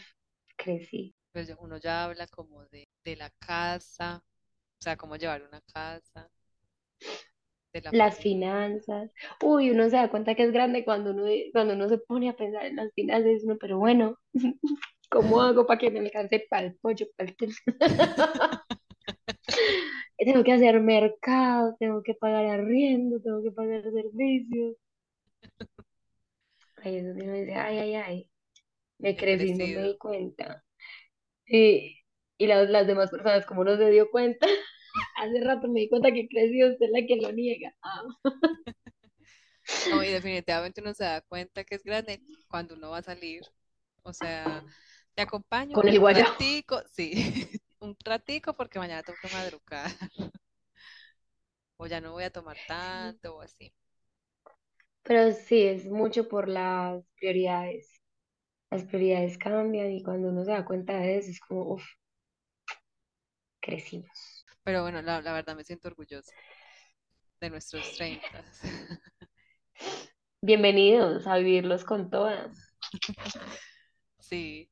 crecí. 0.56 1.14
Pues 1.34 1.54
uno 1.60 1.78
ya 1.78 2.06
habla 2.06 2.26
como 2.28 2.66
de, 2.68 2.88
de 3.04 3.16
la 3.18 3.30
casa, 3.40 4.24
o 4.24 4.82
sea, 4.82 4.96
cómo 4.96 5.18
llevar 5.18 5.44
una 5.44 5.60
casa, 5.74 6.30
de 7.74 7.82
la 7.82 7.92
Las 7.92 8.20
finanzas. 8.20 9.12
Uy, 9.42 9.72
uno 9.72 9.86
se 9.90 9.98
da 9.98 10.10
cuenta 10.10 10.36
que 10.36 10.44
es 10.44 10.52
grande 10.52 10.84
cuando 10.84 11.12
uno, 11.12 11.24
cuando 11.54 11.74
uno 11.76 11.90
se 11.90 11.98
pone 11.98 12.30
a 12.30 12.36
pensar 12.36 12.66
en 12.66 12.78
las 12.78 12.92
finanzas. 12.94 13.44
Uno, 13.44 13.58
pero 13.60 13.78
bueno, 13.78 14.18
¿cómo 15.10 15.42
hago 15.42 15.66
para 15.66 15.80
que 15.80 15.92
me 15.92 16.00
alcance 16.00 16.46
para 16.50 16.68
el 16.68 16.76
pollo, 16.78 17.08
para 17.16 17.30
el 17.30 17.36
Tengo 20.18 20.44
que 20.44 20.52
hacer 20.52 20.80
mercado, 20.82 21.76
tengo 21.80 22.04
que 22.04 22.14
pagar 22.14 22.46
arriendo, 22.46 23.22
tengo 23.22 23.42
que 23.42 23.52
pagar 23.52 23.84
servicios. 23.84 24.76
Ahí 26.78 26.98
es 26.98 27.06
donde 27.06 27.24
uno 27.24 27.34
dice, 27.34 27.54
ay, 27.56 27.78
ay, 27.78 27.96
ay, 27.96 28.30
me 29.00 29.16
crecí, 29.16 29.54
no 29.54 29.66
me 29.66 29.84
di 29.84 29.98
cuenta. 29.98 30.64
Y, 31.46 31.98
y 32.38 32.48
las, 32.48 32.70
las 32.70 32.88
demás 32.88 33.10
personas, 33.12 33.46
como 33.46 33.64
no 33.64 33.78
se 33.78 33.90
dio 33.92 34.10
cuenta, 34.12 34.48
hace 35.16 35.42
rato 35.44 35.68
me 35.68 35.82
di 35.82 35.90
cuenta 35.90 36.12
que 36.12 36.28
crecí, 36.28 36.64
usted 36.64 36.88
la 36.92 37.06
que 37.06 37.18
lo 37.18 37.32
niega. 37.32 37.74
Ah, 37.84 38.04
No, 39.86 40.04
y 40.04 40.10
definitivamente 40.10 40.82
uno 40.82 40.94
se 40.94 41.04
da 41.04 41.22
cuenta 41.22 41.64
que 41.64 41.76
es 41.76 41.84
grande 41.84 42.22
cuando 42.48 42.76
uno 42.76 42.92
va 42.92 43.00
a 43.00 43.04
salir. 43.04 43.48
O 44.04 44.14
sea, 44.14 44.66
te 45.16 45.22
acompaño 45.24 45.80
con 45.80 45.88
el 45.88 46.00
un 46.00 46.08
ratico, 46.10 46.82
sí, 46.92 47.12
un 47.80 47.96
ratico 48.04 48.54
porque 48.56 48.80
mañana 48.80 49.04
tengo 49.04 49.20
que 49.20 49.30
madrugar. 49.30 49.92
O 51.80 51.88
ya 51.88 52.00
no 52.00 52.12
voy 52.12 52.26
a 52.26 52.32
tomar 52.32 52.60
tanto 52.68 53.36
o 53.38 53.42
así. 53.42 53.74
Pero 55.04 55.34
sí, 55.34 55.64
es 55.64 55.86
mucho 55.90 56.30
por 56.30 56.48
las 56.48 57.04
prioridades. 57.20 58.02
Las 58.72 58.86
prioridades 58.86 59.38
cambian 59.38 59.92
y 59.92 60.04
cuando 60.04 60.30
uno 60.30 60.46
se 60.46 60.52
da 60.52 60.66
cuenta 60.66 60.98
de 61.00 61.18
eso 61.20 61.32
es 61.32 61.40
como, 61.42 61.74
uff, 61.74 61.84
crecimos. 63.62 64.39
Pero 64.64 64.84
bueno, 64.84 65.02
la, 65.02 65.22
la 65.22 65.34
verdad 65.34 65.56
me 65.56 65.64
siento 65.64 65.88
orgullosa 65.88 66.34
de 67.42 67.50
nuestros 67.50 67.96
30. 67.96 68.44
Bienvenidos 70.42 71.28
a 71.28 71.38
vivirlos 71.38 71.84
con 71.86 72.10
todas. 72.10 72.76
Sí, 74.20 74.70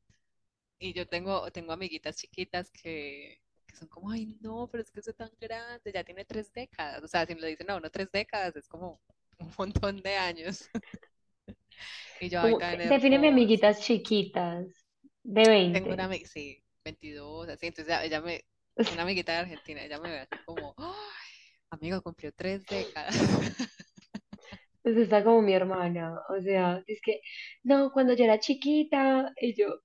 y 0.79 0.93
yo 0.93 1.07
tengo, 1.07 1.51
tengo 1.51 1.73
amiguitas 1.73 2.17
chiquitas 2.17 2.71
que, 2.71 3.41
que 3.67 3.75
son 3.75 3.88
como, 3.89 4.11
ay, 4.11 4.38
no, 4.41 4.67
pero 4.71 4.83
es 4.83 4.91
que 4.91 5.01
soy 5.01 5.13
tan 5.13 5.31
grande, 5.39 5.91
ya 5.93 6.03
tiene 6.03 6.25
tres 6.25 6.51
décadas. 6.53 7.03
O 7.03 7.07
sea, 7.07 7.25
si 7.25 7.35
le 7.35 7.47
dicen 7.47 7.69
a 7.71 7.77
uno 7.77 7.89
tres 7.89 8.11
décadas, 8.11 8.55
es 8.55 8.67
como 8.67 9.01
un 9.39 9.51
montón 9.57 10.01
de 10.01 10.15
años. 10.17 10.69
Y 12.19 12.29
yo, 12.29 12.41
ay, 12.41 12.55
defíneme 12.81 13.27
hermosa. 13.27 13.29
amiguitas 13.29 13.81
chiquitas 13.81 14.67
de 15.23 15.47
Tengo 15.71 15.93
una 15.93 16.07
20. 16.07 16.27
sí, 16.27 16.61
22, 16.83 17.49
así, 17.49 17.67
entonces 17.67 17.95
ella 18.03 18.21
me, 18.21 18.43
una 18.91 19.03
amiguita 19.03 19.34
de 19.34 19.38
Argentina, 19.39 19.84
ella 19.84 19.99
me 19.99 20.09
ve 20.11 20.19
así 20.19 20.39
como, 20.45 20.73
ay, 20.78 20.95
amigo, 21.69 22.01
cumplió 22.01 22.32
tres 22.34 22.67
décadas. 22.67 23.15
Pues 24.82 24.97
está 24.97 25.23
como 25.23 25.41
mi 25.41 25.53
hermana. 25.53 26.19
O 26.30 26.41
sea, 26.41 26.84
es 26.88 27.01
que, 27.01 27.21
no, 27.63 27.91
cuando 27.91 28.13
yo 28.13 28.23
era 28.23 28.39
chiquita, 28.39 29.34
y 29.41 29.53
yo, 29.55 29.82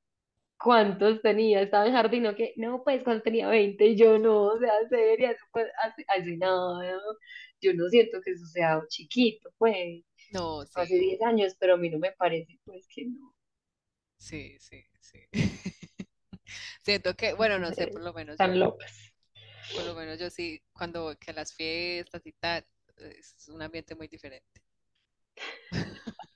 ¿cuántos 0.59 1.23
tenía? 1.23 1.63
Estaba 1.63 1.87
en 1.87 1.95
jardín, 1.95 2.25
¿no? 2.25 2.37
Que, 2.37 2.55
no, 2.57 2.83
pues 2.85 3.05
cuando 3.05 3.23
tenía 3.25 3.49
20, 3.49 3.87
y 3.89 3.97
yo 3.97 4.19
no, 4.19 4.45
o 4.55 4.59
sea, 4.59 4.73
seria, 4.91 5.37
fue 5.53 5.71
así, 5.85 6.05
así 6.09 6.37
nada. 6.39 7.01
Yo 7.61 7.75
no 7.75 7.89
siento 7.89 8.21
que 8.25 8.33
eso 8.33 8.47
sea 8.47 8.83
chiquito, 8.89 9.51
pues, 9.59 10.05
No, 10.31 10.65
hace 10.75 10.97
sí, 10.97 10.99
10 10.99 11.23
años, 11.23 11.57
pero 11.61 11.75
a 11.75 11.77
mí 11.79 11.91
no 11.91 11.99
me 11.99 12.13
parece, 12.13 12.59
pues, 12.67 12.87
que 12.95 13.07
no. 13.07 13.35
sí, 14.17 14.57
sí, 14.59 14.85
sí. 15.01 15.19
Siento 16.83 17.15
que, 17.17 17.35
bueno, 17.35 17.59
no 17.59 17.73
sé, 17.73 17.87
Eh, 17.87 17.89
por 17.89 18.03
lo 18.03 18.13
menos 18.13 18.41
Están 18.41 18.59
yo, 18.59 18.59
locas. 18.59 18.93
por 19.73 19.85
lo 19.85 19.95
menos 19.95 20.19
yo 20.19 20.31
sí, 20.31 20.63
cuando 20.73 21.17
que 21.19 21.33
las 21.33 21.55
fiestas 21.55 22.23
y 22.27 22.33
tal, 22.33 22.67
es 22.97 23.49
un 23.49 23.63
ambiente 23.63 23.95
muy 23.95 24.09
diferente. 24.09 24.63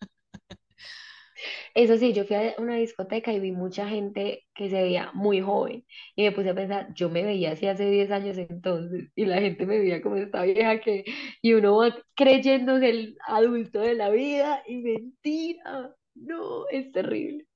Eso 1.75 1.97
sí, 1.99 2.13
yo 2.13 2.25
fui 2.25 2.37
a 2.37 2.55
una 2.59 2.77
discoteca 2.77 3.33
y 3.33 3.41
vi 3.41 3.53
mucha 3.53 3.89
gente 3.89 4.45
que 4.55 4.69
se 4.71 4.83
veía 4.83 5.11
muy 5.15 5.41
joven 5.41 5.85
y 6.15 6.25
me 6.25 6.33
puse 6.33 6.51
a 6.51 6.55
pensar, 6.55 6.93
yo 6.95 7.09
me 7.11 7.23
veía 7.25 7.53
así 7.53 7.67
hace 7.67 7.89
10 7.91 8.11
años 8.11 8.39
entonces 8.39 9.11
y 9.15 9.27
la 9.27 9.41
gente 9.41 9.67
me 9.67 9.79
veía 9.79 10.03
como 10.03 10.17
esta 10.17 10.43
vieja 10.43 10.81
que 10.81 11.05
y 11.43 11.53
uno 11.55 11.77
va 11.77 11.95
creyéndose 12.15 12.89
el 12.91 13.17
adulto 13.27 13.81
de 13.81 13.95
la 13.95 14.11
vida 14.11 14.63
y 14.67 14.77
mentira, 14.79 15.95
no, 16.15 16.69
es 16.71 16.91
terrible. 16.93 17.47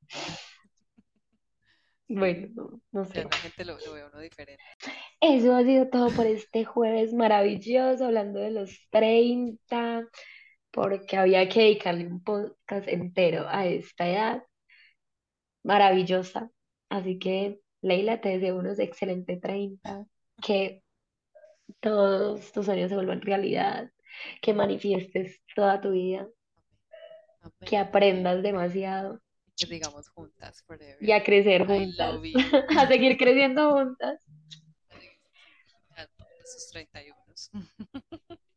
Bueno, 2.13 2.81
no, 2.91 3.05
sé. 3.05 3.23
la 3.23 3.31
gente 3.31 3.65
lo, 3.65 3.79
lo 3.79 3.93
ve 3.93 4.03
a 4.03 4.07
uno 4.09 4.21
diferente. 4.21 4.63
Eso 5.21 5.55
ha 5.55 5.63
sido 5.63 5.89
todo 5.89 6.11
por 6.11 6.27
este 6.27 6.65
jueves 6.65 7.13
maravilloso, 7.15 8.05
hablando 8.05 8.41
de 8.41 8.51
los 8.51 8.89
30 8.91 10.09
porque 10.71 11.17
había 11.17 11.49
que 11.49 11.61
dedicarle 11.61 12.07
un 12.07 12.23
podcast 12.23 12.87
entero 12.89 13.47
a 13.49 13.67
esta 13.67 14.09
edad 14.09 14.43
maravillosa. 15.63 16.51
Así 16.89 17.19
que, 17.19 17.61
Leila, 17.83 18.21
te 18.21 18.31
deseo 18.31 18.57
unos 18.57 18.79
excelentes 18.79 19.41
30, 19.41 20.07
que 20.43 20.83
todos 21.81 22.53
tus 22.53 22.67
sueños 22.67 22.89
se 22.89 22.97
vuelvan 22.97 23.21
realidad, 23.21 23.91
que 24.43 24.55
manifiestes 24.55 25.41
toda 25.55 25.81
tu 25.81 25.93
vida, 25.93 26.29
que 27.65 27.77
Amén, 27.77 27.89
aprendas 27.89 28.43
demasiado 28.43 29.21
Que 29.61 29.67
sigamos 29.67 30.09
juntas 30.09 30.65
y 31.01 31.13
a 31.13 31.23
crecer 31.23 31.67
juntas, 31.67 32.21
a 32.79 32.89
seguir 32.89 33.17
creciendo 33.19 33.73
juntas. 33.73 34.21
A 35.97 36.03
esos 36.43 36.71
31. 36.73 37.21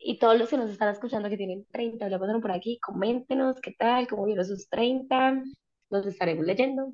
Y 0.05 0.19
todos 0.19 0.37
los 0.37 0.49
que 0.49 0.57
nos 0.57 0.69
están 0.69 0.89
escuchando 0.89 1.29
que 1.29 1.37
tienen 1.37 1.65
30 1.71 2.09
ya 2.09 2.19
pasaron 2.19 2.41
por 2.41 2.51
aquí, 2.51 2.79
coméntenos 2.79 3.59
qué 3.61 3.71
tal, 3.71 4.07
cómo 4.07 4.25
vieron 4.25 4.45
sus 4.45 4.67
30, 4.69 5.43
los 5.89 6.05
estaremos 6.05 6.45
leyendo. 6.45 6.93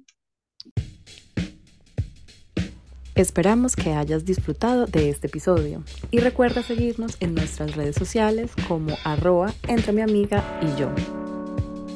Esperamos 3.15 3.75
que 3.75 3.91
hayas 3.91 4.23
disfrutado 4.23 4.85
de 4.85 5.09
este 5.09 5.27
episodio 5.27 5.83
y 6.09 6.19
recuerda 6.19 6.63
seguirnos 6.63 7.17
en 7.19 7.35
nuestras 7.35 7.75
redes 7.75 7.95
sociales 7.95 8.51
como 8.67 8.95
arroba 9.03 9.53
entre 9.67 9.91
mi 9.91 10.01
amiga 10.01 10.41
y 10.61 10.79
yo. 10.79 10.89